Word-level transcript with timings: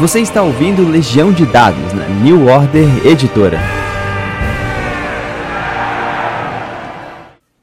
Você 0.00 0.20
está 0.20 0.42
ouvindo 0.42 0.90
Legião 0.90 1.32
de 1.32 1.46
Dados 1.46 1.92
na 1.92 2.08
New 2.08 2.48
Order 2.48 3.06
Editora. 3.06 3.58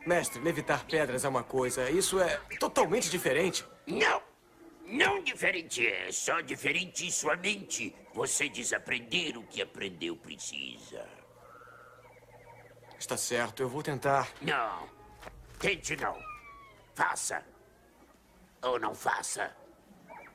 Mestre, 0.06 0.42
levitar 0.42 0.86
pedras 0.86 1.26
é 1.26 1.28
uma 1.28 1.44
coisa, 1.44 1.90
isso 1.90 2.22
é 2.22 2.40
totalmente 2.58 3.10
diferente. 3.10 3.66
Não! 3.86 4.22
Não 4.88 5.22
diferente 5.22 5.86
é, 5.86 6.10
só 6.10 6.40
diferente 6.40 7.06
em 7.06 7.12
sua 7.12 7.36
mente. 7.36 7.94
Você 8.14 8.48
desaprender 8.48 9.38
o 9.38 9.44
que 9.44 9.62
aprendeu 9.62 10.16
precisa. 10.16 11.06
Está 12.98 13.18
certo, 13.18 13.62
eu 13.62 13.68
vou 13.68 13.84
tentar. 13.84 14.30
Não. 14.42 14.88
Tente 15.60 15.98
não. 15.98 16.18
Faça. 16.96 17.44
Ou 18.62 18.80
não 18.80 18.96
faça. 18.96 19.54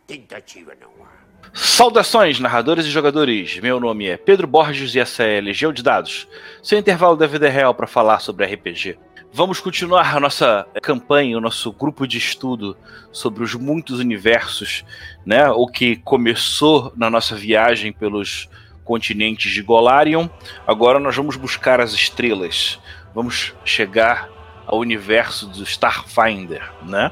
Tentativa 0.07 0.75
não 0.75 0.93
há. 1.03 1.26
Saudações, 1.53 2.39
narradores 2.39 2.87
e 2.87 2.91
jogadores. 2.91 3.59
Meu 3.61 3.81
nome 3.81 4.07
é 4.07 4.17
Pedro 4.17 4.47
Borges 4.47 4.95
e 4.95 5.01
essa 5.01 5.23
é 5.23 5.41
Legião 5.41 5.73
de 5.73 5.83
Dados, 5.83 6.29
seu 6.63 6.79
intervalo 6.79 7.17
da 7.17 7.27
vida 7.27 7.49
real 7.49 7.75
para 7.75 7.87
falar 7.87 8.21
sobre 8.21 8.45
RPG. 8.45 8.99
Vamos 9.33 9.61
continuar 9.61 10.17
a 10.17 10.21
nossa 10.21 10.67
campanha, 10.83 11.37
o 11.37 11.41
nosso 11.41 11.73
grupo 11.73 12.07
de 12.07 12.17
estudo 12.17 12.77
sobre 13.13 13.45
os 13.45 13.55
muitos 13.55 14.01
universos, 14.01 14.85
né? 15.25 15.51
O 15.51 15.67
que 15.67 15.97
começou 15.97 16.93
na 16.97 17.11
nossa 17.11 17.35
viagem 17.35 17.93
pelos 17.93 18.49
continentes 18.85 19.53
de 19.53 19.61
Golarion. 19.61 20.29
Agora 20.67 20.99
nós 20.99 21.15
vamos 21.17 21.37
buscar 21.37 21.81
as 21.81 21.93
estrelas. 21.93 22.79
Vamos 23.15 23.55
chegar 23.65 24.31
ao 24.67 24.79
universo 24.79 25.47
do 25.47 25.63
Starfinder, 25.63 26.73
né? 26.83 27.11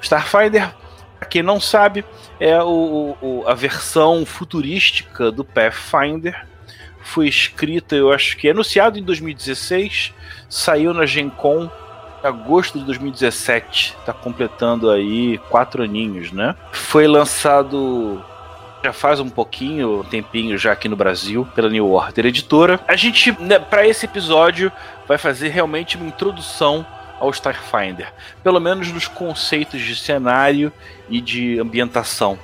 Starfinder, 0.00 0.74
para 1.18 1.28
quem 1.28 1.42
não 1.42 1.60
sabe, 1.60 2.04
é 2.38 2.62
o, 2.62 3.16
o, 3.20 3.44
a 3.46 3.54
versão 3.54 4.24
futurística 4.24 5.30
do 5.30 5.44
Pathfinder. 5.44 6.46
Foi 7.02 7.26
escrita, 7.26 7.96
eu 7.96 8.12
acho 8.12 8.36
que 8.36 8.48
anunciado 8.48 8.98
em 8.98 9.02
2016, 9.02 10.12
saiu 10.48 10.92
na 10.92 11.06
Gen 11.06 11.30
Con 11.30 11.70
agosto 12.22 12.78
de 12.78 12.84
2017. 12.84 13.96
Está 13.98 14.12
completando 14.12 14.90
aí 14.90 15.38
quatro 15.48 15.82
aninhos, 15.82 16.32
né? 16.32 16.54
Foi 16.72 17.06
lançado 17.06 18.22
já 18.84 18.92
faz 18.92 19.18
um 19.18 19.28
pouquinho, 19.28 20.00
um 20.00 20.04
tempinho 20.04 20.56
já 20.56 20.72
aqui 20.72 20.88
no 20.88 20.94
Brasil, 20.94 21.46
pela 21.54 21.68
New 21.68 21.90
Order 21.90 22.26
Editora. 22.26 22.78
A 22.86 22.94
gente, 22.94 23.36
né, 23.40 23.58
para 23.58 23.86
esse 23.86 24.06
episódio, 24.06 24.70
vai 25.06 25.18
fazer 25.18 25.48
realmente 25.48 25.96
uma 25.96 26.06
introdução 26.06 26.86
ao 27.20 27.30
Starfinder, 27.30 28.12
pelo 28.42 28.60
menos 28.60 28.92
nos 28.92 29.08
conceitos 29.08 29.80
de 29.80 29.96
cenário 29.96 30.72
e 31.08 31.20
de 31.20 31.58
ambientação. 31.58 32.38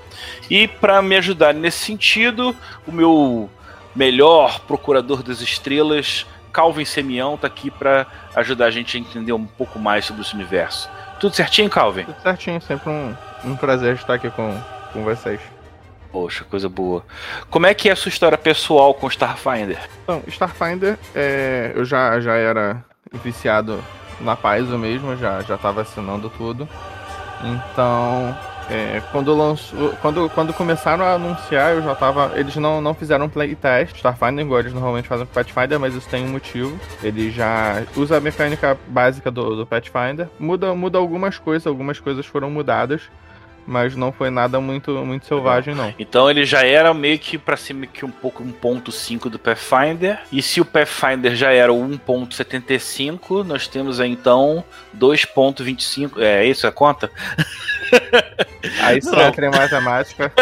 E 0.50 0.66
para 0.66 1.00
me 1.02 1.16
ajudar 1.16 1.54
nesse 1.54 1.78
sentido, 1.78 2.54
o 2.86 2.92
meu 2.92 3.50
melhor 3.94 4.60
procurador 4.60 5.22
das 5.22 5.40
estrelas, 5.40 6.26
Calvin 6.52 6.84
Semião, 6.84 7.34
está 7.34 7.46
aqui 7.46 7.70
para 7.70 8.06
ajudar 8.34 8.66
a 8.66 8.70
gente 8.70 8.96
a 8.96 9.00
entender 9.00 9.32
um 9.32 9.46
pouco 9.46 9.78
mais 9.78 10.04
sobre 10.04 10.22
esse 10.22 10.34
universo. 10.34 10.88
Tudo 11.20 11.34
certinho, 11.34 11.70
Calvin? 11.70 12.04
Tudo 12.04 12.22
certinho, 12.22 12.60
sempre 12.60 12.90
um, 12.90 13.14
um 13.44 13.56
prazer 13.56 13.94
estar 13.94 14.14
aqui 14.14 14.30
com, 14.30 14.60
com 14.92 15.04
vocês. 15.04 15.40
Poxa, 16.10 16.44
coisa 16.44 16.68
boa. 16.68 17.04
Como 17.50 17.66
é 17.66 17.74
que 17.74 17.88
é 17.88 17.92
a 17.92 17.96
sua 17.96 18.08
história 18.08 18.38
pessoal 18.38 18.94
com 18.94 19.08
Starfinder? 19.08 19.80
Então, 20.04 20.22
Starfinder, 20.28 20.96
é, 21.12 21.72
eu 21.74 21.84
já, 21.84 22.20
já 22.20 22.34
era 22.34 22.84
viciado 23.12 23.82
na 24.20 24.36
Paizo 24.36 24.78
mesmo, 24.78 25.16
já, 25.16 25.42
já 25.42 25.56
tava 25.56 25.82
assinando 25.82 26.30
tudo. 26.30 26.68
Então, 27.42 28.34
é, 28.70 29.02
quando, 29.12 29.34
lançou, 29.36 29.90
quando, 30.00 30.30
quando 30.30 30.52
começaram 30.52 31.04
a 31.04 31.14
anunciar, 31.14 31.74
eu 31.74 31.82
já 31.82 31.94
tava. 31.94 32.32
Eles 32.34 32.56
não, 32.56 32.80
não 32.80 32.94
fizeram 32.94 33.28
playtest, 33.28 33.96
Starfinder, 33.96 34.44
igual 34.44 34.60
eles 34.60 34.72
normalmente 34.72 35.08
fazem 35.08 35.26
com 35.26 35.32
Pathfinder, 35.32 35.78
mas 35.78 35.94
isso 35.94 36.08
tem 36.08 36.24
um 36.24 36.28
motivo. 36.28 36.78
Ele 37.02 37.30
já 37.30 37.82
usa 37.96 38.16
a 38.16 38.20
mecânica 38.20 38.78
básica 38.88 39.30
do, 39.30 39.56
do 39.56 39.66
Pathfinder, 39.66 40.28
muda, 40.38 40.74
muda 40.74 40.98
algumas 40.98 41.38
coisas, 41.38 41.66
algumas 41.66 42.00
coisas 42.00 42.24
foram 42.24 42.50
mudadas 42.50 43.02
mas 43.66 43.96
não 43.96 44.12
foi 44.12 44.30
nada 44.30 44.60
muito 44.60 44.90
muito 45.04 45.26
selvagem 45.26 45.74
não. 45.74 45.94
Então 45.98 46.30
ele 46.30 46.44
já 46.44 46.64
era 46.64 46.92
meio 46.92 47.18
que 47.18 47.38
para 47.38 47.56
cima 47.56 47.86
que 47.86 48.04
um 48.04 48.10
pouco 48.10 48.42
1.5 48.42 49.28
do 49.28 49.38
Pathfinder, 49.38 50.20
e 50.30 50.42
se 50.42 50.60
o 50.60 50.64
Pathfinder 50.64 51.34
já 51.34 51.50
era 51.50 51.72
o 51.72 51.88
1.75, 51.88 53.44
nós 53.44 53.66
temos 53.66 54.00
aí 54.00 54.10
então 54.10 54.64
2.25, 54.96 56.20
é 56.20 56.44
isso 56.44 56.66
a 56.66 56.72
conta? 56.72 57.10
Aí 58.82 59.00
você 59.00 59.14
entra 59.20 59.46
em 59.46 59.50
matemática, 59.50 60.32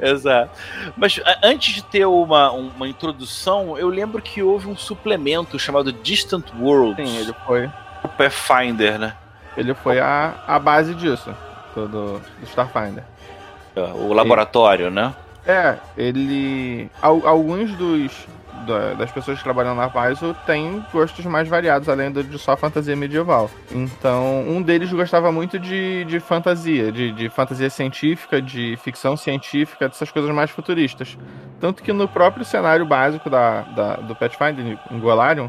Exato. 0.00 0.50
Mas 0.96 1.20
antes 1.42 1.74
de 1.74 1.84
ter 1.84 2.04
uma, 2.06 2.50
uma 2.50 2.88
introdução, 2.88 3.78
eu 3.78 3.88
lembro 3.88 4.20
que 4.20 4.42
houve 4.42 4.68
um 4.68 4.76
suplemento 4.76 5.58
chamado 5.58 5.92
Distant 5.92 6.46
Worlds. 6.60 7.08
Sim, 7.08 7.18
ele 7.18 7.34
foi. 7.46 7.70
O 8.02 8.08
Pathfinder, 8.08 8.98
né? 8.98 9.14
Ele 9.56 9.74
foi 9.74 10.00
a, 10.00 10.34
a 10.46 10.58
base 10.58 10.92
disso 10.94 11.32
do, 11.74 11.88
do 11.88 12.22
Starfinder. 12.44 13.04
O 13.94 14.12
laboratório, 14.12 14.90
né? 14.90 15.14
É, 15.46 15.76
ele. 15.96 16.90
Alguns 17.00 17.74
dos. 17.74 18.26
Das 18.96 19.10
pessoas 19.10 19.38
que 19.38 19.42
trabalham 19.42 19.74
na 19.74 19.88
Paizo 19.88 20.36
têm 20.46 20.84
gostos 20.92 21.24
mais 21.24 21.48
variados, 21.48 21.88
além 21.88 22.12
de 22.12 22.38
só 22.38 22.56
fantasia 22.56 22.94
medieval. 22.94 23.50
Então, 23.72 24.44
um 24.46 24.62
deles 24.62 24.92
gostava 24.92 25.32
muito 25.32 25.58
de, 25.58 26.04
de 26.04 26.20
fantasia, 26.20 26.92
de, 26.92 27.10
de 27.10 27.28
fantasia 27.28 27.68
científica, 27.68 28.40
de 28.40 28.78
ficção 28.80 29.16
científica, 29.16 29.88
dessas 29.88 30.12
coisas 30.12 30.30
mais 30.30 30.48
futuristas. 30.48 31.18
Tanto 31.60 31.82
que 31.82 31.92
no 31.92 32.06
próprio 32.06 32.44
cenário 32.44 32.86
básico 32.86 33.28
da, 33.28 33.62
da 33.62 33.96
do 33.96 34.14
Pathfinder, 34.14 34.78
em 34.88 35.00
Golarion, 35.00 35.48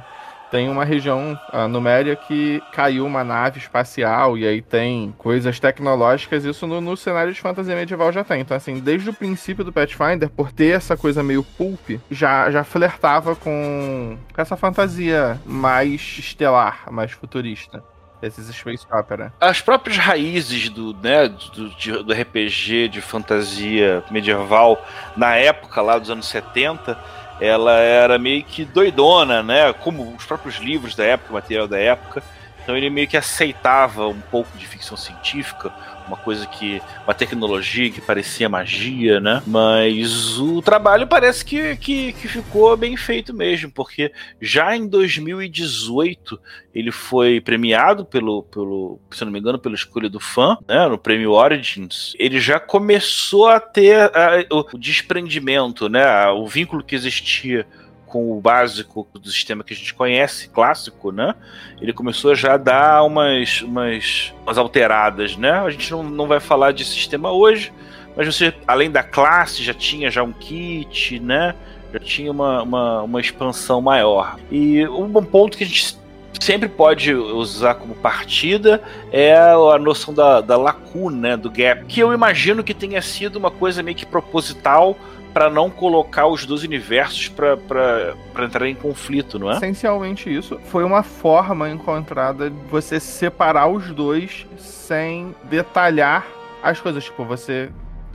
tem 0.53 0.69
uma 0.69 0.85
região, 0.85 1.35
a 1.51 1.67
Numéria, 1.67 2.15
que 2.15 2.61
caiu 2.71 3.07
uma 3.07 3.23
nave 3.23 3.57
espacial 3.57 4.37
e 4.37 4.45
aí 4.45 4.61
tem 4.61 5.11
coisas 5.17 5.59
tecnológicas. 5.59 6.45
Isso 6.45 6.67
no, 6.67 6.79
no, 6.79 6.95
cenário 6.95 7.33
de 7.33 7.41
fantasia 7.41 7.75
medieval 7.75 8.11
já 8.11 8.23
tem. 8.23 8.41
Então, 8.41 8.55
assim, 8.55 8.77
desde 8.77 9.09
o 9.09 9.13
princípio 9.15 9.63
do 9.63 9.73
Pathfinder, 9.73 10.29
por 10.29 10.51
ter 10.51 10.75
essa 10.75 10.95
coisa 10.95 11.23
meio 11.23 11.43
pulp, 11.43 11.99
já, 12.11 12.51
já 12.51 12.63
flertava 12.63 13.35
com 13.35 14.15
essa 14.37 14.55
fantasia 14.55 15.41
mais 15.43 16.17
estelar, 16.19 16.83
mais 16.91 17.11
futurista 17.11 17.83
esses 18.21 18.47
space 18.55 18.85
opera. 18.89 19.33
As 19.41 19.59
próprias 19.59 19.97
raízes 19.97 20.69
do, 20.69 20.93
né, 20.93 21.27
do, 21.27 22.03
do 22.03 22.13
RPG 22.13 22.87
de 22.87 23.01
fantasia 23.01 24.01
medieval 24.09 24.81
na 25.17 25.35
época 25.35 25.81
lá 25.81 25.99
dos 25.99 26.09
anos 26.09 26.27
70 26.27 26.97
ela 27.39 27.79
era 27.79 28.17
meio 28.17 28.43
que 28.43 28.65
doidona, 28.65 29.41
né? 29.41 29.73
Como 29.73 30.15
os 30.15 30.25
próprios 30.25 30.57
livros 30.57 30.95
da 30.95 31.03
época, 31.03 31.31
o 31.31 31.33
material 31.33 31.67
da 31.67 31.79
época. 31.79 32.23
Então 32.63 32.77
ele 32.77 32.89
meio 32.89 33.07
que 33.07 33.17
aceitava 33.17 34.07
um 34.07 34.21
pouco 34.21 34.57
de 34.57 34.65
ficção 34.65 34.95
científica, 34.95 35.71
uma 36.07 36.17
coisa 36.17 36.45
que. 36.45 36.81
uma 37.05 37.13
tecnologia 37.13 37.89
que 37.89 38.01
parecia 38.01 38.49
magia, 38.49 39.19
né? 39.19 39.41
Mas 39.45 40.37
o 40.39 40.61
trabalho 40.61 41.07
parece 41.07 41.43
que, 41.43 41.75
que, 41.77 42.13
que, 42.13 42.27
ficou 42.27 42.75
bem 42.75 42.95
feito 42.97 43.33
mesmo, 43.33 43.71
porque 43.71 44.11
já 44.41 44.75
em 44.75 44.87
2018 44.87 46.39
ele 46.73 46.91
foi 46.91 47.39
premiado 47.39 48.05
pelo, 48.05 48.43
pelo 48.43 48.99
se 49.11 49.23
não 49.23 49.31
me 49.31 49.39
engano, 49.39 49.59
pela 49.59 49.75
escolha 49.75 50.09
do 50.09 50.19
fã, 50.19 50.57
né? 50.67 50.87
No 50.87 50.97
prêmio 50.97 51.31
Origins. 51.31 52.13
Ele 52.17 52.39
já 52.39 52.59
começou 52.59 53.47
a 53.47 53.59
ter 53.59 54.11
a, 54.15 54.45
o 54.51 54.77
desprendimento, 54.77 55.87
né? 55.89 56.27
O 56.29 56.47
vínculo 56.47 56.83
que 56.83 56.95
existia 56.95 57.65
com 58.13 58.37
o 58.37 58.39
básico 58.39 59.07
do 59.11 59.27
sistema 59.27 59.63
que 59.63 59.73
a 59.73 59.75
gente 59.75 59.91
conhece, 59.91 60.47
clássico, 60.47 61.11
né? 61.11 61.33
Ele 61.81 61.91
começou 61.91 62.35
já 62.35 62.53
a 62.53 62.57
dar 62.57 63.03
umas, 63.03 63.63
umas, 63.63 64.31
umas 64.43 64.55
alteradas, 64.55 65.35
né? 65.35 65.49
A 65.49 65.69
gente 65.71 65.89
não, 65.89 66.03
não 66.03 66.27
vai 66.27 66.39
falar 66.39 66.73
de 66.73 66.85
sistema 66.85 67.31
hoje, 67.31 67.73
mas 68.15 68.27
você, 68.27 68.53
além 68.67 68.91
da 68.91 69.01
classe, 69.01 69.63
já 69.63 69.73
tinha 69.73 70.11
já 70.11 70.21
um 70.21 70.31
kit, 70.31 71.19
né? 71.19 71.55
Já 71.91 71.99
tinha 71.99 72.31
uma, 72.31 72.61
uma, 72.61 73.01
uma 73.01 73.19
expansão 73.19 73.81
maior. 73.81 74.37
E 74.51 74.87
um 74.87 75.11
ponto 75.25 75.57
que 75.57 75.63
a 75.63 75.67
gente 75.67 75.97
sempre 76.39 76.69
pode 76.69 77.15
usar 77.15 77.73
como 77.75 77.95
partida 77.95 78.79
é 79.11 79.35
a 79.35 79.79
noção 79.79 80.13
da, 80.13 80.39
da 80.39 80.55
lacuna, 80.55 81.29
né, 81.29 81.37
do 81.37 81.49
gap, 81.49 81.85
que 81.85 81.99
eu 81.99 82.13
imagino 82.13 82.63
que 82.63 82.75
tenha 82.75 83.01
sido 83.01 83.37
uma 83.37 83.49
coisa 83.49 83.81
meio 83.81 83.97
que 83.97 84.05
proposital 84.05 84.95
para 85.33 85.49
não 85.49 85.69
colocar 85.69 86.27
os 86.27 86.45
dois 86.45 86.63
universos 86.63 87.29
para 87.29 88.15
entrar 88.43 88.67
em 88.67 88.75
conflito, 88.75 89.39
não 89.39 89.51
é? 89.51 89.55
Essencialmente 89.55 90.33
isso. 90.33 90.59
Foi 90.65 90.83
uma 90.83 91.01
forma 91.03 91.69
encontrada 91.69 92.49
de 92.49 92.55
você 92.69 92.99
separar 92.99 93.67
os 93.67 93.89
dois 93.91 94.45
sem 94.57 95.35
detalhar 95.45 96.25
as 96.61 96.79
coisas. 96.79 97.03
Tipo, 97.03 97.25
você 97.25 97.71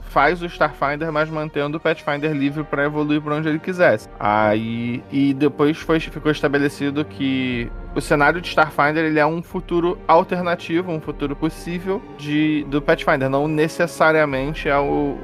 faz 0.09 0.41
o 0.41 0.45
Starfinder, 0.47 1.11
mas 1.11 1.29
mantendo 1.29 1.77
o 1.77 1.79
Pathfinder 1.79 2.31
livre 2.31 2.63
para 2.63 2.83
evoluir 2.85 3.21
para 3.21 3.35
onde 3.35 3.47
ele 3.47 3.59
quisesse. 3.59 4.09
Aí 4.19 5.03
e 5.11 5.33
depois 5.33 5.77
foi, 5.77 5.99
ficou 5.99 6.31
estabelecido 6.31 7.05
que 7.05 7.71
o 7.95 8.01
cenário 8.01 8.41
de 8.41 8.47
Starfinder 8.47 9.05
ele 9.05 9.19
é 9.19 9.25
um 9.25 9.41
futuro 9.41 9.97
alternativo, 10.07 10.91
um 10.91 10.99
futuro 10.99 11.35
possível 11.35 12.01
de 12.17 12.65
do 12.69 12.81
Pathfinder, 12.81 13.29
não 13.29 13.47
necessariamente 13.47 14.67
é 14.67 14.77
o 14.77 15.17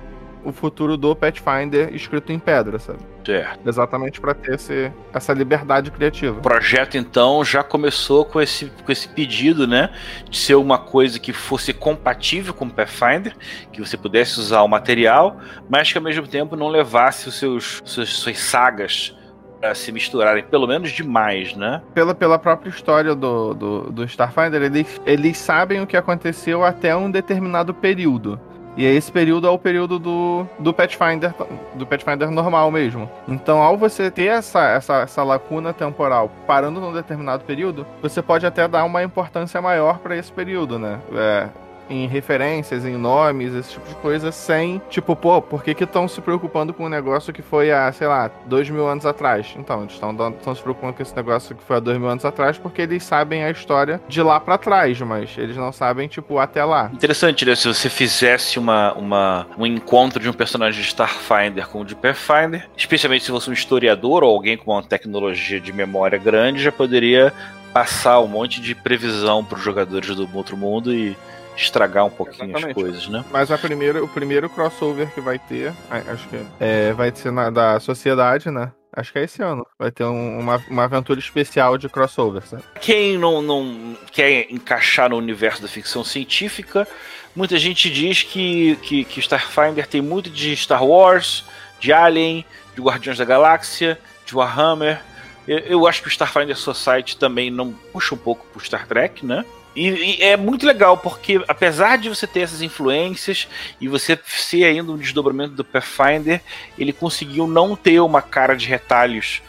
o 0.45 0.51
futuro 0.51 0.95
do 0.95 1.15
Pathfinder 1.15 1.93
escrito 1.93 2.31
em 2.31 2.39
pedra, 2.39 2.79
sabe? 2.79 2.99
Certo. 3.25 3.67
Exatamente 3.67 4.21
para 4.21 4.33
ter 4.33 4.55
esse, 4.55 4.91
essa 5.11 5.33
liberdade 5.33 5.89
criativa. 5.89 6.37
O 6.37 6.41
projeto, 6.41 6.95
então, 6.95 7.43
já 7.43 7.63
começou 7.63 8.23
com 8.23 8.39
esse, 8.39 8.67
com 8.67 8.91
esse 8.91 9.09
pedido, 9.09 9.65
né? 9.65 9.89
De 10.29 10.37
ser 10.37 10.55
uma 10.55 10.77
coisa 10.77 11.19
que 11.19 11.33
fosse 11.33 11.73
compatível 11.73 12.53
com 12.53 12.65
o 12.65 12.69
Pathfinder, 12.69 13.35
que 13.71 13.79
você 13.79 13.97
pudesse 13.97 14.39
usar 14.39 14.61
o 14.61 14.67
material, 14.67 15.37
mas 15.67 15.91
que 15.91 15.97
ao 15.97 16.03
mesmo 16.03 16.27
tempo 16.27 16.55
não 16.55 16.67
levasse 16.67 17.27
os 17.27 17.35
seus, 17.39 17.81
seus 17.85 18.15
suas 18.17 18.37
sagas 18.37 19.15
a 19.63 19.73
se 19.73 19.91
misturarem, 19.91 20.43
pelo 20.43 20.67
menos 20.67 20.91
demais, 20.91 21.55
né? 21.55 21.81
Pela, 21.93 22.13
pela 22.13 22.37
própria 22.37 22.69
história 22.69 23.15
do, 23.15 23.53
do, 23.53 23.81
do 23.91 24.03
Starfinder, 24.03 24.61
eles, 24.61 25.01
eles 25.05 25.37
sabem 25.37 25.81
o 25.81 25.87
que 25.87 25.97
aconteceu 25.97 26.63
até 26.63 26.95
um 26.95 27.09
determinado 27.09 27.73
período. 27.73 28.39
E 28.77 28.85
esse 28.85 29.11
período 29.11 29.47
é 29.47 29.49
o 29.49 29.57
período 29.57 29.97
do, 29.97 30.45
do 30.59 30.73
Pathfinder 30.73 31.33
do 31.73 31.85
Pathfinder 31.85 32.29
normal 32.29 32.71
mesmo. 32.71 33.09
Então, 33.27 33.61
ao 33.61 33.77
você 33.77 34.09
ter 34.11 34.25
essa, 34.25 34.63
essa, 34.69 35.01
essa 35.01 35.23
lacuna 35.23 35.73
temporal 35.73 36.29
parando 36.45 36.79
num 36.79 36.93
determinado 36.93 37.43
período, 37.43 37.85
você 38.01 38.21
pode 38.21 38.45
até 38.45 38.67
dar 38.67 38.83
uma 38.83 39.03
importância 39.03 39.61
maior 39.61 39.99
para 39.99 40.17
esse 40.17 40.31
período, 40.31 40.77
né? 40.79 40.99
É, 41.13 41.47
em 41.89 42.07
referências, 42.07 42.85
em 42.85 42.97
nomes, 42.97 43.53
esse 43.53 43.73
tipo 43.73 43.87
de 43.87 43.95
coisa, 43.95 44.31
sem, 44.31 44.81
tipo, 44.89 45.15
pô, 45.15 45.41
por 45.41 45.63
que 45.63 45.71
estão 45.83 46.07
se 46.07 46.21
preocupando 46.21 46.73
com 46.73 46.85
um 46.85 46.89
negócio 46.89 47.33
que 47.33 47.41
foi 47.41 47.71
há, 47.71 47.91
sei 47.91 48.07
lá, 48.07 48.29
dois 48.45 48.69
mil 48.69 48.87
anos 48.87 49.05
atrás? 49.05 49.53
Então, 49.57 49.81
eles 49.81 49.93
estão 49.93 50.55
se 50.55 50.61
preocupando 50.61 50.93
com 50.93 51.01
esse 51.01 51.15
negócio 51.15 51.55
que 51.55 51.63
foi 51.63 51.77
há 51.77 51.79
dois 51.79 51.97
mil 51.97 52.09
anos 52.09 52.25
atrás 52.25 52.57
porque 52.57 52.81
eles 52.81 53.03
sabem 53.03 53.43
a 53.43 53.51
história 53.51 54.01
de 54.07 54.21
lá 54.21 54.39
para 54.39 54.57
trás, 54.57 54.99
mas 55.01 55.37
eles 55.37 55.57
não 55.57 55.71
sabem, 55.71 56.07
tipo, 56.07 56.37
até 56.39 56.63
lá. 56.63 56.89
Interessante, 56.93 57.45
né? 57.45 57.55
Se 57.55 57.67
você 57.67 57.89
fizesse 57.89 58.57
uma, 58.59 58.93
uma, 58.93 59.47
um 59.57 59.65
encontro 59.65 60.21
de 60.21 60.29
um 60.29 60.33
personagem 60.33 60.81
de 60.81 60.87
Starfinder 60.87 61.67
com 61.67 61.81
o 61.81 61.85
de 61.85 61.95
Pathfinder, 61.95 62.67
especialmente 62.75 63.23
se 63.23 63.31
fosse 63.31 63.49
um 63.49 63.53
historiador 63.53 64.23
ou 64.23 64.29
alguém 64.29 64.57
com 64.57 64.71
uma 64.71 64.83
tecnologia 64.83 65.59
de 65.59 65.71
memória 65.71 66.17
grande, 66.17 66.63
já 66.63 66.71
poderia 66.71 67.33
passar 67.73 68.21
um 68.21 68.27
monte 68.27 68.61
de 68.61 68.73
previsão 68.73 69.43
para 69.43 69.57
os 69.57 69.63
jogadores 69.63 70.15
do 70.15 70.29
outro 70.33 70.55
mundo 70.55 70.93
e 70.93 71.15
estragar 71.55 72.05
um 72.05 72.09
pouquinho 72.09 72.51
Exatamente. 72.51 72.77
as 72.77 72.83
coisas, 72.83 73.07
né? 73.07 73.23
Mas 73.31 73.51
a 73.51 73.57
primeira, 73.57 74.03
o 74.03 74.07
primeiro 74.07 74.49
crossover 74.49 75.13
que 75.13 75.21
vai 75.21 75.39
ter, 75.39 75.73
acho 75.89 76.27
que 76.27 76.39
é, 76.59 76.93
vai 76.93 77.11
ser 77.15 77.31
na, 77.31 77.49
da 77.49 77.79
sociedade, 77.79 78.49
né? 78.49 78.71
Acho 78.95 79.11
que 79.11 79.19
é 79.19 79.23
esse 79.23 79.43
ano. 79.43 79.65
Vai 79.77 79.91
ter 79.91 80.05
um, 80.05 80.39
uma, 80.39 80.63
uma 80.69 80.83
aventura 80.85 81.19
especial 81.19 81.77
de 81.77 81.89
crossover, 81.89 82.43
sabe? 82.47 82.63
Quem 82.79 83.17
não, 83.17 83.41
não 83.41 83.97
quer 84.11 84.47
encaixar 84.49 85.09
no 85.09 85.17
universo 85.17 85.61
da 85.61 85.67
ficção 85.67 86.03
científica, 86.03 86.87
muita 87.35 87.57
gente 87.57 87.89
diz 87.89 88.23
que, 88.23 88.77
que, 88.77 89.03
que 89.03 89.19
Starfinder 89.19 89.85
tem 89.85 90.01
muito 90.01 90.29
de 90.29 90.55
Star 90.55 90.85
Wars, 90.85 91.43
de 91.79 91.91
Alien, 91.91 92.45
de 92.73 92.81
Guardiões 92.81 93.17
da 93.17 93.25
Galáxia, 93.25 93.99
de 94.25 94.33
Warhammer. 94.35 95.01
Eu, 95.45 95.59
eu 95.59 95.87
acho 95.87 96.01
que 96.01 96.07
o 96.07 96.09
Starfinder 96.09 96.55
Society 96.55 97.17
também 97.17 97.51
não 97.51 97.73
puxa 97.73 98.15
um 98.15 98.17
pouco 98.17 98.45
pro 98.47 98.63
Star 98.63 98.87
Trek, 98.87 99.25
né? 99.25 99.43
E, 99.75 99.89
e, 99.89 100.23
é 100.23 100.37
muito 100.37 100.65
legal, 100.65 100.97
porque 100.97 101.43
apesar 101.47 101.97
de 101.97 102.07
você 102.07 102.25
ter 102.25 102.41
essas 102.41 102.61
influências 102.61 103.47
e 103.79 103.87
você 103.87 104.17
ser 104.25 104.63
ainda 104.63 104.91
um 104.91 104.97
desdobramento 104.97 105.53
do 105.53 105.65
Pathfinder, 105.65 106.41
ele 106.77 106.93
conseguiu 106.93 107.45
não 107.45 107.75
ter 107.75 107.99
uma 107.99 108.21
cara 108.21 108.55
de 108.55 108.67
retalhos. 108.67 109.41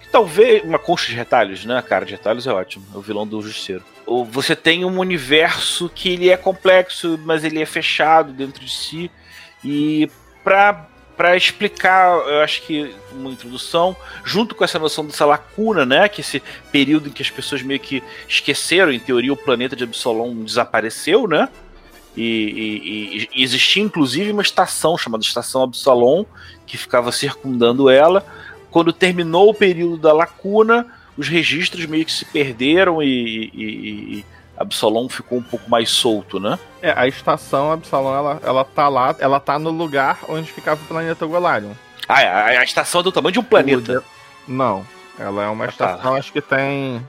Que 0.00 0.08
talvez. 0.08 0.64
Uma 0.64 0.78
concha 0.78 1.06
de 1.06 1.14
retalhos, 1.14 1.64
né? 1.64 1.78
A 1.78 1.82
cara 1.82 2.04
de 2.04 2.12
retalhos 2.12 2.46
é 2.46 2.52
ótimo. 2.52 2.84
É 2.92 2.98
o 2.98 3.00
vilão 3.00 3.26
do 3.26 3.40
Justiceiro. 3.40 3.84
Ou 4.04 4.24
você 4.24 4.56
tem 4.56 4.84
um 4.84 4.98
universo 4.98 5.88
que 5.94 6.08
ele 6.08 6.30
é 6.30 6.36
complexo, 6.36 7.18
mas 7.24 7.44
ele 7.44 7.62
é 7.62 7.66
fechado 7.66 8.32
dentro 8.32 8.64
de 8.64 8.72
si. 8.72 9.10
E 9.64 10.10
para 10.42 10.88
para 11.18 11.36
explicar, 11.36 12.16
eu 12.28 12.42
acho 12.42 12.62
que 12.62 12.94
uma 13.10 13.28
introdução, 13.30 13.96
junto 14.24 14.54
com 14.54 14.62
essa 14.62 14.78
noção 14.78 15.04
dessa 15.04 15.26
lacuna, 15.26 15.84
né, 15.84 16.08
que 16.08 16.20
esse 16.20 16.40
período 16.70 17.08
em 17.08 17.12
que 17.12 17.20
as 17.20 17.28
pessoas 17.28 17.60
meio 17.60 17.80
que 17.80 18.00
esqueceram, 18.28 18.92
em 18.92 19.00
teoria, 19.00 19.32
o 19.32 19.36
planeta 19.36 19.74
de 19.74 19.82
Absolom 19.82 20.44
desapareceu, 20.44 21.26
né? 21.26 21.48
E, 22.16 22.22
e, 22.22 23.28
e, 23.34 23.42
existia 23.42 23.82
inclusive 23.82 24.30
uma 24.30 24.42
estação 24.42 24.96
chamada 24.96 25.24
Estação 25.24 25.64
Absalom 25.64 26.24
que 26.64 26.78
ficava 26.78 27.10
circundando 27.10 27.90
ela. 27.90 28.24
Quando 28.70 28.92
terminou 28.92 29.50
o 29.50 29.54
período 29.54 29.98
da 29.98 30.12
lacuna, 30.12 30.86
os 31.16 31.26
registros 31.28 31.84
meio 31.86 32.04
que 32.04 32.12
se 32.12 32.24
perderam 32.26 33.02
e, 33.02 33.50
e 33.52 34.24
Absalom 34.58 35.08
ficou 35.08 35.38
um 35.38 35.42
pouco 35.42 35.68
mais 35.70 35.90
solto, 35.90 36.40
né? 36.40 36.58
É, 36.82 36.92
a 36.96 37.06
estação 37.06 37.72
Absalom, 37.72 38.14
ela, 38.14 38.40
ela 38.42 38.64
tá 38.64 38.88
lá, 38.88 39.14
ela 39.18 39.40
tá 39.40 39.58
no 39.58 39.70
lugar 39.70 40.20
onde 40.28 40.50
ficava 40.50 40.80
o 40.82 40.86
planeta 40.86 41.26
Golarion. 41.26 41.72
Ah, 42.08 42.22
é, 42.22 42.56
a, 42.56 42.64
estação 42.64 43.00
é 43.00 43.04
do 43.04 43.12
tamanho 43.12 43.32
de 43.32 43.38
um 43.38 43.44
planeta. 43.44 44.02
Não, 44.46 44.84
ela 45.18 45.44
é 45.44 45.48
uma 45.48 45.64
ah, 45.64 45.68
tá. 45.68 45.72
estação, 45.72 46.12
tá. 46.12 46.18
acho 46.18 46.32
que 46.32 46.40
tem 46.40 47.06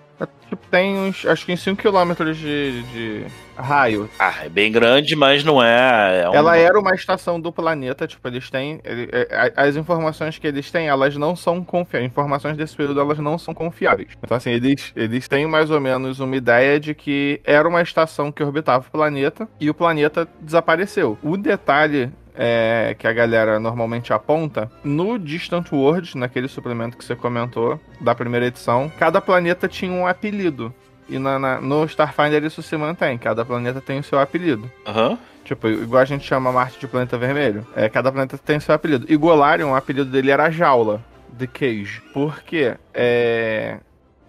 Tipo, 0.50 0.68
tem 0.68 0.98
uns, 0.98 1.26
acho 1.26 1.46
que 1.46 1.52
em 1.52 1.58
5 1.58 1.82
km 1.82 2.34
de, 2.34 2.82
de 2.84 3.26
raio. 3.60 4.10
Ah, 4.18 4.46
é 4.46 4.50
bem 4.50 4.72
grande, 4.72 5.16
mas 5.16 5.44
não 5.44 5.62
é. 5.62 6.22
é 6.24 6.30
um... 6.30 6.34
Ela 6.34 6.58
era 6.58 6.80
uma 6.80 6.94
estação 6.94 7.40
do 7.40 7.52
planeta, 7.52 8.08
tipo, 8.08 8.28
eles 8.28 8.50
têm. 8.50 8.80
É, 8.84 9.54
as 9.56 9.76
informações 9.76 10.38
que 10.38 10.48
eles 10.48 10.72
têm, 10.72 10.88
elas 10.88 11.16
não 11.16 11.36
são 11.36 11.64
confiáveis. 11.64 12.12
Informações 12.12 12.58
desse 12.58 12.76
período, 12.76 13.00
elas 13.00 13.20
não 13.20 13.38
são 13.38 13.54
confiáveis. 13.54 14.10
Então, 14.24 14.38
assim, 14.38 14.52
eles, 14.52 14.92
eles 14.96 15.28
têm 15.28 15.46
mais 15.48 15.70
ou 15.70 15.80
menos 15.80 16.20
uma 16.20 16.36
ideia 16.36 16.80
de 16.80 16.94
que 16.94 17.42
era 17.44 17.68
uma 17.68 17.82
estação 17.82 18.32
que 18.32 18.44
orbitava 18.44 18.86
o 18.88 18.92
planeta 18.92 19.48
e 19.60 19.70
o 19.70 19.74
planeta 19.74 20.28
desapareceu. 20.42 21.18
O 21.22 21.38
detalhe 21.38 22.12
é, 22.42 22.96
que 22.98 23.06
a 23.06 23.12
galera 23.12 23.60
normalmente 23.60 24.14
aponta, 24.14 24.72
no 24.82 25.20
Distant 25.20 25.74
World, 25.74 26.18
naquele 26.18 26.48
suplemento 26.48 26.98
que 26.98 27.04
você 27.04 27.14
comentou, 27.14 27.78
da 28.00 28.16
primeira 28.16 28.46
edição, 28.46 28.90
cada 28.98 29.20
planeta 29.20 29.68
tinha 29.68 29.92
um 29.92 30.08
apelido. 30.08 30.74
E 31.10 31.18
na, 31.20 31.40
na, 31.40 31.62
no 31.62 31.86
Starfinder 31.86 32.44
isso 32.44 32.62
se 32.62 32.78
mantém, 32.78 33.18
cada 33.18 33.44
planeta 33.44 33.82
tem 33.82 34.00
o 34.00 34.04
seu 34.04 34.20
apelido. 34.20 34.70
Aham. 34.86 35.10
Uhum. 35.10 35.18
Tipo, 35.44 35.68
igual 35.68 36.02
a 36.02 36.06
gente 36.06 36.28
chama 36.28 36.52
Marte 36.52 36.80
de 36.80 36.88
planeta 36.88 37.18
vermelho. 37.18 37.66
É, 37.76 37.90
cada 37.90 38.12
planeta 38.12 38.38
tem 38.38 38.58
o 38.58 38.62
seu 38.62 38.76
apelido. 38.76 39.08
E 39.10 39.18
Golarion, 39.18 39.72
o 39.72 39.76
apelido 39.76 40.12
dele 40.12 40.30
era 40.30 40.52
Jaula. 40.52 41.02
The 41.36 41.48
Cage. 41.48 42.04
Por 42.14 42.42
quê? 42.44 42.76
É 42.94 43.78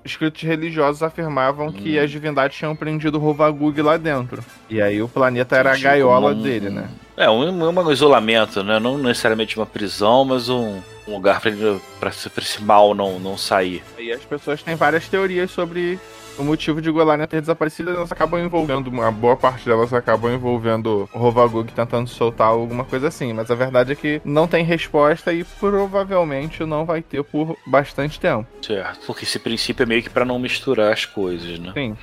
escritos 0.05 0.43
religiosos 0.43 1.03
afirmavam 1.03 1.69
hum. 1.69 1.73
que 1.73 1.99
as 1.99 2.11
divindades 2.11 2.57
tinham 2.57 2.75
prendido 2.75 3.19
o 3.19 3.21
Rovagug 3.21 3.81
lá 3.83 3.97
dentro. 3.97 4.43
E 4.69 4.81
aí 4.81 5.03
o 5.03 5.09
planeta 5.09 5.57
era 5.57 5.73
a 5.73 5.77
gaiola 5.77 6.33
um, 6.33 6.43
dele, 6.43 6.71
né? 6.71 6.89
É, 7.17 7.29
um, 7.29 7.69
um, 7.69 7.93
isolamento, 7.93 8.63
né? 8.63 8.79
Não 8.79 8.97
necessariamente 8.97 9.57
uma 9.57 9.67
prisão, 9.67 10.25
mas 10.25 10.49
um, 10.49 10.81
um 11.07 11.15
lugar 11.15 11.41
para 11.41 12.11
esse 12.11 12.63
mal 12.63 12.95
não, 12.95 13.19
não 13.19 13.37
sair. 13.37 13.83
E 13.99 14.11
as 14.11 14.25
pessoas 14.25 14.63
têm 14.63 14.75
várias 14.75 15.09
teorias 15.09 15.51
sobre 15.51 15.99
o 16.41 16.45
motivo 16.45 16.81
de 16.81 16.91
Golarion 16.91 17.27
ter 17.27 17.41
desaparecido, 17.41 17.91
elas 17.91 18.11
acabam 18.11 18.41
envolvendo, 18.41 18.89
uma 18.89 19.11
boa 19.11 19.37
parte 19.37 19.67
delas 19.67 19.93
acabam 19.93 20.33
envolvendo 20.33 21.09
o 21.13 21.19
Rovagug 21.19 21.73
tentando 21.73 22.09
soltar 22.09 22.49
alguma 22.49 22.85
coisa 22.85 23.09
assim, 23.09 23.33
mas 23.33 23.51
a 23.51 23.55
verdade 23.55 23.93
é 23.93 23.95
que 23.95 24.21
não 24.25 24.49
tem 24.49 24.65
resposta 24.65 25.33
e 25.33 25.45
provavelmente 25.45 26.65
não 26.65 26.85
vai 26.85 27.03
ter 27.03 27.23
por 27.23 27.57
bastante 27.67 28.19
tempo. 28.19 28.47
Certo, 28.63 29.07
porque 29.07 29.25
esse 29.25 29.39
princípio 29.39 29.83
é 29.83 29.87
meio 29.87 30.03
que 30.03 30.11
para 30.11 30.25
não 30.25 30.39
misturar 30.39 30.93
as 30.93 31.05
coisas, 31.05 31.59
né? 31.59 31.73
Sim. 31.75 31.97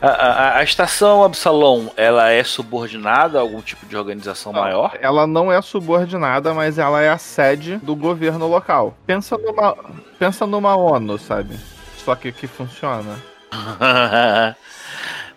A, 0.00 0.08
a, 0.08 0.58
a, 0.58 0.62
estação 0.62 1.24
Absalom, 1.24 1.88
ela 1.96 2.30
é 2.30 2.44
subordinada 2.44 3.38
a 3.38 3.40
algum 3.40 3.60
tipo 3.60 3.86
de 3.86 3.96
organização 3.96 4.52
não, 4.52 4.60
maior? 4.60 4.96
Ela 5.00 5.26
não 5.26 5.50
é 5.50 5.60
subordinada, 5.62 6.52
mas 6.52 6.78
ela 6.78 7.00
é 7.00 7.08
a 7.08 7.18
sede 7.18 7.78
do 7.78 7.96
governo 7.96 8.46
local. 8.46 8.96
Pensa 9.06 9.38
numa, 9.38 9.76
pensa 10.18 10.46
numa 10.46 10.76
ONU, 10.76 11.18
sabe? 11.18 11.56
Só 11.96 12.14
que 12.14 12.32
que 12.32 12.46
funciona. 12.46 13.16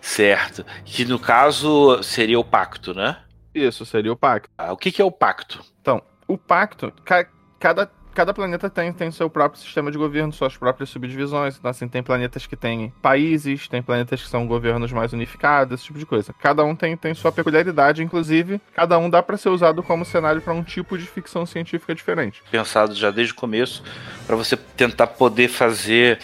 certo. 0.00 0.64
Que 0.84 1.04
no 1.04 1.18
caso 1.18 2.02
seria 2.02 2.38
o 2.38 2.44
pacto, 2.44 2.94
né? 2.94 3.16
Isso, 3.54 3.84
seria 3.84 4.12
o 4.12 4.16
pacto. 4.16 4.48
Ah, 4.56 4.72
o 4.72 4.76
que, 4.76 4.90
que 4.90 5.02
é 5.02 5.04
o 5.04 5.10
pacto? 5.10 5.62
Então, 5.80 6.02
o 6.26 6.38
pacto, 6.38 6.92
ca 7.04 7.26
cada, 7.60 7.88
cada 8.12 8.34
planeta 8.34 8.68
tem, 8.68 8.92
tem 8.92 9.10
seu 9.10 9.30
próprio 9.30 9.60
sistema 9.60 9.90
de 9.90 9.96
governo, 9.96 10.32
suas 10.32 10.56
próprias 10.56 10.90
subdivisões. 10.90 11.56
Então, 11.56 11.70
assim, 11.70 11.86
tem 11.86 12.02
planetas 12.02 12.46
que 12.46 12.56
têm 12.56 12.92
países, 13.00 13.68
tem 13.68 13.82
planetas 13.82 14.22
que 14.22 14.28
são 14.28 14.46
governos 14.46 14.92
mais 14.92 15.12
unificados, 15.12 15.74
esse 15.74 15.84
tipo 15.84 15.98
de 15.98 16.06
coisa. 16.06 16.34
Cada 16.40 16.64
um 16.64 16.74
tem, 16.74 16.96
tem 16.96 17.14
sua 17.14 17.30
peculiaridade, 17.30 18.02
inclusive, 18.02 18.60
cada 18.74 18.98
um 18.98 19.08
dá 19.08 19.22
para 19.22 19.36
ser 19.36 19.50
usado 19.50 19.82
como 19.82 20.04
cenário 20.04 20.40
para 20.40 20.52
um 20.52 20.62
tipo 20.62 20.98
de 20.98 21.06
ficção 21.06 21.46
científica 21.46 21.94
diferente. 21.94 22.42
Pensado 22.50 22.94
já 22.94 23.10
desde 23.10 23.32
o 23.32 23.36
começo, 23.36 23.84
para 24.26 24.34
você 24.34 24.56
tentar 24.56 25.06
poder 25.06 25.48
fazer 25.48 26.18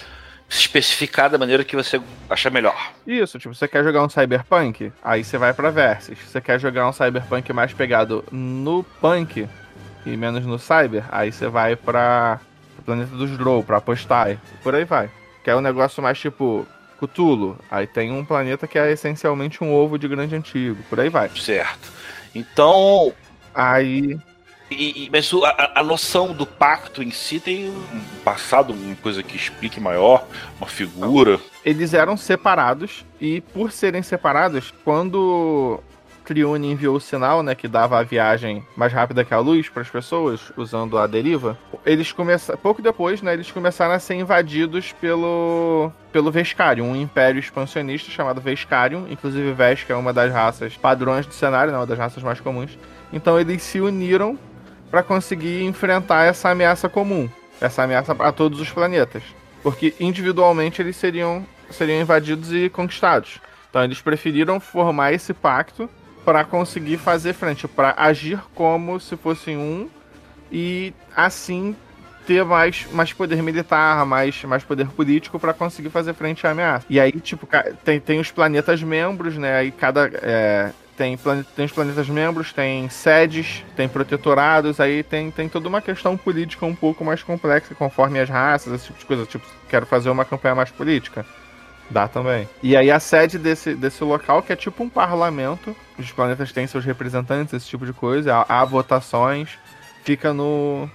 especificar 0.49 1.29
da 1.29 1.37
maneira 1.37 1.63
que 1.63 1.77
você 1.77 2.01
achar 2.29 2.51
melhor. 2.51 2.93
Isso, 3.07 3.39
tipo, 3.39 3.55
você 3.55 3.69
quer 3.69 3.85
jogar 3.85 4.03
um 4.03 4.09
cyberpunk? 4.09 4.93
Aí 5.03 5.23
você 5.23 5.37
vai 5.37 5.53
pra 5.53 5.71
Versus. 5.71 6.19
Você 6.19 6.41
quer 6.41 6.59
jogar 6.59 6.89
um 6.89 6.93
cyberpunk 6.93 7.53
mais 7.53 7.73
pegado 7.73 8.25
no 8.33 8.83
punk 9.01 9.47
e 10.07 10.17
menos 10.17 10.47
no 10.47 10.59
cyber? 10.59 11.05
Aí 11.11 11.31
você 11.31 11.49
vai 11.49 11.77
pra 11.77 12.41
Planeta 12.85 13.15
dos 13.15 13.37
Drow, 13.37 13.63
pra 13.63 13.77
Apostai. 13.77 14.39
Por 14.63 14.75
aí 14.75 14.85
vai. 14.85 15.11
Quer 15.45 15.55
um 15.55 15.61
negócio 15.61 16.03
mais 16.03 16.19
tipo 16.19 16.67
Cthulhu? 16.99 17.59
Aí 17.71 17.87
tem 17.87 18.11
um 18.11 18.25
planeta 18.25 18.67
que 18.67 18.79
é 18.79 18.91
essencialmente 18.91 19.63
um 19.63 19.73
ovo 19.73 19.99
de 19.99 20.09
grande 20.09 20.35
antigo. 20.35 20.83
Por 20.89 20.99
aí 20.99 21.11
vai. 21.11 21.29
Certo. 21.31 21.93
Então. 22.35 23.13
Aí 23.55 24.19
E, 24.71 25.09
mas 25.11 25.31
a, 25.33 25.81
a, 25.81 25.83
noção 25.83 26.33
do 26.33 26.45
pacto 26.45 27.03
em 27.03 27.11
si 27.11 27.41
tem 27.41 27.71
um 27.71 28.01
passado, 28.23 28.73
uma 28.73 28.95
coisa 28.97 29.23
que 29.23 29.37
explique 29.37 29.81
maior, 29.81 30.27
uma 30.61 30.67
figura. 30.67 31.41
Eles 31.65 31.95
eram 31.95 32.17
separados 32.17 33.05
e 33.21 33.41
por 33.41 33.73
serem 33.73 34.03
separados, 34.03 34.73
quando 34.85 35.81
Triune 36.29 36.71
enviou 36.71 36.97
o 36.97 37.01
sinal, 37.01 37.43
né, 37.43 37.55
que 37.55 37.67
dava 37.67 37.99
a 37.99 38.03
viagem 38.03 38.63
mais 38.77 38.93
rápida 38.93 39.25
que 39.25 39.33
a 39.33 39.39
luz 39.39 39.71
para 39.71 39.81
as 39.81 39.89
pessoas, 39.89 40.53
usando 40.59 40.99
a 40.99 41.07
deriva, 41.07 41.57
eles 41.87 42.13
começaram, 42.13 42.61
pouco 42.61 42.83
depois, 42.83 43.23
né, 43.23 43.33
eles 43.33 43.51
começaram 43.51 43.95
a 43.95 43.99
ser 43.99 44.15
invadidos 44.17 44.93
pelo 44.93 45.91
pelo 46.13 46.31
Vescarium, 46.31 46.91
um 46.91 46.97
império 46.97 47.39
expansionista 47.39 48.11
chamado 48.11 48.43
Vescarium, 48.43 49.07
inclusive 49.09 49.53
Vesca 49.53 49.95
é 49.95 49.97
uma 49.97 50.13
das 50.13 50.31
raças 50.31 50.77
padrões 50.77 51.25
do 51.25 51.33
cenário, 51.33 51.73
né, 51.73 51.79
uma 51.79 51.87
das 51.87 51.99
raças 51.99 52.23
mais 52.23 52.41
comuns. 52.41 52.79
Então 53.11 53.41
eles 53.41 53.63
se 53.63 53.81
uniram 53.81 54.39
para 54.91 55.03
conseguir 55.03 55.65
enfrentar 55.65 56.25
essa 56.25 56.51
ameaça 56.51 56.89
comum, 56.89 57.29
essa 57.61 57.83
ameaça 57.83 58.13
a 58.19 58.33
todos 58.33 58.61
os 58.61 58.71
planetas, 58.71 59.23
porque 59.63 59.95
individualmente 60.01 60.81
eles 60.81 60.97
seriam 60.97 61.45
seriam 61.71 62.01
invadidos 62.01 62.53
e 62.53 62.69
conquistados. 62.69 63.41
Então 63.69 63.85
eles 63.85 64.01
preferiram 64.01 64.59
formar 64.59 65.13
esse 65.13 65.35
pacto 65.35 65.89
para 66.25 66.45
conseguir 66.45 66.99
fazer 66.99 67.33
frente, 67.33 67.69
para 67.69 67.95
agir 67.97 68.41
como 68.55 68.99
se 68.99 69.17
fossem 69.17 69.57
um 69.57 69.89
e 70.51 70.93
assim 71.15 71.77
ter 72.27 72.45
mais, 72.45 72.87
mais 72.93 73.13
poder 73.13 73.43
militar, 73.43 74.05
mais, 74.05 74.45
mais 74.45 74.63
poder 74.63 74.89
político 74.89 75.39
para 75.39 75.55
conseguir 75.55 75.89
fazer 75.89 76.13
frente 76.13 76.47
à 76.47 76.51
ameaça. 76.51 76.85
E 76.91 77.01
aí, 77.01 77.13
tipo, 77.13 77.49
tem, 77.83 77.99
tem 77.99 78.21
os 78.21 78.31
planetas 78.31 78.83
membros, 78.83 79.39
né? 79.39 79.57
Aí 79.57 79.71
cada. 79.71 80.11
É, 80.15 80.71
tem, 80.99 81.17
tem 81.55 81.65
os 81.65 81.71
planetas 81.71 82.09
membros, 82.09 82.53
tem 82.53 82.89
sedes, 82.89 83.65
tem 83.77 83.89
protetorados, 83.89 84.81
aí 84.81 85.05
tem, 85.05 85.31
tem 85.31 85.49
toda 85.49 85.69
uma 85.69 85.81
questão 85.81 86.17
política 86.17 86.67
um 86.67 86.75
pouco 86.75 87.05
mais 87.05 87.23
complexa, 87.23 87.73
conforme 87.73 88.19
as 88.19 88.29
raças, 88.29 88.73
esse 88.73 88.87
tipo 88.87 88.99
de 88.99 89.07
coisa. 89.07 89.25
Tipo, 89.25 89.47
quero 89.71 89.87
fazer 89.87 90.11
uma 90.11 90.25
campanha 90.25 90.57
mais 90.57 90.73
política. 90.73 91.25
Dá 91.89 92.09
também. 92.09 92.49
E 92.63 92.77
aí 92.77 92.91
a 92.91 92.99
sede 92.99 93.39
desse, 93.39 93.75
desse 93.75 94.03
local, 94.03 94.43
que 94.43 94.53
é 94.53 94.57
tipo 94.57 94.83
um 94.83 94.89
parlamento, 94.89 95.75
os 95.97 96.11
planetas 96.11 96.53
têm 96.53 96.67
seus 96.67 96.85
representantes, 96.85 97.55
esse 97.55 97.69
tipo 97.69 97.87
de 97.87 97.93
coisa, 97.93 98.35
há, 98.35 98.61
há 98.61 98.65
votações, 98.65 99.57
fica 100.05 100.35
no 100.35 100.91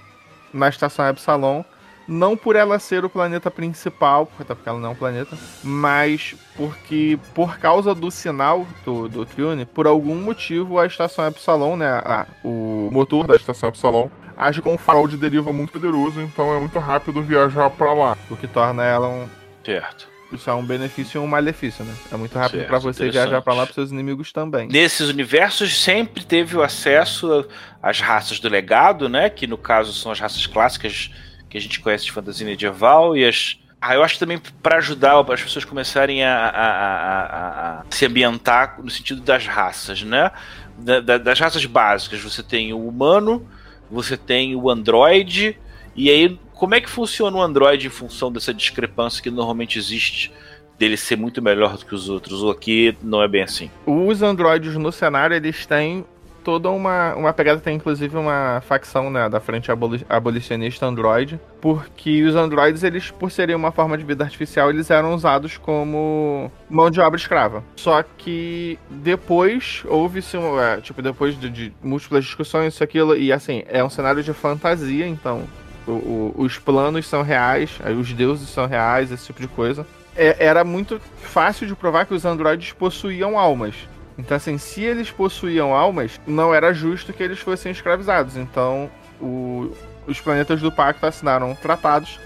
na 0.52 0.68
estação 0.68 1.08
Epsilon 1.08 1.64
não 2.06 2.36
por 2.36 2.56
ela 2.56 2.78
ser 2.78 3.04
o 3.04 3.10
planeta 3.10 3.50
principal, 3.50 4.30
até 4.38 4.54
porque 4.54 4.68
ela 4.68 4.78
não 4.78 4.90
é 4.90 4.92
um 4.92 4.96
planeta, 4.96 5.36
mas 5.62 6.34
porque 6.56 7.18
por 7.34 7.58
causa 7.58 7.94
do 7.94 8.10
sinal 8.10 8.66
do, 8.84 9.08
do 9.08 9.26
Triune, 9.26 9.64
por 9.64 9.86
algum 9.86 10.16
motivo 10.16 10.78
a 10.78 10.86
estação 10.86 11.26
Epsilon, 11.26 11.76
né, 11.76 11.88
a, 11.88 12.26
o 12.44 12.88
motor 12.92 13.26
da 13.26 13.36
estação 13.36 13.68
Epsilon, 13.68 14.08
age 14.36 14.60
com 14.60 14.74
um 14.74 14.78
farol 14.78 15.08
de 15.08 15.16
deriva 15.16 15.52
muito 15.52 15.72
poderoso, 15.72 16.20
então 16.20 16.54
é 16.54 16.60
muito 16.60 16.78
rápido 16.78 17.22
viajar 17.22 17.70
para 17.70 17.92
lá, 17.92 18.18
o 18.30 18.36
que 18.36 18.46
torna 18.46 18.84
ela 18.84 19.08
um 19.08 19.28
certo. 19.64 20.14
Isso 20.32 20.50
é 20.50 20.54
um 20.54 20.64
benefício 20.64 21.20
e 21.20 21.24
um 21.24 21.28
malefício, 21.28 21.84
né? 21.84 21.94
É 22.10 22.16
muito 22.16 22.36
rápido 22.36 22.66
para 22.66 22.78
você 22.78 23.08
viajar 23.08 23.40
para 23.40 23.54
lá 23.54 23.64
para 23.64 23.74
seus 23.74 23.92
inimigos 23.92 24.32
também. 24.32 24.66
Nesses 24.66 25.08
universos 25.08 25.80
sempre 25.80 26.24
teve 26.24 26.56
o 26.56 26.62
acesso 26.62 27.46
às 27.80 28.00
raças 28.00 28.40
do 28.40 28.48
legado, 28.48 29.08
né? 29.08 29.30
Que 29.30 29.46
no 29.46 29.56
caso 29.56 29.92
são 29.92 30.10
as 30.10 30.18
raças 30.18 30.44
clássicas 30.46 31.10
que 31.54 31.58
a 31.58 31.60
gente 31.60 31.78
conhece 31.78 32.04
de 32.04 32.10
fantasia 32.10 32.44
medieval 32.44 33.16
e 33.16 33.24
as. 33.24 33.60
Ah, 33.80 33.94
eu 33.94 34.02
acho 34.02 34.18
também 34.18 34.40
para 34.60 34.78
ajudar 34.78 35.20
as 35.20 35.40
pessoas 35.40 35.64
começarem 35.64 36.24
a, 36.24 36.36
a, 36.36 36.66
a, 36.66 37.80
a, 37.80 37.84
se 37.90 38.04
ambientar 38.04 38.80
no 38.82 38.90
sentido 38.90 39.20
das 39.20 39.46
raças, 39.46 40.02
né? 40.02 40.32
Da, 40.76 40.98
da, 40.98 41.16
das 41.16 41.38
raças 41.38 41.64
básicas. 41.64 42.20
Você 42.20 42.42
tem 42.42 42.72
o 42.72 42.88
humano, 42.88 43.48
você 43.88 44.16
tem 44.16 44.56
o 44.56 44.68
androide, 44.68 45.56
e 45.94 46.10
aí 46.10 46.40
como 46.54 46.74
é 46.74 46.80
que 46.80 46.90
funciona 46.90 47.36
o 47.36 47.40
androide 47.40 47.86
em 47.86 47.90
função 47.90 48.32
dessa 48.32 48.52
discrepância 48.52 49.22
que 49.22 49.30
normalmente 49.30 49.78
existe 49.78 50.32
dele 50.76 50.96
ser 50.96 51.16
muito 51.16 51.40
melhor 51.40 51.76
do 51.76 51.86
que 51.86 51.94
os 51.94 52.08
outros, 52.08 52.42
ou 52.42 52.50
aqui 52.50 52.96
não 53.00 53.22
é 53.22 53.28
bem 53.28 53.42
assim? 53.42 53.70
Os 53.86 54.22
androides 54.22 54.74
no 54.74 54.90
cenário, 54.90 55.36
eles 55.36 55.66
têm 55.66 56.04
toda 56.44 56.70
uma, 56.70 57.14
uma 57.14 57.32
pegada, 57.32 57.58
tem 57.60 57.76
inclusive 57.76 58.16
uma 58.16 58.62
facção 58.68 59.10
né, 59.10 59.28
da 59.28 59.40
frente 59.40 59.70
abolicionista 60.08 60.86
Android, 60.86 61.40
porque 61.60 62.22
os 62.22 62.36
androides, 62.36 62.84
eles, 62.84 63.10
por 63.10 63.30
serem 63.30 63.56
uma 63.56 63.72
forma 63.72 63.96
de 63.96 64.04
vida 64.04 64.22
artificial, 64.22 64.68
eles 64.68 64.90
eram 64.90 65.14
usados 65.14 65.56
como 65.56 66.52
mão 66.68 66.90
de 66.90 67.00
obra 67.00 67.18
escrava. 67.18 67.64
Só 67.76 68.02
que 68.02 68.78
depois 68.90 69.82
houve-se, 69.86 70.36
é, 70.36 70.80
tipo, 70.82 71.00
depois 71.00 71.40
de, 71.40 71.48
de 71.48 71.72
múltiplas 71.82 72.24
discussões, 72.24 72.74
isso, 72.74 72.84
aquilo, 72.84 73.16
e 73.16 73.32
assim, 73.32 73.62
é 73.66 73.82
um 73.82 73.88
cenário 73.88 74.22
de 74.22 74.32
fantasia, 74.34 75.06
então 75.06 75.44
o, 75.86 75.92
o, 75.92 76.34
os 76.36 76.58
planos 76.58 77.06
são 77.06 77.22
reais, 77.22 77.78
os 77.98 78.12
deuses 78.12 78.48
são 78.50 78.66
reais, 78.66 79.10
esse 79.10 79.26
tipo 79.26 79.40
de 79.40 79.48
coisa. 79.48 79.86
É, 80.16 80.36
era 80.44 80.62
muito 80.62 81.00
fácil 81.16 81.66
de 81.66 81.74
provar 81.74 82.06
que 82.06 82.14
os 82.14 82.24
androides 82.24 82.72
possuíam 82.72 83.38
almas. 83.38 83.74
Então, 84.16 84.36
assim, 84.36 84.58
se 84.58 84.82
eles 84.82 85.10
possuíam 85.10 85.74
almas, 85.74 86.20
não 86.26 86.54
era 86.54 86.72
justo 86.72 87.12
que 87.12 87.22
eles 87.22 87.40
fossem 87.40 87.72
escravizados. 87.72 88.36
Então, 88.36 88.90
o, 89.20 89.72
os 90.06 90.20
planetas 90.20 90.60
do 90.60 90.70
pacto 90.70 91.04
assinaram 91.04 91.54
tratados 91.54 92.20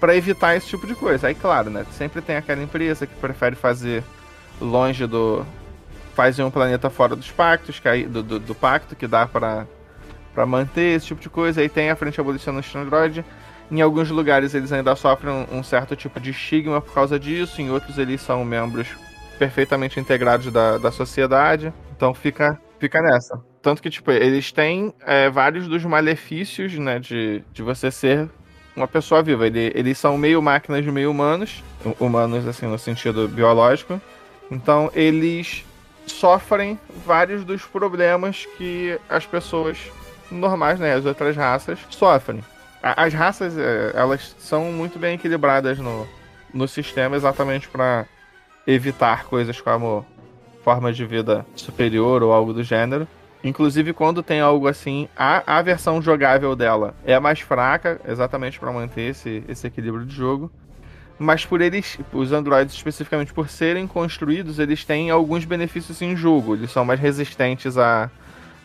para 0.00 0.16
evitar 0.16 0.56
esse 0.56 0.68
tipo 0.68 0.86
de 0.86 0.94
coisa. 0.94 1.28
Aí, 1.28 1.34
claro, 1.34 1.70
né? 1.70 1.84
Sempre 1.92 2.22
tem 2.22 2.36
aquela 2.36 2.62
empresa 2.62 3.06
que 3.06 3.14
prefere 3.16 3.56
fazer 3.56 4.02
longe 4.60 5.06
do. 5.06 5.44
Faz 6.14 6.38
um 6.38 6.50
planeta 6.50 6.88
fora 6.88 7.16
dos 7.16 7.30
pactos, 7.30 7.80
que 7.80 7.88
aí, 7.88 8.06
do, 8.06 8.22
do, 8.22 8.38
do 8.38 8.54
pacto, 8.54 8.94
que 8.94 9.06
dá 9.06 9.26
para 9.26 9.66
manter 10.46 10.96
esse 10.96 11.06
tipo 11.06 11.20
de 11.20 11.28
coisa. 11.28 11.60
Aí 11.60 11.68
tem 11.68 11.90
a 11.90 11.96
frente 11.96 12.20
abolicionista 12.20 12.78
Android. 12.78 13.24
Em 13.70 13.80
alguns 13.80 14.10
lugares 14.10 14.54
eles 14.54 14.72
ainda 14.72 14.94
sofrem 14.94 15.46
um 15.50 15.62
certo 15.62 15.96
tipo 15.96 16.20
de 16.20 16.30
estigma 16.30 16.80
por 16.80 16.92
causa 16.92 17.18
disso, 17.18 17.62
em 17.62 17.70
outros 17.70 17.96
eles 17.98 18.20
são 18.20 18.44
membros 18.44 18.88
perfeitamente 19.38 19.98
integrados 20.00 20.50
da, 20.52 20.78
da 20.78 20.90
sociedade. 20.90 21.72
Então 21.96 22.14
fica, 22.14 22.60
fica 22.78 23.00
nessa. 23.00 23.40
Tanto 23.62 23.80
que, 23.80 23.88
tipo, 23.88 24.10
eles 24.10 24.52
têm 24.52 24.92
é, 25.06 25.30
vários 25.30 25.66
dos 25.66 25.84
malefícios, 25.84 26.74
né, 26.78 26.98
de, 26.98 27.42
de 27.52 27.62
você 27.62 27.90
ser 27.90 28.28
uma 28.76 28.86
pessoa 28.86 29.22
viva. 29.22 29.46
Ele, 29.46 29.72
eles 29.74 29.96
são 29.96 30.18
meio 30.18 30.42
máquinas, 30.42 30.84
meio 30.84 31.10
humanos. 31.10 31.62
Humanos, 31.98 32.46
assim, 32.46 32.66
no 32.66 32.78
sentido 32.78 33.26
biológico. 33.26 34.00
Então, 34.50 34.90
eles 34.94 35.64
sofrem 36.06 36.78
vários 37.06 37.44
dos 37.44 37.62
problemas 37.62 38.46
que 38.58 38.98
as 39.08 39.24
pessoas 39.24 39.78
normais, 40.30 40.78
né, 40.78 40.94
as 40.94 41.06
outras 41.06 41.34
raças, 41.36 41.78
sofrem. 41.88 42.42
As 42.82 43.14
raças, 43.14 43.56
é, 43.56 43.92
elas 43.94 44.36
são 44.38 44.64
muito 44.64 44.98
bem 44.98 45.14
equilibradas 45.14 45.78
no, 45.78 46.06
no 46.52 46.68
sistema 46.68 47.16
exatamente 47.16 47.66
para 47.68 48.06
evitar 48.66 49.24
coisas 49.24 49.60
como 49.60 50.04
forma 50.62 50.92
de 50.92 51.04
vida 51.04 51.44
superior 51.54 52.22
ou 52.22 52.32
algo 52.32 52.52
do 52.52 52.62
gênero. 52.62 53.06
Inclusive, 53.42 53.92
quando 53.92 54.22
tem 54.22 54.40
algo 54.40 54.66
assim, 54.66 55.06
a, 55.14 55.58
a 55.58 55.60
versão 55.60 56.00
jogável 56.00 56.56
dela 56.56 56.94
é 57.04 57.18
mais 57.20 57.40
fraca, 57.40 58.00
exatamente 58.08 58.58
para 58.58 58.72
manter 58.72 59.10
esse, 59.10 59.44
esse 59.46 59.66
equilíbrio 59.66 60.06
de 60.06 60.14
jogo. 60.14 60.50
Mas 61.18 61.44
por 61.44 61.60
eles, 61.60 61.98
os 62.12 62.32
androides 62.32 62.74
especificamente 62.74 63.32
por 63.32 63.48
serem 63.48 63.86
construídos, 63.86 64.58
eles 64.58 64.84
têm 64.84 65.10
alguns 65.10 65.44
benefícios 65.44 66.00
em 66.00 66.16
jogo. 66.16 66.54
Eles 66.54 66.72
são 66.72 66.84
mais 66.84 66.98
resistentes 66.98 67.76
a, 67.76 68.10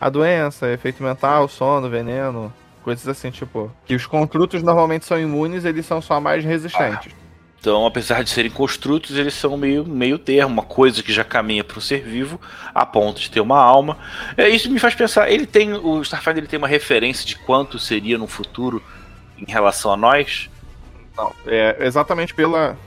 a 0.00 0.08
doença, 0.08 0.72
efeito 0.72 1.02
mental, 1.02 1.46
sono, 1.46 1.88
veneno, 1.90 2.52
coisas 2.82 3.06
assim, 3.06 3.30
tipo. 3.30 3.70
Que 3.84 3.94
os 3.94 4.06
construtos 4.06 4.62
normalmente 4.62 5.04
são 5.04 5.20
imunes, 5.20 5.64
eles 5.64 5.84
são 5.84 6.00
só 6.00 6.20
mais 6.20 6.42
resistentes. 6.42 7.14
Então, 7.60 7.84
apesar 7.84 8.24
de 8.24 8.30
serem 8.30 8.50
construtos, 8.50 9.16
eles 9.18 9.34
são 9.34 9.54
meio, 9.54 9.84
meio 9.86 10.18
termo, 10.18 10.54
uma 10.54 10.62
coisa 10.62 11.02
que 11.02 11.12
já 11.12 11.22
caminha 11.22 11.62
para 11.62 11.78
o 11.78 11.80
ser 11.80 12.00
vivo, 12.00 12.40
a 12.74 12.86
ponto 12.86 13.20
de 13.20 13.30
ter 13.30 13.40
uma 13.40 13.60
alma. 13.60 13.98
É, 14.34 14.48
isso 14.48 14.70
me 14.70 14.78
faz 14.78 14.94
pensar, 14.94 15.30
ele 15.30 15.44
tem. 15.46 15.74
O 15.74 16.00
Starfinder 16.00 16.38
ele 16.38 16.46
tem 16.46 16.56
uma 16.58 16.66
referência 16.66 17.26
de 17.26 17.36
quanto 17.36 17.78
seria 17.78 18.16
no 18.16 18.26
futuro 18.26 18.82
em 19.36 19.44
relação 19.44 19.92
a 19.92 19.96
nós? 19.96 20.48
Não, 21.14 21.34
é 21.46 21.76
exatamente 21.80 22.32
pela. 22.32 22.78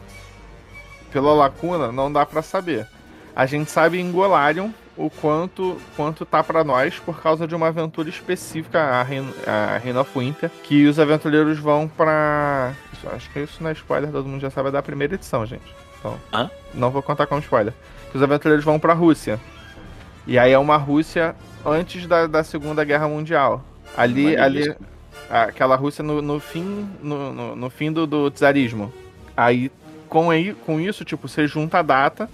Pela 1.12 1.32
lacuna, 1.34 1.92
não 1.92 2.12
dá 2.12 2.26
para 2.26 2.42
saber. 2.42 2.88
A 3.36 3.46
gente 3.46 3.70
sabe 3.70 4.00
em 4.00 4.12
Golarion 4.12 4.72
o 4.98 5.08
quanto 5.08 5.80
quanto 5.96 6.26
tá 6.26 6.44
para 6.44 6.64
nós 6.64 6.98
por 6.98 7.22
causa 7.22 7.48
de 7.48 7.54
uma 7.54 7.68
aventura 7.68 8.10
específica, 8.10 8.80
a 8.80 9.04
Reino 9.04 10.02
of 10.02 10.18
Winter, 10.18 10.50
que 10.64 10.88
os 10.88 11.00
aventureiros 11.00 11.60
vão 11.60 11.88
para 11.88 12.74
acho 13.12 13.30
que 13.32 13.40
isso 13.40 13.62
não 13.62 13.70
é 13.70 13.74
spoiler, 13.74 14.12
todo 14.12 14.28
mundo 14.28 14.42
já 14.42 14.50
sabe 14.50 14.70
é 14.70 14.72
da 14.72 14.82
primeira 14.82 15.16
edição, 15.16 15.46
gente. 15.46 15.74
Então, 16.00 16.20
Hã? 16.34 16.50
não 16.74 16.92
vou 16.92 17.02
contar 17.02 17.28
como 17.28 17.42
spoiler. 17.42 17.74
Que 18.12 18.18
os 18.18 18.24
aventureiros 18.24 18.64
vão 18.64 18.80
para 18.80 18.94
Rússia. 18.94 19.40
E 20.28 20.38
aí 20.38 20.52
é 20.52 20.60
uma 20.60 20.78
Rússia 20.78 21.36
antes 21.66 22.06
da, 22.08 22.28
da 22.28 22.44
Segunda 22.44 22.84
Guerra 22.84 23.08
Mundial. 23.08 23.64
Ali, 23.96 24.36
ali 24.38 24.76
aquela 25.30 25.76
Rússia 25.76 26.04
no, 26.04 26.22
no 26.22 26.40
fim 26.40 26.88
no, 27.02 27.34
no, 27.34 27.56
no, 27.56 27.70
fim 27.70 27.92
do, 27.92 28.06
do 28.06 28.32
czarismo. 28.32 28.92
Aí 29.36 29.72
com, 30.10 30.30
aí 30.30 30.54
com 30.54 30.80
isso, 30.80 31.04
tipo, 31.04 31.28
você 31.28 31.48
junta 31.48 31.80
a 31.80 31.82
data 31.82 32.30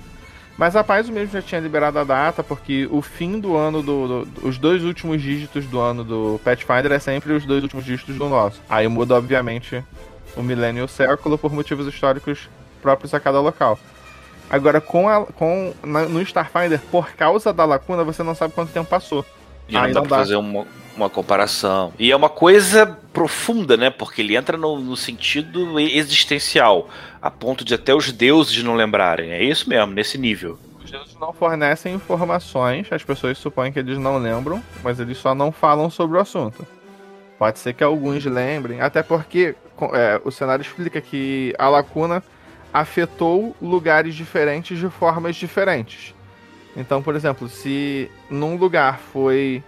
Mas 0.57 0.75
a 0.75 0.83
Paizo 0.83 1.11
mesmo 1.11 1.31
já 1.31 1.41
tinha 1.41 1.61
liberado 1.61 1.97
a 1.97 2.03
data, 2.03 2.43
porque 2.43 2.87
o 2.91 3.01
fim 3.01 3.39
do 3.39 3.55
ano 3.55 3.81
do, 3.81 4.25
do, 4.25 4.47
Os 4.47 4.57
dois 4.57 4.83
últimos 4.83 5.21
dígitos 5.21 5.65
do 5.65 5.79
ano 5.79 6.03
do 6.03 6.41
Pathfinder 6.43 6.91
é 6.91 6.99
sempre 6.99 7.31
os 7.33 7.45
dois 7.45 7.63
últimos 7.63 7.85
dígitos 7.85 8.17
do 8.17 8.27
nosso. 8.27 8.61
Aí 8.69 8.87
muda, 8.87 9.15
obviamente, 9.15 9.83
o 10.39 10.43
milênio 10.43 10.81
e 10.81 10.85
o 10.85 10.87
século 10.87 11.37
por 11.37 11.51
motivos 11.51 11.85
históricos 11.85 12.49
próprios 12.81 13.13
a 13.13 13.19
cada 13.19 13.41
local. 13.41 13.77
Agora, 14.49 14.79
com, 14.81 15.07
a, 15.07 15.25
com 15.25 15.73
na, 15.83 16.05
no 16.05 16.21
Starfinder, 16.21 16.79
por 16.89 17.11
causa 17.11 17.53
da 17.53 17.65
lacuna, 17.65 18.03
você 18.03 18.23
não 18.23 18.33
sabe 18.33 18.53
quanto 18.53 18.71
tempo 18.71 18.89
passou. 18.89 19.23
E 19.67 19.73
não 19.73 19.81
Aí 19.81 19.93
dá 19.93 19.99
não 19.99 20.07
pra 20.07 20.17
dá. 20.17 20.23
fazer 20.23 20.37
uma, 20.37 20.65
uma 20.95 21.09
comparação. 21.09 21.93
E 21.99 22.09
é 22.11 22.15
uma 22.15 22.29
coisa 22.29 22.97
profunda, 23.13 23.77
né? 23.77 23.89
Porque 23.89 24.21
ele 24.21 24.35
entra 24.35 24.57
no, 24.57 24.79
no, 24.79 24.97
sentido 24.97 25.79
existencial, 25.79 26.89
a 27.21 27.29
ponto 27.29 27.63
de 27.63 27.75
até 27.75 27.93
os 27.93 28.11
deuses 28.11 28.63
não 28.63 28.75
lembrarem. 28.75 29.31
É 29.31 29.43
isso 29.43 29.69
mesmo, 29.69 29.93
nesse 29.93 30.17
nível. 30.17 30.57
Os 30.83 30.89
deuses 30.89 31.15
não 31.19 31.31
fornecem 31.31 31.93
informações, 31.93 32.87
as 32.91 33.03
pessoas 33.03 33.37
supõem 33.37 33.71
que 33.71 33.77
eles 33.77 33.99
não 33.99 34.17
lembram, 34.17 34.63
mas 34.83 34.99
eles 34.99 35.17
só 35.17 35.35
não 35.35 35.51
falam 35.51 35.89
sobre 35.89 36.17
o 36.17 36.21
assunto. 36.21 36.65
Pode 37.37 37.59
ser 37.59 37.73
que 37.73 37.83
alguns 37.83 38.25
lembrem, 38.25 38.81
até 38.81 39.03
porque 39.03 39.55
é, 39.93 40.21
o 40.23 40.31
cenário 40.31 40.61
explica 40.61 41.01
que 41.01 41.53
a 41.57 41.69
lacuna 41.69 42.23
afetou 42.73 43.55
lugares 43.61 44.15
diferentes 44.15 44.77
de 44.77 44.89
formas 44.89 45.35
diferentes. 45.35 46.13
Então, 46.75 47.01
por 47.01 47.15
exemplo, 47.15 47.49
se 47.49 48.09
num 48.29 48.55
lugar 48.55 48.99
foi 48.99 49.63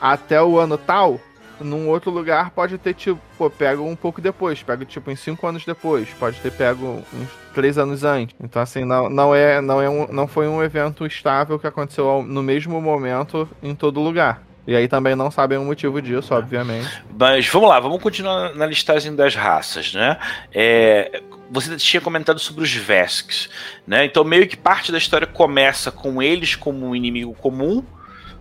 até 0.00 0.42
o 0.42 0.58
ano 0.58 0.76
tal, 0.78 1.20
num 1.60 1.88
outro 1.88 2.10
lugar 2.10 2.50
pode 2.50 2.76
ter, 2.78 2.94
tipo, 2.94 3.20
pô, 3.38 3.48
pega 3.48 3.80
um 3.80 3.94
pouco 3.94 4.20
depois, 4.20 4.62
pega 4.62 4.84
tipo 4.84 5.10
em 5.10 5.16
cinco 5.16 5.46
anos 5.46 5.64
depois, 5.64 6.08
pode 6.18 6.40
ter 6.40 6.50
pego 6.50 7.02
uns 7.12 7.28
três 7.54 7.78
anos 7.78 8.04
antes. 8.04 8.34
Então, 8.42 8.60
assim, 8.60 8.84
não, 8.84 9.08
não, 9.08 9.34
é, 9.34 9.60
não, 9.60 9.80
é 9.80 9.88
um, 9.88 10.06
não 10.08 10.26
foi 10.26 10.48
um 10.48 10.62
evento 10.62 11.06
estável 11.06 11.58
que 11.58 11.66
aconteceu 11.66 12.22
no 12.22 12.42
mesmo 12.42 12.80
momento 12.80 13.48
em 13.62 13.74
todo 13.74 14.00
lugar. 14.00 14.42
E 14.66 14.74
aí 14.74 14.88
também 14.88 15.14
não 15.14 15.30
sabem 15.30 15.58
o 15.58 15.64
motivo 15.64 16.00
disso, 16.00 16.34
obviamente. 16.34 17.04
Mas 17.18 17.46
vamos 17.48 17.68
lá, 17.68 17.78
vamos 17.78 18.02
continuar 18.02 18.54
na 18.54 18.64
listagem 18.64 19.14
das 19.14 19.34
raças, 19.34 19.92
né? 19.92 20.18
É, 20.52 21.20
você 21.50 21.76
tinha 21.76 22.00
comentado 22.00 22.38
sobre 22.38 22.64
os 22.64 22.72
Vesks, 22.72 23.50
né? 23.86 24.04
Então 24.06 24.24
meio 24.24 24.48
que 24.48 24.56
parte 24.56 24.90
da 24.90 24.98
história 24.98 25.26
começa 25.26 25.90
com 25.90 26.22
eles 26.22 26.56
como 26.56 26.86
um 26.86 26.96
inimigo 26.96 27.34
comum, 27.34 27.84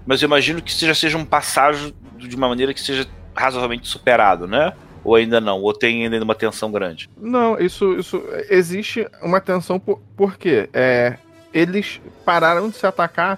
mas 0.06 0.22
eu 0.22 0.28
imagino 0.28 0.62
que 0.62 0.72
já 0.74 0.96
seja 0.96 1.18
um 1.18 1.26
passagem 1.26 1.94
de 2.18 2.36
uma 2.36 2.48
maneira 2.48 2.74
que 2.74 2.82
seja 2.82 3.06
razoavelmente 3.36 3.88
superado, 3.88 4.48
né? 4.48 4.74
Ou 5.04 5.16
ainda 5.16 5.42
não? 5.42 5.62
Ou 5.62 5.74
tem 5.74 6.06
ainda 6.06 6.24
uma 6.24 6.36
tensão 6.36 6.72
grande? 6.72 7.10
Não, 7.18 7.60
isso, 7.60 7.94
isso 7.96 8.24
existe 8.50 9.06
uma 9.22 9.42
tensão 9.42 9.78
por, 9.78 10.00
por 10.16 10.38
quê? 10.38 10.70
É, 10.74 11.18
eles 11.54 12.00
pararam 12.24 12.70
de 12.70 12.78
se 12.78 12.88
atacar 12.88 13.38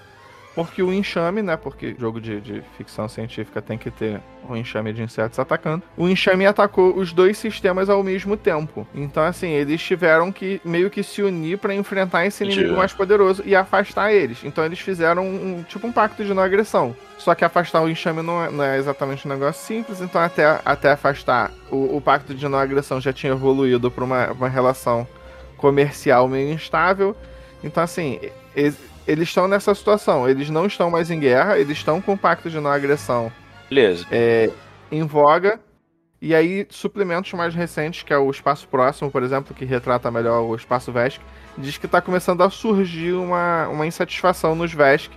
porque 0.56 0.82
o 0.82 0.92
enxame, 0.92 1.42
né? 1.42 1.58
Porque 1.58 1.94
jogo 2.00 2.22
de, 2.22 2.40
de 2.40 2.64
ficção 2.78 3.10
científica 3.10 3.62
tem 3.62 3.78
que 3.78 3.92
ter 3.92 4.22
um 4.50 4.56
enxame 4.56 4.94
de 4.94 5.04
insetos 5.04 5.38
atacando. 5.38 5.84
O 5.98 6.08
enxame 6.08 6.46
atacou 6.46 6.98
os 6.98 7.12
dois 7.12 7.38
sistemas 7.38 7.90
ao 7.90 8.02
mesmo 8.02 8.38
tempo. 8.38 8.88
Então, 8.96 9.24
assim, 9.24 9.50
eles 9.50 9.82
tiveram 9.82 10.32
que 10.32 10.62
meio 10.64 10.90
que 10.90 11.04
se 11.04 11.22
unir 11.22 11.58
para 11.58 11.76
enfrentar 11.76 12.26
esse 12.26 12.44
inimigo 12.44 12.78
mais 12.78 12.94
poderoso 12.94 13.44
e 13.46 13.54
afastar 13.54 14.14
eles. 14.14 14.44
Então, 14.46 14.64
eles 14.64 14.80
fizeram 14.80 15.28
um, 15.28 15.64
tipo 15.68 15.86
um 15.86 15.92
pacto 15.92 16.24
de 16.24 16.34
não 16.34 16.42
agressão. 16.42 16.96
Só 17.18 17.36
que 17.36 17.44
afastar 17.44 17.82
o 17.82 17.90
enxame 17.90 18.22
não 18.22 18.44
é, 18.44 18.50
não 18.50 18.64
é 18.64 18.78
exatamente 18.78 19.28
um 19.28 19.32
negócio 19.32 19.66
simples. 19.66 20.00
Então, 20.00 20.22
até, 20.22 20.62
até 20.64 20.92
afastar, 20.92 21.52
o, 21.70 21.98
o 21.98 22.02
pacto 22.02 22.34
de 22.34 22.48
não 22.48 22.58
agressão 22.58 23.02
já 23.02 23.12
tinha 23.12 23.34
evoluído 23.34 23.92
para 23.92 24.04
uma, 24.04 24.32
uma 24.32 24.48
relação 24.48 25.06
comercial 25.58 26.30
meio 26.30 26.52
instável. 26.54 27.16
Então, 27.64 27.84
assim, 27.84 28.20
eles 29.08 29.30
estão 29.30 29.48
nessa 29.48 29.74
situação. 29.74 30.28
Eles 30.28 30.50
não 30.50 30.66
estão 30.66 30.90
mais 30.90 31.12
em 31.12 31.20
guerra, 31.20 31.58
eles 31.58 31.78
estão 31.78 32.02
com 32.02 32.14
o 32.14 32.18
pacto 32.18 32.50
de 32.50 32.60
não 32.60 32.72
agressão. 32.72 33.32
Beleza. 33.70 34.06
É, 34.12 34.50
em 34.92 35.04
voga. 35.04 35.60
E 36.22 36.34
aí, 36.34 36.65
suplementos 36.70 37.32
mais 37.34 37.54
recentes, 37.54 38.02
que 38.02 38.12
é 38.12 38.18
o 38.18 38.32
Espaço 38.32 38.68
Próximo, 38.68 39.12
por 39.12 39.22
exemplo, 39.22 39.54
que 39.54 39.65
retrata 39.65 40.10
melhor 40.10 40.41
o 40.41 40.56
Espaço 40.56 40.91
Vesk, 40.91 41.22
diz 41.58 41.78
que 41.78 41.86
está 41.86 42.02
começando 42.02 42.41
a 42.41 42.50
surgir 42.50 43.13
uma, 43.13 43.68
uma 43.68 43.86
insatisfação 43.86 44.56
nos 44.56 44.74
Vesk. 44.74 45.12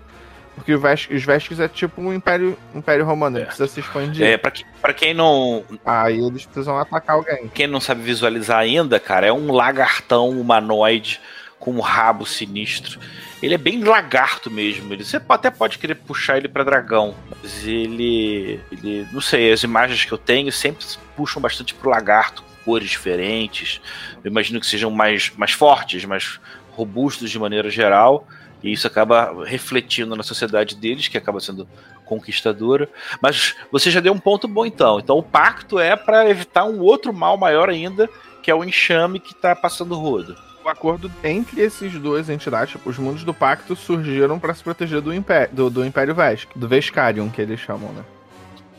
Porque 0.55 0.77
Vesk, 0.77 1.11
os 1.13 1.25
Vesks 1.25 1.61
é 1.61 1.69
tipo 1.69 2.03
um 2.03 2.13
império, 2.13 2.59
império 2.75 3.05
romano, 3.05 3.37
é. 3.37 3.41
ele 3.41 3.47
precisa 3.47 3.69
se 3.69 3.81
expandir. 3.81 4.27
É, 4.27 4.37
pra, 4.37 4.51
que, 4.51 4.65
pra 4.83 4.93
quem 4.93 5.15
não. 5.15 5.65
Aí 5.87 6.19
eles 6.19 6.45
precisam 6.45 6.77
atacar 6.77 7.17
alguém. 7.17 7.49
Quem 7.55 7.69
não 7.69 7.81
sabe 7.81 8.03
visualizar 8.03 8.59
ainda, 8.59 8.99
cara, 8.99 9.29
é 9.29 9.33
um 9.33 9.53
lagartão 9.53 10.29
humanoide 10.31 11.21
com 11.59 11.73
um 11.73 11.81
rabo 11.81 12.25
sinistro. 12.25 12.99
Ele 13.43 13.55
é 13.55 13.59
bem 13.59 13.83
lagarto 13.83 14.51
mesmo. 14.51 14.93
Ele, 14.93 15.05
você 15.05 15.21
até 15.29 15.51
pode 15.51 15.79
querer 15.79 15.97
puxar 15.97 16.39
ele 16.39 16.49
para 16.49 16.65
dragão, 16.65 17.15
mas 17.31 17.67
ele, 17.67 18.61
ele. 18.71 19.07
Não 19.13 19.21
sei, 19.21 19.53
as 19.53 19.63
imagens 19.63 20.05
que 20.05 20.13
eu 20.13 20.19
tenho 20.19 20.51
sempre 20.53 20.85
puxam 21.17 21.41
bastante 21.41 21.75
pro 21.75 21.91
lagarto, 21.91 22.43
cores 22.65 22.91
diferentes. 22.91 23.81
Eu 24.25 24.31
imagino 24.31 24.61
que 24.61 24.67
sejam 24.67 24.91
mais, 24.91 25.33
mais 25.37 25.53
fortes, 25.53 26.05
mais 26.05 26.41
robustos 26.73 27.31
de 27.31 27.39
maneira 27.39 27.71
geral. 27.71 28.27
E 28.61 28.73
isso 28.73 28.89
acaba 28.89 29.45
refletindo 29.45 30.17
na 30.17 30.25
sociedade 30.25 30.75
deles, 30.75 31.07
que 31.07 31.17
acaba 31.17 31.39
sendo 31.39 31.69
conquistadora. 32.05 32.89
Mas 33.23 33.55
você 33.71 33.89
já 33.89 34.01
deu 34.01 34.13
um 34.13 34.19
ponto 34.19 34.49
bom 34.49 34.67
então. 34.67 34.99
Então 34.99 35.17
o 35.17 35.23
pacto 35.23 35.79
é 35.79 35.95
para 35.95 36.29
evitar 36.29 36.65
um 36.65 36.81
outro 36.81 37.13
mal 37.13 37.37
maior 37.37 37.71
ainda, 37.71 38.09
que 38.43 38.51
é 38.51 38.55
o 38.55 38.65
enxame 38.65 39.21
que 39.21 39.33
está 39.33 39.55
passando 39.55 39.95
rodo 39.95 40.48
o 40.69 40.71
acordo 40.71 41.11
entre 41.25 41.63
esses 41.63 41.95
duas 41.95 42.29
entidades, 42.29 42.73
tipo, 42.73 42.89
os 42.89 42.99
mundos 42.99 43.25
do 43.25 43.33
pacto 43.33 43.75
surgiram 43.75 44.39
para 44.39 44.55
se 44.55 44.63
proteger 44.63 45.01
do 45.01 45.13
Império, 45.13 45.49
do, 45.53 45.71
do 45.71 45.85
Império 45.85 46.15
Vesk, 46.15 46.51
do 46.55 46.69
Vescarium, 46.69 47.31
que 47.31 47.41
eles 47.41 47.59
chamam, 47.59 47.91
né? 47.93 48.05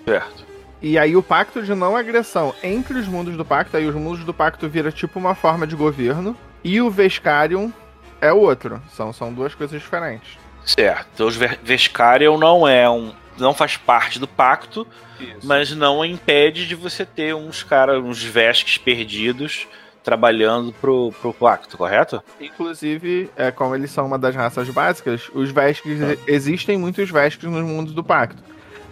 Certo. 0.06 0.45
E 0.82 0.97
aí 0.97 1.15
o 1.15 1.23
pacto 1.23 1.62
de 1.62 1.73
não 1.73 1.97
agressão 1.97 2.54
entre 2.63 2.97
os 2.97 3.08
mundos 3.08 3.36
do 3.36 3.43
pacto, 3.43 3.75
aí 3.75 3.86
os 3.86 3.95
mundos 3.95 4.23
do 4.23 4.34
pacto 4.34 4.69
vira 4.69 4.91
tipo 4.91 5.19
uma 5.19 5.36
forma 5.36 5.67
de 5.67 5.75
governo, 5.75 6.38
e 6.63 6.80
o 6.80 6.89
Vescarium 6.89 7.73
é 8.21 8.32
outro. 8.32 8.82
São, 8.91 9.12
são 9.12 9.34
duas 9.34 9.56
coisas 9.56 9.82
diferentes. 9.82 10.38
Certo. 10.63 11.08
Então 11.13 11.28
os 11.28 11.36
Vescarium 11.36 12.38
não 12.38 12.67
é 12.67 12.89
um. 12.89 13.12
não 13.38 13.54
faz 13.54 13.78
parte 13.78 14.19
do 14.19 14.28
pacto, 14.28 14.88
Isso. 15.19 15.39
mas 15.43 15.71
não 15.75 16.06
impede 16.06 16.67
de 16.67 16.75
você 16.75 17.06
ter 17.06 17.34
uns 17.34 17.63
caras, 17.63 18.02
uns 18.02 18.23
Vesques 18.23 18.78
perdidos 18.78 19.67
trabalhando 20.10 20.74
pro, 20.82 21.13
pro 21.22 21.32
pacto, 21.32 21.78
correto? 21.78 22.24
Inclusive, 22.41 23.30
é, 23.36 23.52
como 23.52 23.76
eles 23.76 23.91
são 23.91 24.08
uma 24.08 24.17
das 24.17 24.36
raças 24.36 24.67
básicas, 24.67 25.30
os 25.36 25.52
Vesques, 25.52 26.02
ah. 26.02 26.17
existem 26.26 26.80
muitos 26.80 27.12
Vesques 27.12 27.48
nos 27.48 27.63
mundos 27.63 27.93
do 27.93 28.04
pacto. 28.04 28.41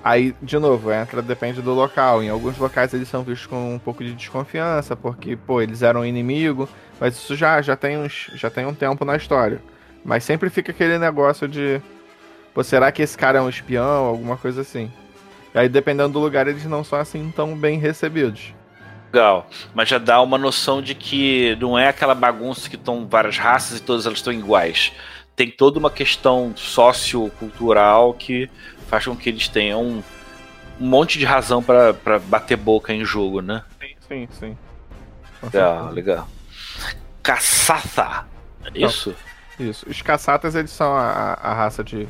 Aí, 0.03 0.35
de 0.39 0.59
novo, 0.59 0.91
entra, 0.91 1.19
depende 1.23 1.59
do 1.59 1.73
local. 1.73 2.21
Em 2.21 2.29
alguns 2.29 2.55
locais 2.59 2.93
eles 2.93 3.07
são 3.09 3.23
vistos 3.23 3.47
com 3.47 3.73
um 3.73 3.79
pouco 3.79 4.03
de 4.03 4.13
desconfiança, 4.13 4.95
porque, 4.95 5.35
pô, 5.35 5.59
eles 5.59 5.81
eram 5.81 6.05
inimigo, 6.05 6.69
mas 6.99 7.15
isso 7.15 7.35
já, 7.35 7.59
já, 7.63 7.75
tem, 7.75 7.97
uns, 7.97 8.29
já 8.35 8.51
tem 8.51 8.67
um 8.67 8.75
tempo 8.75 9.03
na 9.03 9.17
história. 9.17 9.59
Mas 10.05 10.23
sempre 10.23 10.51
fica 10.51 10.71
aquele 10.71 10.99
negócio 10.99 11.47
de, 11.47 11.81
pô, 12.53 12.63
será 12.63 12.91
que 12.91 13.01
esse 13.01 13.17
cara 13.17 13.39
é 13.39 13.41
um 13.41 13.49
espião, 13.49 14.05
alguma 14.05 14.37
coisa 14.37 14.61
assim. 14.61 14.91
E 15.51 15.57
aí, 15.57 15.67
dependendo 15.67 16.13
do 16.13 16.19
lugar, 16.19 16.47
eles 16.47 16.65
não 16.65 16.83
são 16.83 16.99
assim 16.99 17.33
tão 17.35 17.57
bem 17.57 17.79
recebidos 17.79 18.53
legal, 19.11 19.49
mas 19.73 19.89
já 19.89 19.97
dá 19.97 20.21
uma 20.21 20.37
noção 20.37 20.81
de 20.81 20.93
que 20.93 21.57
não 21.59 21.77
é 21.77 21.87
aquela 21.87 22.13
bagunça 22.13 22.69
que 22.69 22.75
estão 22.75 23.07
várias 23.07 23.37
raças 23.37 23.79
e 23.79 23.81
todas 23.81 24.05
elas 24.05 24.19
estão 24.19 24.33
iguais. 24.33 24.91
Tem 25.35 25.49
toda 25.49 25.79
uma 25.79 25.89
questão 25.89 26.53
sociocultural 26.55 28.13
que 28.13 28.49
faz 28.87 29.05
com 29.05 29.15
que 29.15 29.29
eles 29.29 29.47
tenham 29.47 29.83
um, 29.83 30.03
um 30.79 30.87
monte 30.87 31.19
de 31.19 31.25
razão 31.25 31.61
para 31.61 32.19
bater 32.25 32.57
boca 32.57 32.93
em 32.93 33.05
jogo, 33.05 33.41
né? 33.41 33.63
Sim, 33.79 33.95
sim, 34.07 34.27
sim. 34.31 34.57
Legal, 35.43 35.91
legal. 35.91 36.29
Caçata, 37.21 38.25
é 38.65 38.85
isso? 38.85 39.15
Isso. 39.59 39.89
Os 39.89 40.01
caçatas, 40.01 40.55
eles 40.55 40.71
são 40.71 40.95
a, 40.95 41.37
a 41.41 41.53
raça 41.53 41.83
de 41.83 42.07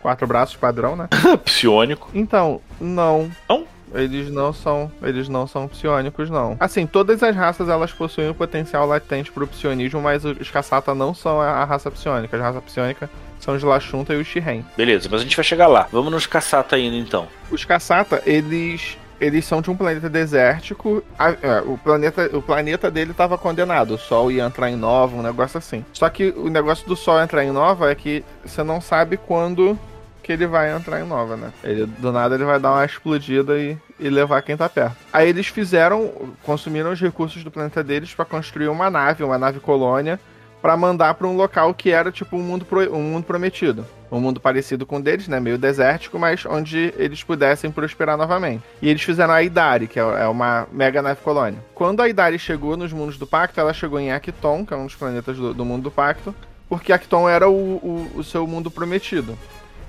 quatro 0.00 0.26
braços 0.26 0.56
padrão, 0.56 0.96
né? 0.96 1.08
Psiônico. 1.44 2.10
Então, 2.14 2.60
não. 2.80 3.30
Não? 3.48 3.66
Eles 3.94 4.30
não 4.30 4.52
são, 4.52 4.90
eles 5.02 5.28
não 5.28 5.46
são 5.46 5.68
psionicos 5.68 6.30
não. 6.30 6.56
Assim, 6.58 6.86
todas 6.86 7.22
as 7.22 7.34
raças 7.34 7.68
elas 7.68 7.92
possuem 7.92 8.30
o 8.30 8.34
potencial 8.34 8.86
latente 8.86 9.30
pro 9.30 9.46
psionismo, 9.46 10.00
mas 10.00 10.24
os 10.24 10.50
caçata 10.50 10.94
não 10.94 11.14
são 11.14 11.40
a 11.40 11.64
raça 11.64 11.90
psionica. 11.90 12.36
A 12.36 12.40
raça 12.40 12.60
psionica 12.60 13.10
são 13.38 13.54
os 13.54 13.62
Lashunta 13.62 14.14
e 14.14 14.20
os 14.20 14.26
Shiren. 14.26 14.64
Beleza, 14.76 15.08
mas 15.10 15.20
a 15.20 15.24
gente 15.24 15.36
vai 15.36 15.44
chegar 15.44 15.66
lá. 15.66 15.88
Vamos 15.90 16.12
nos 16.12 16.26
caçata 16.26 16.76
ainda 16.76 16.96
então. 16.96 17.26
Os 17.50 17.64
caçata, 17.64 18.22
eles 18.24 18.96
eles 19.22 19.44
são 19.44 19.62
de 19.62 19.70
um 19.70 19.76
planeta 19.76 20.10
desértico. 20.10 21.02
É, 21.16 21.60
o 21.64 21.78
planeta, 21.78 22.28
o 22.36 22.42
planeta 22.42 22.90
dele 22.90 23.12
estava 23.12 23.38
condenado. 23.38 23.94
O 23.94 23.98
Sol 23.98 24.32
ia 24.32 24.44
entrar 24.44 24.68
em 24.68 24.74
nova, 24.74 25.16
um 25.16 25.22
negócio 25.22 25.58
assim. 25.58 25.84
Só 25.92 26.08
que 26.08 26.30
o 26.36 26.48
negócio 26.48 26.86
do 26.88 26.96
Sol 26.96 27.22
entrar 27.22 27.44
em 27.44 27.52
nova 27.52 27.88
é 27.88 27.94
que 27.94 28.24
você 28.44 28.64
não 28.64 28.80
sabe 28.80 29.16
quando 29.16 29.78
que 30.22 30.32
ele 30.32 30.46
vai 30.46 30.74
entrar 30.74 31.00
em 31.00 31.06
nova, 31.06 31.36
né? 31.36 31.52
Ele, 31.64 31.86
do 31.86 32.12
nada 32.12 32.34
ele 32.34 32.44
vai 32.44 32.60
dar 32.60 32.72
uma 32.72 32.84
explodida 32.84 33.58
e, 33.58 33.76
e 33.98 34.08
levar 34.08 34.40
quem 34.42 34.56
tá 34.56 34.68
perto. 34.68 34.96
Aí 35.12 35.28
eles 35.28 35.46
fizeram, 35.48 36.10
consumiram 36.42 36.92
os 36.92 37.00
recursos 37.00 37.42
do 37.42 37.50
planeta 37.50 37.82
deles 37.82 38.14
para 38.14 38.24
construir 38.24 38.68
uma 38.68 38.88
nave, 38.90 39.24
uma 39.24 39.36
nave 39.38 39.58
colônia, 39.60 40.18
pra 40.60 40.76
mandar 40.76 41.14
pra 41.14 41.26
um 41.26 41.34
local 41.36 41.74
que 41.74 41.90
era 41.90 42.12
tipo 42.12 42.36
um 42.36 42.42
mundo, 42.42 42.64
pro- 42.64 42.94
um 42.94 43.02
mundo 43.02 43.24
prometido. 43.24 43.84
Um 44.12 44.20
mundo 44.20 44.38
parecido 44.38 44.84
com 44.84 44.98
o 44.98 45.02
deles, 45.02 45.26
né? 45.26 45.40
Meio 45.40 45.56
desértico, 45.56 46.18
mas 46.18 46.44
onde 46.44 46.92
eles 46.98 47.24
pudessem 47.24 47.70
prosperar 47.70 48.16
novamente. 48.16 48.62
E 48.80 48.88
eles 48.90 49.02
fizeram 49.02 49.32
a 49.32 49.42
Idari, 49.42 49.88
que 49.88 49.98
é 49.98 50.02
é 50.02 50.26
uma 50.28 50.68
mega 50.70 51.00
nave 51.00 51.20
colônia. 51.22 51.58
Quando 51.74 52.00
a 52.02 52.08
Idari 52.08 52.38
chegou 52.38 52.76
nos 52.76 52.92
mundos 52.92 53.16
do 53.16 53.26
Pacto, 53.26 53.58
ela 53.58 53.72
chegou 53.72 53.98
em 53.98 54.12
Acton, 54.12 54.66
que 54.66 54.74
é 54.74 54.76
um 54.76 54.84
dos 54.84 54.94
planetas 54.94 55.36
do, 55.36 55.54
do 55.54 55.64
mundo 55.64 55.84
do 55.84 55.90
Pacto, 55.90 56.34
porque 56.68 56.92
Acton 56.92 57.26
era 57.28 57.48
o, 57.48 57.52
o, 57.54 58.10
o 58.16 58.22
seu 58.22 58.46
mundo 58.46 58.70
prometido. 58.70 59.36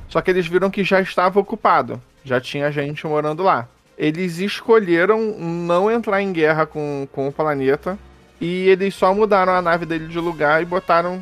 Só 0.09 0.21
que 0.21 0.29
eles 0.31 0.45
viram 0.47 0.69
que 0.69 0.83
já 0.83 1.01
estava 1.01 1.39
ocupado, 1.39 2.01
já 2.23 2.39
tinha 2.39 2.71
gente 2.71 3.05
morando 3.07 3.41
lá. 3.43 3.67
Eles 3.97 4.37
escolheram 4.39 5.19
não 5.39 5.89
entrar 5.91 6.21
em 6.21 6.31
guerra 6.33 6.65
com, 6.65 7.07
com 7.11 7.27
o 7.27 7.31
planeta 7.31 7.97
e 8.41 8.67
eles 8.69 8.93
só 8.95 9.13
mudaram 9.13 9.53
a 9.53 9.61
nave 9.61 9.85
dele 9.85 10.07
de 10.07 10.19
lugar 10.19 10.61
e 10.61 10.65
botaram 10.65 11.21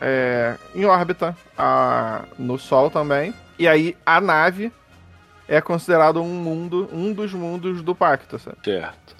é, 0.00 0.54
em 0.74 0.84
órbita 0.84 1.36
a- 1.56 2.22
no 2.38 2.58
Sol 2.58 2.90
também. 2.90 3.34
E 3.58 3.66
aí 3.66 3.96
a 4.06 4.20
nave 4.20 4.72
é 5.48 5.60
considerado 5.60 6.22
um 6.22 6.28
mundo, 6.28 6.88
um 6.92 7.12
dos 7.12 7.32
mundos 7.32 7.82
do 7.82 7.94
Pacto, 7.94 8.38
sabe? 8.38 8.56
Certo. 8.64 9.16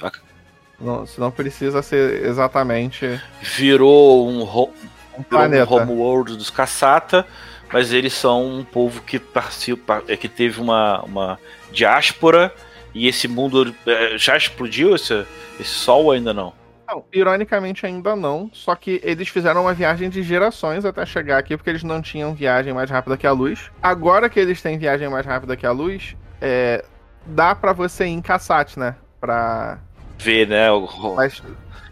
Não, 0.81 1.05
se 1.05 1.19
não 1.19 1.31
precisa 1.33 1.83
ser 1.83 2.25
exatamente 2.25 3.21
Virou 3.43 4.29
um, 4.29 4.45
ro- 4.45 4.73
um 4.73 4.73
virou 4.73 5.19
um 5.19 5.23
planeta. 5.25 5.75
homeworld 5.75 6.37
dos 6.37 6.51
Caçata, 6.51 7.27
mas 7.73 7.93
eles 7.93 8.13
são 8.13 8.47
um 8.47 8.65
povo 8.65 9.03
que 9.03 9.19
participa, 9.19 10.03
é, 10.09 10.17
que 10.17 10.29
teve 10.29 10.61
uma, 10.61 11.01
uma 11.03 11.39
diáspora 11.73 12.53
e 12.95 13.07
esse 13.07 13.29
mundo 13.29 13.75
é, 13.87 14.17
já 14.19 14.37
explodiu 14.37 14.95
esse, 14.95 15.25
esse 15.61 15.71
sol 15.71 16.11
ainda 16.11 16.33
não? 16.33 16.53
Não, 16.89 17.05
ironicamente 17.13 17.85
ainda 17.85 18.17
não, 18.17 18.51
só 18.53 18.75
que 18.75 18.99
eles 19.05 19.29
fizeram 19.29 19.61
uma 19.63 19.75
viagem 19.75 20.09
de 20.09 20.23
gerações 20.23 20.87
até 20.87 21.05
chegar 21.05 21.37
aqui, 21.37 21.55
porque 21.55 21.69
eles 21.69 21.83
não 21.83 22.01
tinham 22.01 22.35
viagem 22.35 22.73
mais 22.73 22.89
rápida 22.89 23.17
que 23.17 23.27
a 23.27 23.33
luz. 23.33 23.71
Agora 23.83 24.31
que 24.31 24.41
eles 24.41 24.63
têm 24.63 24.79
viagem 24.79 25.07
mais 25.09 25.27
rápida 25.27 25.55
que 25.55 25.67
a 25.67 25.71
luz, 25.71 26.17
é, 26.41 26.83
dá 27.27 27.55
pra 27.55 27.75
você 27.75 28.07
ir 28.07 28.09
em 28.13 28.23
Cassat, 28.23 28.79
né? 28.79 28.97
Pra... 29.21 29.79
Ver, 30.19 30.49
né? 30.49 30.71
o- 30.73 31.15
Mas 31.15 31.43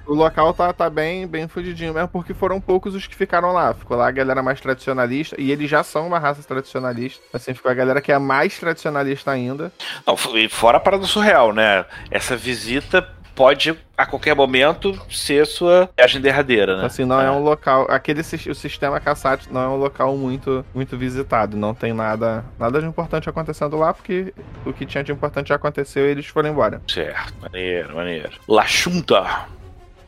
o 0.07 0.14
local 0.14 0.55
tá, 0.55 0.73
tá 0.73 0.88
bem, 0.88 1.27
bem 1.27 1.49
fudidinho 1.49 1.95
mesmo, 1.95 2.09
porque 2.09 2.33
foram 2.33 2.61
poucos 2.61 2.95
os 2.95 3.07
que 3.07 3.14
ficaram 3.14 3.53
lá. 3.53 3.75
Ficou 3.75 3.97
lá 3.97 4.09
a 4.09 4.12
galera 4.12 4.42
mais 4.42 4.61
tradicionalista, 4.61 5.37
e 5.38 5.51
eles 5.51 5.69
já 5.69 5.83
são 5.83 6.07
uma 6.07 6.19
raça 6.19 6.42
tradicionalista. 6.42 7.23
Assim, 7.33 7.55
ficou 7.55 7.71
a 7.71 7.75
galera 7.75 8.01
que 8.01 8.12
é 8.12 8.19
mais 8.19 8.59
tradicionalista 8.59 9.31
ainda. 9.31 9.73
Não, 10.07 10.16
e 10.37 10.49
fora 10.49 10.79
a 10.79 10.81
parada 10.81 11.05
surreal, 11.05 11.53
né? 11.53 11.85
Essa 12.11 12.37
visita 12.37 13.07
pode 13.37 13.79
a 13.97 14.07
qualquer 14.07 14.35
momento 14.35 14.99
ser 15.11 15.47
sua 15.47 15.90
viagem 15.97 16.21
derradeira, 16.21 16.79
né? 16.79 16.87
Assim, 16.87 17.05
não 17.05 17.21
é 17.21 17.31
um 17.31 17.42
local. 17.42 17.87
Aquele 17.88 18.21
o 18.21 18.55
sistema 18.55 18.99
Cassat 18.99 19.53
não 19.53 19.61
é 19.61 19.69
um 19.69 19.77
local 19.77 20.16
muito, 20.16 20.64
muito 20.75 20.97
visitado. 20.97 21.57
Não 21.57 21.75
tem 21.75 21.92
nada, 21.92 22.45
nada 22.59 22.81
de 22.81 22.87
importante 22.87 23.29
acontecendo 23.29 23.77
lá, 23.77 23.92
porque 23.92 24.33
o 24.64 24.73
que 24.73 24.87
tinha 24.87 25.05
de 25.05 25.12
importante 25.12 25.49
já 25.49 25.55
aconteceu 25.55 26.07
e 26.07 26.11
eles 26.11 26.27
foram 26.27 26.51
embora. 26.51 26.81
Certo, 26.88 27.35
maneiro, 27.40 27.95
maneiro. 27.95 28.33
Lachunta. 28.49 29.47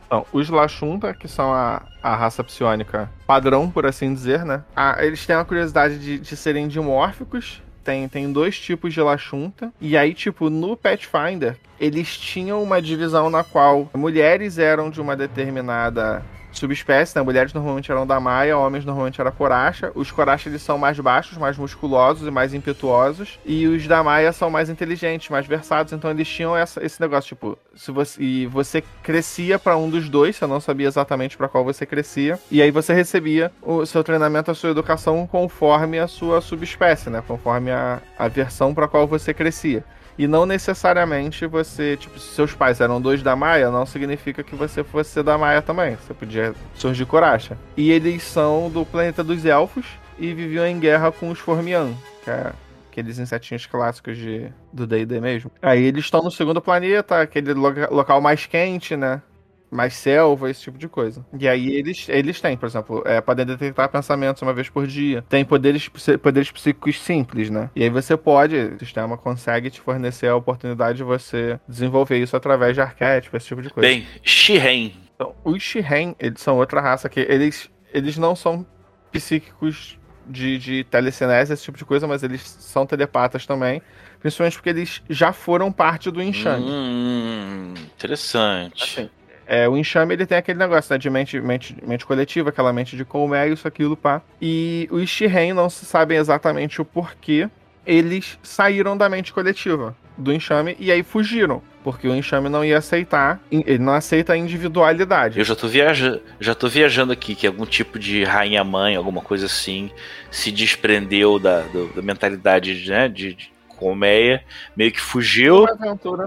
Então, 0.08 0.24
os 0.32 0.48
Lashunta, 0.48 1.12
que 1.12 1.28
são 1.28 1.52
a, 1.52 1.82
a 2.02 2.16
raça 2.16 2.42
psiônica 2.42 3.10
padrão, 3.26 3.70
por 3.70 3.84
assim 3.84 4.12
dizer, 4.12 4.42
né? 4.42 4.64
Ah, 4.74 4.96
eles 5.00 5.26
têm 5.26 5.36
a 5.36 5.44
curiosidade 5.44 5.98
de, 5.98 6.18
de 6.18 6.34
serem 6.34 6.66
dimórficos. 6.66 7.62
Tem, 7.84 8.08
tem 8.08 8.32
dois 8.32 8.58
tipos 8.58 8.94
de 8.94 9.02
Lashunta. 9.02 9.70
E 9.78 9.98
aí, 9.98 10.14
tipo, 10.14 10.48
no 10.48 10.76
Pathfinder, 10.78 11.58
eles 11.78 12.16
tinham 12.16 12.62
uma 12.62 12.80
divisão 12.80 13.28
na 13.28 13.44
qual 13.44 13.90
mulheres 13.94 14.58
eram 14.58 14.88
de 14.88 14.98
uma 14.98 15.14
determinada 15.14 16.24
subespécie, 16.58 17.16
né? 17.16 17.22
Mulheres 17.22 17.52
normalmente 17.52 17.90
eram 17.90 18.06
da 18.06 18.18
Maia, 18.20 18.56
homens 18.58 18.84
normalmente 18.84 19.20
era 19.20 19.30
Coracha. 19.30 19.90
Os 19.94 20.10
Coracha 20.10 20.48
eles 20.48 20.62
são 20.62 20.76
mais 20.78 20.98
baixos, 21.00 21.38
mais 21.38 21.56
musculosos 21.56 22.26
e 22.26 22.30
mais 22.30 22.52
impetuosos. 22.54 23.38
E 23.44 23.66
os 23.66 23.86
da 23.86 24.02
Maia 24.02 24.32
são 24.32 24.50
mais 24.50 24.68
inteligentes, 24.68 25.28
mais 25.30 25.46
versados. 25.46 25.92
Então 25.92 26.10
eles 26.10 26.28
tinham 26.28 26.56
essa- 26.56 26.84
esse 26.84 27.00
negócio, 27.00 27.28
tipo, 27.28 27.58
se 27.74 27.90
você, 27.90 28.22
e 28.22 28.46
você 28.46 28.82
crescia 29.02 29.58
pra 29.58 29.76
um 29.76 29.88
dos 29.88 30.08
dois, 30.08 30.36
você 30.36 30.46
não 30.46 30.60
sabia 30.60 30.86
exatamente 30.88 31.36
pra 31.36 31.48
qual 31.48 31.64
você 31.64 31.86
crescia. 31.86 32.38
E 32.50 32.60
aí 32.60 32.70
você 32.70 32.92
recebia 32.92 33.50
o 33.62 33.84
seu 33.86 34.02
treinamento, 34.04 34.50
a 34.50 34.54
sua 34.54 34.70
educação 34.70 35.26
conforme 35.26 35.98
a 35.98 36.06
sua 36.08 36.40
subespécie, 36.40 37.10
né? 37.10 37.22
Conforme 37.26 37.70
a, 37.70 38.00
a 38.18 38.28
versão 38.28 38.74
pra 38.74 38.88
qual 38.88 39.06
você 39.06 39.32
crescia. 39.32 39.84
E 40.18 40.26
não 40.26 40.44
necessariamente 40.44 41.46
você, 41.46 41.96
tipo, 41.96 42.18
se 42.18 42.34
seus 42.34 42.52
pais 42.52 42.80
eram 42.80 43.00
dois 43.00 43.22
da 43.22 43.36
Maia, 43.36 43.70
não 43.70 43.86
significa 43.86 44.42
que 44.42 44.54
você 44.56 44.82
fosse 44.82 45.10
ser 45.10 45.22
da 45.22 45.38
Maia 45.38 45.62
também. 45.62 45.94
Você 45.96 46.12
podia 46.12 46.54
surgir 46.74 47.06
Coracha. 47.06 47.56
E 47.76 47.90
eles 47.92 48.22
são 48.24 48.68
do 48.68 48.84
planeta 48.84 49.22
dos 49.22 49.44
elfos 49.46 49.86
e 50.18 50.34
viviam 50.34 50.66
em 50.66 50.78
guerra 50.80 51.12
com 51.12 51.30
os 51.30 51.38
Formian, 51.38 51.92
que 52.24 52.30
é 52.30 52.52
aqueles 52.90 53.18
insetinhos 53.20 53.64
clássicos 53.66 54.16
de, 54.16 54.52
do 54.72 54.84
D&D 54.86 55.20
mesmo. 55.20 55.52
Aí 55.62 55.84
eles 55.84 56.04
estão 56.04 56.20
no 56.20 56.32
segundo 56.32 56.60
planeta, 56.60 57.20
aquele 57.20 57.54
loca- 57.54 57.88
local 57.92 58.20
mais 58.20 58.44
quente, 58.44 58.96
né? 58.96 59.22
Mais 59.70 59.94
selva, 59.94 60.50
esse 60.50 60.62
tipo 60.62 60.78
de 60.78 60.88
coisa. 60.88 61.24
E 61.38 61.46
aí 61.46 61.74
eles, 61.74 62.08
eles 62.08 62.40
têm, 62.40 62.56
por 62.56 62.66
exemplo, 62.66 63.02
é, 63.04 63.20
podem 63.20 63.44
detectar 63.44 63.88
pensamentos 63.88 64.40
uma 64.42 64.54
vez 64.54 64.68
por 64.68 64.86
dia. 64.86 65.24
Tem 65.28 65.44
poderes, 65.44 65.88
poderes 66.22 66.50
psíquicos 66.50 67.00
simples, 67.00 67.50
né? 67.50 67.70
E 67.76 67.82
aí 67.82 67.90
você 67.90 68.16
pode, 68.16 68.56
o 68.56 68.78
sistema 68.78 69.18
consegue 69.18 69.70
te 69.70 69.80
fornecer 69.80 70.28
a 70.28 70.36
oportunidade 70.36 70.98
de 70.98 71.04
você 71.04 71.60
desenvolver 71.68 72.18
isso 72.18 72.36
através 72.36 72.74
de 72.74 72.80
arquétipo, 72.80 73.36
esse 73.36 73.46
tipo 73.46 73.62
de 73.62 73.70
coisa. 73.70 73.88
Bem, 73.88 74.06
Shiren. 74.22 74.92
Então, 75.14 75.34
os 75.44 75.62
Shiren, 75.62 76.14
eles 76.18 76.40
são 76.40 76.56
outra 76.56 76.80
raça 76.80 77.08
que 77.08 77.20
eles, 77.20 77.68
eles 77.92 78.16
não 78.16 78.34
são 78.36 78.64
psíquicos 79.10 79.98
de, 80.28 80.58
de 80.58 80.84
telecinese, 80.84 81.52
esse 81.52 81.62
tipo 81.62 81.78
de 81.78 81.84
coisa, 81.84 82.06
mas 82.06 82.22
eles 82.22 82.42
são 82.42 82.86
telepatas 82.86 83.46
também. 83.46 83.82
Principalmente 84.20 84.56
porque 84.56 84.70
eles 84.70 85.02
já 85.08 85.32
foram 85.32 85.70
parte 85.72 86.10
do 86.10 86.22
enxame. 86.22 86.66
Hum, 86.68 87.74
interessante. 87.76 88.82
Assim, 88.82 89.10
é, 89.48 89.68
o 89.68 89.76
enxame 89.76 90.14
ele 90.14 90.26
tem 90.26 90.36
aquele 90.38 90.58
negócio 90.58 90.92
né, 90.92 90.98
de 90.98 91.08
mente, 91.10 91.40
mente, 91.40 91.74
mente 91.84 92.04
coletiva, 92.06 92.50
aquela 92.50 92.72
mente 92.72 92.96
de 92.96 93.04
colmeia, 93.04 93.48
isso, 93.48 93.66
aquilo, 93.66 93.96
pá. 93.96 94.20
E 94.40 94.86
os 94.90 95.08
Shiren 95.08 95.54
não 95.54 95.70
se 95.70 95.84
sabem 95.86 96.18
exatamente 96.18 96.80
o 96.80 96.84
porquê 96.84 97.48
eles 97.86 98.38
saíram 98.42 98.96
da 98.96 99.08
mente 99.08 99.32
coletiva 99.32 99.96
do 100.18 100.30
enxame 100.32 100.76
e 100.78 100.92
aí 100.92 101.02
fugiram. 101.02 101.62
Porque 101.82 102.06
o 102.06 102.14
enxame 102.14 102.50
não 102.50 102.62
ia 102.62 102.76
aceitar, 102.76 103.40
ele 103.50 103.78
não 103.78 103.94
aceita 103.94 104.34
a 104.34 104.36
individualidade. 104.36 105.38
Eu 105.38 105.44
já 105.44 105.56
tô 105.56 105.66
viajando, 105.68 106.20
já 106.38 106.54
tô 106.54 106.68
viajando 106.68 107.12
aqui 107.12 107.34
que 107.34 107.46
algum 107.46 107.64
tipo 107.64 107.98
de 107.98 108.24
rainha 108.24 108.62
mãe, 108.62 108.94
alguma 108.96 109.22
coisa 109.22 109.46
assim, 109.46 109.90
se 110.30 110.52
desprendeu 110.52 111.38
da, 111.38 111.62
do- 111.62 111.86
da 111.94 112.02
mentalidade 112.02 112.90
né, 112.90 113.08
de, 113.08 113.32
de 113.32 113.50
colmeia, 113.68 114.42
meio 114.76 114.90
que 114.92 115.00
fugiu, 115.00 115.64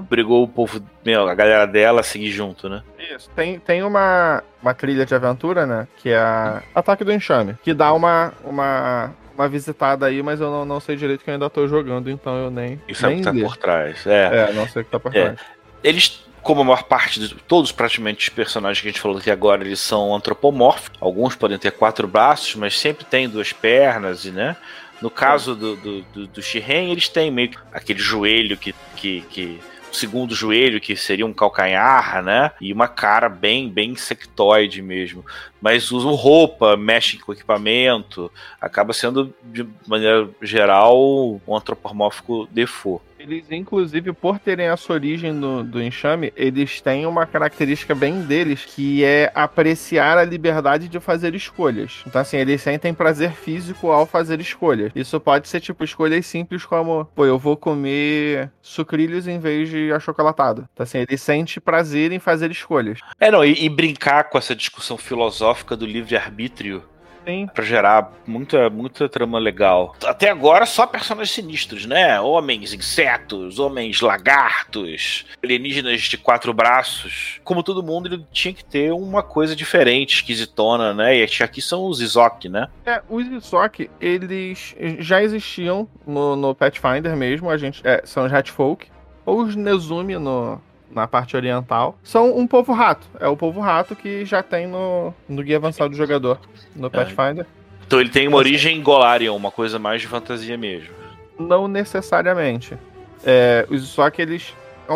brigou 0.09 0.41
o 0.43 0.47
povo, 0.47 0.81
meu, 1.05 1.27
a 1.27 1.35
galera 1.35 1.67
dela 1.67 1.99
a 1.99 2.03
seguir 2.03 2.31
junto, 2.31 2.67
né? 2.69 2.81
Isso. 3.15 3.29
Tem, 3.35 3.59
tem 3.59 3.83
uma, 3.83 4.43
uma 4.61 4.73
trilha 4.73 5.05
de 5.05 5.15
aventura, 5.15 5.65
né? 5.65 5.87
Que 5.97 6.09
é 6.09 6.17
a 6.17 6.61
Ataque 6.75 7.03
do 7.03 7.11
Enxame. 7.13 7.55
Que 7.63 7.73
dá 7.73 7.93
uma, 7.93 8.33
uma, 8.43 9.13
uma 9.35 9.47
visitada 9.49 10.05
aí, 10.05 10.21
mas 10.21 10.39
eu 10.39 10.49
não, 10.51 10.65
não 10.65 10.79
sei 10.79 10.95
direito 10.95 11.23
que 11.23 11.29
eu 11.29 11.33
ainda 11.33 11.49
tô 11.49 11.67
jogando, 11.67 12.09
então 12.09 12.35
eu 12.37 12.51
nem. 12.51 12.81
E 12.87 12.93
sabe 12.95 13.13
o 13.13 13.15
nem 13.15 13.23
que 13.23 13.29
tá 13.29 13.31
li. 13.31 13.43
por 13.43 13.57
trás. 13.57 14.05
É. 14.05 14.49
É, 14.49 14.53
não 14.53 14.67
sei 14.67 14.81
o 14.81 14.85
que 14.85 14.91
tá 14.91 14.99
por 14.99 15.15
É. 15.15 15.23
trás. 15.23 15.39
Eles, 15.83 16.23
como 16.43 16.61
a 16.61 16.63
maior 16.63 16.83
parte 16.83 17.19
de 17.19 17.33
todos 17.35 17.71
praticamente 17.71 18.27
os 18.27 18.33
personagens 18.33 18.81
que 18.81 18.87
a 18.87 18.91
gente 18.91 19.01
falou 19.01 19.17
aqui 19.17 19.31
agora, 19.31 19.63
eles 19.63 19.79
são 19.79 20.13
antropomórficos. 20.15 20.99
Alguns 21.01 21.35
podem 21.35 21.57
ter 21.57 21.71
quatro 21.71 22.07
braços, 22.07 22.55
mas 22.55 22.77
sempre 22.79 23.03
tem 23.05 23.27
duas 23.27 23.51
pernas, 23.51 24.25
e 24.25 24.31
né? 24.31 24.55
No 25.01 25.09
caso 25.09 25.55
do, 25.55 25.75
do, 25.75 26.01
do, 26.03 26.27
do 26.27 26.41
Shiren, 26.43 26.91
eles 26.91 27.09
têm 27.09 27.31
meio 27.31 27.49
que 27.49 27.57
aquele 27.73 27.97
joelho 27.99 28.55
que, 28.55 28.75
que, 28.95 29.21
que. 29.21 29.59
Segundo 29.91 30.33
joelho, 30.33 30.79
que 30.79 30.95
seria 30.95 31.25
um 31.25 31.33
calcanhar, 31.33 32.23
né? 32.23 32.51
E 32.61 32.71
uma 32.71 32.87
cara 32.87 33.27
bem, 33.27 33.69
bem 33.69 33.91
insectoide 33.91 34.81
mesmo. 34.81 35.25
Mas 35.61 35.91
usam 35.91 36.13
roupa, 36.13 36.77
mexem 36.77 37.19
com 37.19 37.33
equipamento. 37.33 38.31
Acaba 38.59 38.93
sendo, 38.93 39.33
de 39.43 39.67
maneira 39.85 40.29
geral, 40.41 40.97
um 41.45 41.55
antropomórfico 41.55 42.47
default. 42.51 43.03
Eles, 43.21 43.51
inclusive, 43.51 44.11
por 44.13 44.39
terem 44.39 44.65
essa 44.65 44.91
origem 44.91 45.39
do, 45.39 45.63
do 45.63 45.81
enxame, 45.81 46.33
eles 46.35 46.81
têm 46.81 47.05
uma 47.05 47.27
característica 47.27 47.93
bem 47.93 48.23
deles, 48.23 48.65
que 48.65 49.03
é 49.03 49.31
apreciar 49.35 50.17
a 50.17 50.23
liberdade 50.23 50.87
de 50.87 50.99
fazer 50.99 51.35
escolhas. 51.35 52.03
Então, 52.07 52.19
assim, 52.19 52.37
eles 52.37 52.63
sentem 52.63 52.95
prazer 52.95 53.33
físico 53.33 53.91
ao 53.91 54.07
fazer 54.07 54.41
escolhas. 54.41 54.91
Isso 54.95 55.19
pode 55.19 55.47
ser, 55.47 55.59
tipo, 55.59 55.83
escolhas 55.83 56.25
simples 56.25 56.65
como, 56.65 57.05
pô, 57.13 57.23
eu 57.23 57.37
vou 57.37 57.55
comer 57.55 58.51
sucrilhos 58.59 59.27
em 59.27 59.37
vez 59.37 59.69
de 59.69 59.91
achocolatado. 59.91 60.67
Então, 60.73 60.83
assim, 60.83 60.97
ele 60.97 61.17
sente 61.17 61.61
prazer 61.61 62.11
em 62.11 62.19
fazer 62.19 62.49
escolhas. 62.49 63.01
É, 63.19 63.29
não, 63.29 63.45
e, 63.45 63.65
e 63.65 63.69
brincar 63.69 64.31
com 64.31 64.37
essa 64.39 64.55
discussão 64.55 64.97
filosófica 64.97 65.77
do 65.77 65.85
livre-arbítrio 65.85 66.83
Sim. 67.25 67.47
Pra 67.53 67.63
gerar 67.63 68.11
muita, 68.25 68.69
muita 68.69 69.07
trama 69.07 69.39
legal. 69.39 69.95
Até 70.05 70.29
agora, 70.29 70.65
só 70.65 70.85
personagens 70.85 71.33
sinistros, 71.33 71.85
né? 71.85 72.19
Homens, 72.19 72.73
insetos, 72.73 73.59
homens 73.59 74.01
lagartos, 74.01 75.25
alienígenas 75.43 76.01
de 76.01 76.17
quatro 76.17 76.53
braços. 76.53 77.39
Como 77.43 77.63
todo 77.63 77.83
mundo, 77.83 78.07
ele 78.07 78.25
tinha 78.31 78.53
que 78.53 78.65
ter 78.65 78.91
uma 78.91 79.23
coisa 79.23 79.55
diferente, 79.55 80.15
esquisitona, 80.15 80.93
né? 80.93 81.17
E 81.17 81.23
aqui 81.23 81.61
são 81.61 81.85
os 81.85 82.01
Izok, 82.01 82.49
né? 82.49 82.67
É, 82.85 83.01
os 83.09 83.25
Izok, 83.27 83.89
eles 83.99 84.75
já 84.99 85.21
existiam 85.21 85.87
no, 86.05 86.35
no 86.35 86.55
Pathfinder 86.55 87.15
mesmo. 87.15 87.49
A 87.49 87.57
gente, 87.57 87.81
é, 87.85 88.01
são 88.05 88.25
os 88.25 88.33
Hatfolk. 88.33 88.87
Ou 89.25 89.43
os 89.43 89.55
Nezumi 89.55 90.17
no, 90.17 90.59
na 90.93 91.07
parte 91.07 91.35
oriental, 91.35 91.97
são 92.03 92.37
um 92.37 92.45
povo 92.45 92.73
rato. 92.73 93.07
É 93.19 93.27
o 93.27 93.37
povo 93.37 93.59
rato 93.59 93.95
que 93.95 94.25
já 94.25 94.43
tem 94.43 94.67
no, 94.67 95.13
no 95.27 95.43
guia 95.43 95.57
avançado 95.57 95.89
do 95.89 95.95
jogador, 95.95 96.39
no 96.75 96.89
Pathfinder. 96.89 97.45
Então 97.85 97.99
ele 97.99 98.09
tem 98.09 98.27
uma 98.27 98.37
origem 98.37 98.81
Golarion, 98.81 99.35
uma 99.35 99.51
coisa 99.51 99.77
mais 99.77 100.01
de 100.01 100.07
fantasia 100.07 100.57
mesmo. 100.57 100.93
Não 101.37 101.67
necessariamente. 101.67 102.77
É, 103.25 103.65
os 103.69 103.83
Isok, 103.83 104.21
eles. 104.21 104.53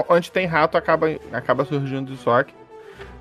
Onde 0.09 0.31
tem 0.31 0.45
rato, 0.45 0.77
acaba, 0.77 1.07
acaba 1.31 1.65
surgindo 1.65 2.11
os 2.11 2.21
Isok. 2.21 2.53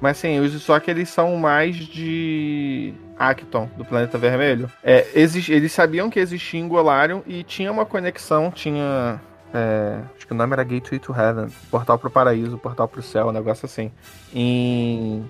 Mas 0.01 0.19
sim, 0.19 0.39
os 0.41 0.55
Isok, 0.55 0.91
eles 0.91 1.09
são 1.09 1.37
mais 1.37 1.77
de. 1.77 2.95
Acton, 3.19 3.69
do 3.77 3.85
planeta 3.85 4.19
vermelho. 4.19 4.71
É, 4.83 5.07
eles 5.15 5.73
sabiam 5.73 6.11
que 6.11 6.19
existia 6.19 6.61
em 6.61 6.69
Golarion 6.69 7.21
e 7.27 7.43
tinha 7.43 7.71
uma 7.71 7.87
conexão, 7.87 8.51
tinha 8.51 9.21
é, 9.55 10.01
acho 10.17 10.27
que 10.27 10.33
o 10.33 10.37
nome 10.37 10.53
era 10.53 10.65
Gateway 10.65 10.99
to 10.99 11.15
Heaven, 11.15 11.47
Portal 11.71 11.97
pro 11.97 12.11
Paraíso, 12.11 12.59
Portal 12.59 12.89
pro 12.89 13.01
Céu, 13.01 13.29
um 13.29 13.33
negócio 13.33 13.67
assim. 13.67 13.93
Em, 14.35 15.25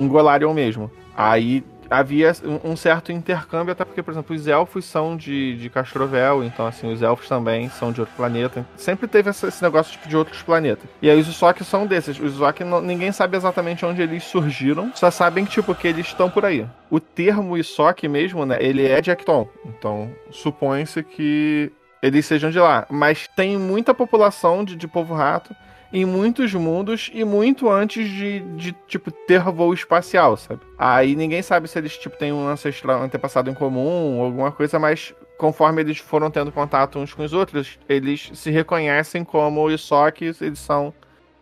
em 0.00 0.08
Golarion 0.08 0.54
mesmo. 0.54 0.90
Aí 1.14 1.62
havia 1.90 2.32
um 2.64 2.74
certo 2.74 3.12
intercâmbio, 3.12 3.72
até 3.72 3.84
porque, 3.84 4.02
por 4.02 4.12
exemplo, 4.12 4.34
os 4.34 4.46
elfos 4.46 4.84
são 4.86 5.16
de, 5.16 5.56
de 5.56 5.70
Castrovel, 5.70 6.42
então, 6.42 6.66
assim, 6.66 6.92
os 6.92 7.02
elfos 7.02 7.28
também 7.28 7.68
são 7.68 7.92
de 7.92 8.00
outro 8.00 8.16
planeta. 8.16 8.66
Sempre 8.76 9.06
teve 9.06 9.30
esse, 9.30 9.62
negócio 9.62 9.92
tipo, 9.92 10.08
de 10.08 10.16
outros 10.16 10.42
planetas. 10.42 10.88
E 11.00 11.10
aí 11.10 11.20
os 11.20 11.28
Usok 11.28 11.62
são 11.62 11.86
desses. 11.86 12.18
Os 12.18 12.34
Usok, 12.34 12.64
ninguém 12.82 13.12
sabe 13.12 13.36
exatamente 13.36 13.84
onde 13.84 14.02
eles 14.02 14.24
surgiram, 14.24 14.90
só 14.94 15.10
sabem 15.10 15.44
que, 15.44 15.52
tipo, 15.52 15.74
que 15.74 15.86
eles 15.86 16.06
estão 16.06 16.30
por 16.30 16.44
aí. 16.44 16.66
O 16.90 16.98
termo 16.98 17.56
Isok 17.56 18.08
mesmo, 18.08 18.46
né, 18.46 18.56
ele 18.58 18.86
é 18.86 19.00
de 19.00 19.10
Acton. 19.10 19.46
Então, 19.66 20.10
supõe-se 20.30 21.02
que 21.02 21.72
eles 22.06 22.26
sejam 22.26 22.50
de 22.50 22.58
lá. 22.58 22.86
Mas 22.90 23.28
tem 23.36 23.56
muita 23.56 23.94
população 23.94 24.64
de, 24.64 24.76
de 24.76 24.88
povo 24.88 25.14
rato 25.14 25.54
em 25.92 26.04
muitos 26.04 26.52
mundos 26.52 27.10
e 27.14 27.24
muito 27.24 27.70
antes 27.70 28.08
de, 28.08 28.40
de, 28.56 28.72
tipo, 28.86 29.10
ter 29.10 29.40
voo 29.42 29.72
espacial, 29.72 30.36
sabe? 30.36 30.60
Aí 30.76 31.14
ninguém 31.14 31.42
sabe 31.42 31.68
se 31.68 31.78
eles, 31.78 31.96
tipo, 31.96 32.16
têm 32.18 32.32
um 32.32 32.48
ancestral, 32.48 33.00
um 33.00 33.04
antepassado 33.04 33.48
em 33.48 33.54
comum 33.54 34.18
ou 34.18 34.24
alguma 34.24 34.50
coisa, 34.50 34.78
mas 34.78 35.14
conforme 35.38 35.82
eles 35.82 35.98
foram 35.98 36.30
tendo 36.30 36.50
contato 36.50 36.98
uns 36.98 37.14
com 37.14 37.22
os 37.22 37.32
outros, 37.32 37.78
eles 37.88 38.30
se 38.34 38.50
reconhecem 38.50 39.24
como 39.24 39.70
Isoques, 39.70 40.42
eles 40.42 40.58
são... 40.58 40.92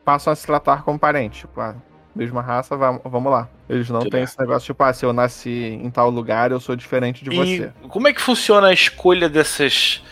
passam 0.04 0.32
a 0.32 0.36
se 0.36 0.46
tratar 0.46 0.82
como 0.82 0.98
parentes, 0.98 1.40
tipo, 1.40 1.60
ah, 1.60 1.74
mesma 2.14 2.42
raça, 2.42 2.76
vamos 2.76 3.32
lá. 3.32 3.48
Eles 3.68 3.88
não 3.88 4.00
têm 4.00 4.22
esse 4.22 4.38
negócio, 4.38 4.66
tipo, 4.66 4.82
ah, 4.84 4.92
se 4.92 5.04
eu 5.04 5.12
nasci 5.12 5.80
em 5.82 5.90
tal 5.90 6.10
lugar, 6.10 6.50
eu 6.50 6.60
sou 6.60 6.76
diferente 6.76 7.24
de 7.24 7.30
e 7.30 7.36
você. 7.36 7.72
Como 7.88 8.06
é 8.06 8.12
que 8.12 8.20
funciona 8.20 8.68
a 8.68 8.72
escolha 8.72 9.28
dessas 9.28 10.02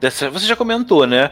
dessa. 0.00 0.30
Você 0.30 0.46
já 0.46 0.56
comentou, 0.56 1.06
né? 1.06 1.30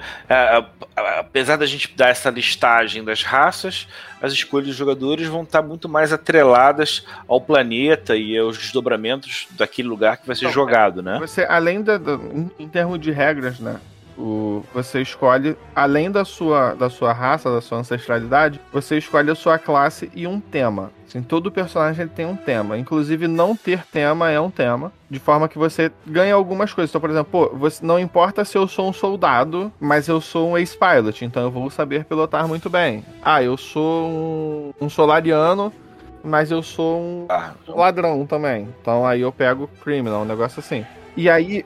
apesar 1.18 1.56
da 1.56 1.66
gente 1.66 1.92
dar 1.96 2.08
essa 2.08 2.30
listagem 2.30 3.04
das 3.04 3.22
raças, 3.22 3.86
as 4.20 4.32
escolhas 4.32 4.68
dos 4.68 4.76
jogadores 4.76 5.28
vão 5.28 5.42
estar 5.42 5.62
muito 5.62 5.88
mais 5.88 6.12
atreladas 6.12 7.04
ao 7.26 7.40
planeta 7.40 8.16
e 8.16 8.36
aos 8.36 8.58
desdobramentos 8.58 9.46
daquele 9.52 9.88
lugar 9.88 10.16
que 10.16 10.26
vai 10.26 10.34
ser 10.36 10.46
então, 10.46 10.52
jogado, 10.52 11.02
né? 11.02 11.18
Você, 11.20 11.44
além 11.44 11.82
da, 11.82 11.98
da, 11.98 12.18
em 12.58 12.68
termos 12.68 13.00
de 13.00 13.10
regras, 13.10 13.60
né? 13.60 13.80
O, 14.18 14.64
você 14.74 15.00
escolhe, 15.00 15.56
além 15.74 16.10
da 16.10 16.24
sua, 16.24 16.74
da 16.74 16.90
sua 16.90 17.12
raça, 17.12 17.52
da 17.52 17.60
sua 17.60 17.78
ancestralidade, 17.78 18.60
você 18.72 18.98
escolhe 18.98 19.30
a 19.30 19.34
sua 19.34 19.58
classe 19.58 20.10
e 20.12 20.26
um 20.26 20.40
tema. 20.40 20.90
Assim, 21.06 21.22
todo 21.22 21.52
personagem 21.52 22.06
tem 22.08 22.26
um 22.26 22.36
tema. 22.36 22.76
Inclusive, 22.76 23.28
não 23.28 23.56
ter 23.56 23.84
tema 23.86 24.30
é 24.30 24.38
um 24.40 24.50
tema. 24.50 24.92
De 25.08 25.18
forma 25.18 25.48
que 25.48 25.56
você 25.56 25.90
ganha 26.06 26.34
algumas 26.34 26.74
coisas. 26.74 26.90
Então, 26.90 27.00
por 27.00 27.10
exemplo, 27.10 27.30
pô, 27.30 27.56
você, 27.56 27.84
não 27.84 27.98
importa 27.98 28.44
se 28.44 28.58
eu 28.58 28.66
sou 28.66 28.90
um 28.90 28.92
soldado, 28.92 29.72
mas 29.80 30.08
eu 30.08 30.20
sou 30.20 30.50
um 30.50 30.56
ace-pilot. 30.58 31.24
Então 31.24 31.44
eu 31.44 31.50
vou 31.50 31.70
saber 31.70 32.04
pilotar 32.04 32.46
muito 32.46 32.68
bem. 32.68 33.04
Ah, 33.22 33.42
eu 33.42 33.56
sou 33.56 34.08
um, 34.08 34.72
um 34.80 34.90
solariano 34.90 35.72
mas 36.20 36.50
eu 36.50 36.62
sou 36.62 37.00
um 37.00 37.26
ah, 37.28 37.52
ladrão 37.66 38.26
também. 38.26 38.68
Então 38.80 39.06
aí 39.06 39.20
eu 39.20 39.32
pego 39.32 39.68
criminal, 39.82 40.22
um 40.22 40.24
negócio 40.24 40.60
assim. 40.60 40.84
E 41.16 41.28
aí 41.28 41.64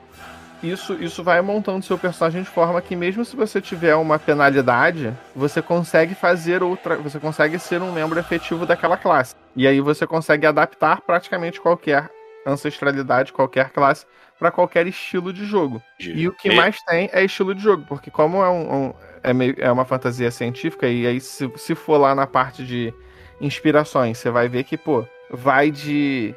isso, 0.62 0.94
isso 0.94 1.22
vai 1.22 1.40
montando 1.40 1.84
seu 1.84 1.98
personagem 1.98 2.42
de 2.42 2.48
forma 2.48 2.80
que 2.80 2.94
mesmo 2.94 3.24
se 3.24 3.34
você 3.34 3.60
tiver 3.60 3.94
uma 3.96 4.18
penalidade, 4.18 5.12
você 5.34 5.60
consegue 5.60 6.14
fazer 6.14 6.62
outra, 6.62 6.96
você 6.96 7.18
consegue 7.18 7.58
ser 7.58 7.82
um 7.82 7.92
membro 7.92 8.18
efetivo 8.18 8.64
daquela 8.64 8.96
classe. 8.96 9.34
E 9.56 9.66
aí 9.66 9.80
você 9.80 10.06
consegue 10.06 10.46
adaptar 10.46 11.00
praticamente 11.00 11.60
qualquer 11.60 12.10
ancestralidade, 12.46 13.32
qualquer 13.32 13.70
classe 13.70 14.06
para 14.38 14.50
qualquer 14.50 14.86
estilo 14.86 15.32
de 15.32 15.44
jogo. 15.44 15.80
E 16.00 16.26
o 16.26 16.32
que 16.32 16.54
mais 16.54 16.82
tem 16.82 17.08
é 17.12 17.24
estilo 17.24 17.54
de 17.54 17.62
jogo, 17.62 17.84
porque 17.88 18.10
como 18.10 18.42
é 18.42 18.50
um, 18.50 18.86
um 18.86 18.94
é, 19.22 19.32
meio, 19.32 19.54
é 19.58 19.70
uma 19.70 19.84
fantasia 19.84 20.30
científica 20.30 20.88
e 20.88 21.06
aí 21.06 21.20
se, 21.20 21.50
se 21.56 21.74
for 21.74 21.96
lá 21.96 22.14
na 22.14 22.26
parte 22.26 22.64
de 22.64 22.92
inspirações, 23.40 24.18
você 24.18 24.30
vai 24.30 24.48
ver 24.48 24.64
que, 24.64 24.76
pô, 24.76 25.04
vai 25.30 25.70
de 25.70 26.34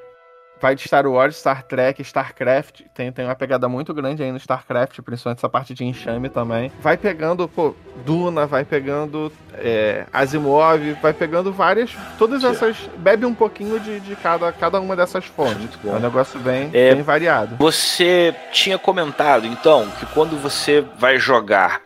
vai 0.61 0.75
de 0.75 0.83
Star 0.83 1.05
Wars, 1.05 1.35
Star 1.35 1.63
Trek, 1.63 2.01
StarCraft. 2.01 2.81
Tem, 2.93 3.11
tem 3.11 3.25
uma 3.25 3.35
pegada 3.35 3.67
muito 3.67 3.93
grande 3.93 4.23
aí 4.23 4.31
no 4.31 4.37
StarCraft, 4.37 4.99
principalmente 5.01 5.39
essa 5.39 5.49
parte 5.49 5.73
de 5.73 5.83
enxame 5.83 6.29
também. 6.29 6.71
Vai 6.79 6.97
pegando, 6.97 7.47
pô, 7.47 7.75
Duna, 8.05 8.45
vai 8.45 8.63
pegando 8.63 9.31
é, 9.53 10.05
Asimov, 10.11 10.93
vai 11.01 11.13
pegando 11.13 11.51
várias. 11.51 11.91
Todas 12.17 12.43
essas. 12.43 12.77
Bebe 12.97 13.25
um 13.25 13.33
pouquinho 13.33 13.79
de, 13.79 13.99
de 13.99 14.15
cada, 14.15 14.51
cada 14.51 14.79
uma 14.79 14.95
dessas 14.95 15.25
fontes. 15.25 15.69
É 15.83 15.89
um 15.89 15.99
negócio 15.99 16.39
bem, 16.39 16.69
é, 16.73 16.93
bem 16.93 17.03
variado. 17.03 17.55
Você 17.57 18.33
tinha 18.51 18.77
comentado, 18.77 19.45
então, 19.45 19.89
que 19.99 20.05
quando 20.07 20.37
você 20.37 20.81
vai 20.97 21.17
jogar, 21.17 21.81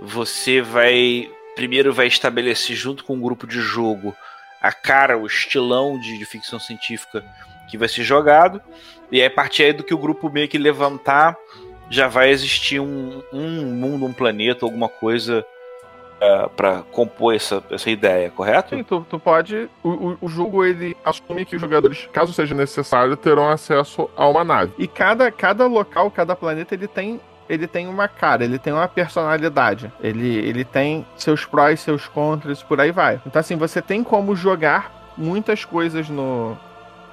você 0.00 0.60
vai. 0.60 1.28
Primeiro 1.54 1.92
vai 1.92 2.06
estabelecer 2.06 2.74
junto 2.74 3.04
com 3.04 3.14
um 3.14 3.20
grupo 3.20 3.46
de 3.46 3.60
jogo 3.60 4.14
a 4.60 4.72
cara, 4.72 5.16
o 5.16 5.26
estilão 5.26 5.98
de, 5.98 6.18
de 6.18 6.24
ficção 6.24 6.60
científica 6.60 7.24
que 7.70 7.78
vai 7.78 7.88
ser 7.88 8.02
jogado. 8.02 8.60
E 9.10 9.20
aí, 9.20 9.26
a 9.26 9.30
partir 9.30 9.64
aí 9.64 9.72
do 9.72 9.82
que 9.82 9.94
o 9.94 9.98
grupo 9.98 10.30
meio 10.30 10.48
que 10.48 10.58
levantar, 10.58 11.36
já 11.88 12.06
vai 12.06 12.30
existir 12.30 12.80
um, 12.80 13.22
um 13.32 13.66
mundo, 13.66 14.06
um 14.06 14.12
planeta, 14.12 14.64
alguma 14.64 14.88
coisa 14.88 15.44
uh, 16.20 16.24
é, 16.24 16.48
para 16.56 16.82
compor 16.92 17.34
essa, 17.34 17.62
essa 17.70 17.90
ideia, 17.90 18.30
correto? 18.30 18.76
Sim, 18.76 18.84
tu, 18.84 19.04
tu 19.08 19.18
pode. 19.18 19.68
O, 19.82 20.16
o, 20.20 20.28
jogo 20.28 20.64
ele 20.64 20.96
assume 21.04 21.44
que 21.44 21.56
os 21.56 21.60
jogadores, 21.60 22.08
caso 22.12 22.32
seja 22.32 22.54
necessário, 22.54 23.16
terão 23.16 23.48
acesso 23.48 24.08
a 24.16 24.28
uma 24.28 24.44
nave. 24.44 24.72
E 24.78 24.86
cada, 24.86 25.30
cada 25.32 25.66
local, 25.66 26.10
cada 26.10 26.36
planeta, 26.36 26.74
ele 26.74 26.86
tem 26.86 27.20
ele 27.48 27.66
tem 27.66 27.88
uma 27.88 28.06
cara, 28.06 28.44
ele 28.44 28.60
tem 28.60 28.72
uma 28.72 28.86
personalidade. 28.86 29.92
Ele, 30.00 30.36
ele 30.36 30.64
tem 30.64 31.04
seus 31.16 31.44
prós, 31.44 31.80
seus 31.80 32.06
contras, 32.06 32.62
por 32.62 32.80
aí 32.80 32.92
vai. 32.92 33.20
Então, 33.26 33.40
assim, 33.40 33.56
você 33.56 33.82
tem 33.82 34.04
como 34.04 34.36
jogar 34.36 35.12
muitas 35.18 35.64
coisas 35.64 36.08
no, 36.08 36.56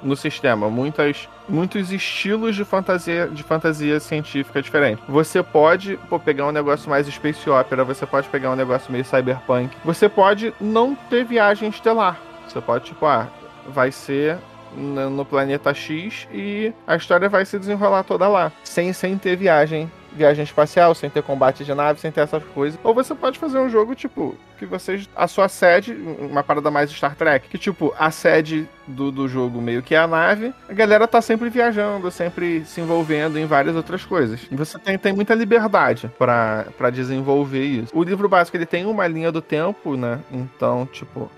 no 0.02 0.16
sistema, 0.16 0.70
muitas, 0.70 1.28
muitos 1.48 1.92
estilos 1.92 2.56
de 2.56 2.64
fantasia, 2.64 3.28
de 3.28 3.44
fantasia 3.44 4.00
científica 4.00 4.62
diferente. 4.62 5.02
Você 5.08 5.42
pode 5.42 5.98
pô, 6.10 6.20
pegar 6.20 6.48
um 6.48 6.52
negócio 6.52 6.90
mais 6.90 7.08
space 7.08 7.50
opera, 7.50 7.84
você 7.84 8.06
pode 8.06 8.28
pegar 8.30 8.52
um 8.52 8.56
negócio 8.56 8.92
meio 8.92 9.06
cyberpunk, 9.06 9.76
você 9.84 10.08
pode 10.08 10.54
não 10.60 10.96
ter 10.96 11.26
viagem 11.26 11.70
estelar. 11.70 12.20
Você 12.48 12.62
pode, 12.62 12.86
tipo, 12.86 13.06
ah, 13.06 13.28
vai 13.68 13.92
ser 13.92 14.38
no 14.76 15.26
planeta 15.26 15.74
X 15.74 16.28
e 16.32 16.74
a 16.86 16.96
história 16.96 17.30
vai 17.30 17.46
se 17.46 17.58
desenrolar 17.58 18.04
toda 18.04 18.28
lá, 18.28 18.52
sem, 18.64 18.94
sem 18.94 19.18
ter 19.18 19.36
viagem 19.36 19.90
viagem 20.18 20.44
espacial, 20.44 20.96
sem 20.96 21.10
ter 21.10 21.22
combate 21.22 21.64
de 21.64 21.74
nave, 21.74 22.00
sem 22.00 22.12
ter 22.12 22.22
essas 22.22 22.44
coisas. 22.44 22.80
Ou 22.84 22.94
você 22.94 23.14
pode 23.14 23.38
fazer 23.38 23.60
um 23.60 23.70
jogo, 23.70 23.94
tipo, 23.96 24.36
que 24.58 24.66
vocês. 24.66 25.08
A 25.16 25.28
sua 25.28 25.48
sede, 25.48 25.94
uma 26.20 26.44
parada 26.44 26.72
mais 26.72 26.90
Star 26.90 27.16
Trek, 27.16 27.48
que, 27.48 27.58
tipo, 27.58 27.94
a 27.98 28.10
sede 28.10 28.68
do, 28.88 29.12
do 29.12 29.28
jogo 29.28 29.62
meio 29.62 29.84
que 29.84 29.94
é 29.96 30.00
a 30.00 30.08
nave, 30.08 30.54
a 30.68 30.74
galera 30.74 31.08
tá 31.08 31.22
sempre 31.22 31.50
viajando, 31.50 32.10
sempre 32.10 32.66
se 32.66 32.82
envolvendo 32.82 33.38
em 33.38 33.46
várias 33.46 33.76
outras 33.76 34.04
coisas. 34.04 34.42
E 34.52 34.56
você 34.56 34.80
tem, 34.80 34.98
tem 34.98 35.14
muita 35.14 35.34
liberdade 35.36 36.12
para 36.18 36.90
desenvolver 36.92 37.64
isso. 37.64 37.96
O 37.96 38.04
livro 38.04 38.28
básico 38.28 38.58
ele 38.58 38.66
tem 38.66 38.86
uma 38.86 39.08
linha 39.08 39.32
do 39.32 39.42
tempo, 39.42 39.96
né? 39.96 40.20
Então, 40.32 40.86
tipo, 40.92 41.30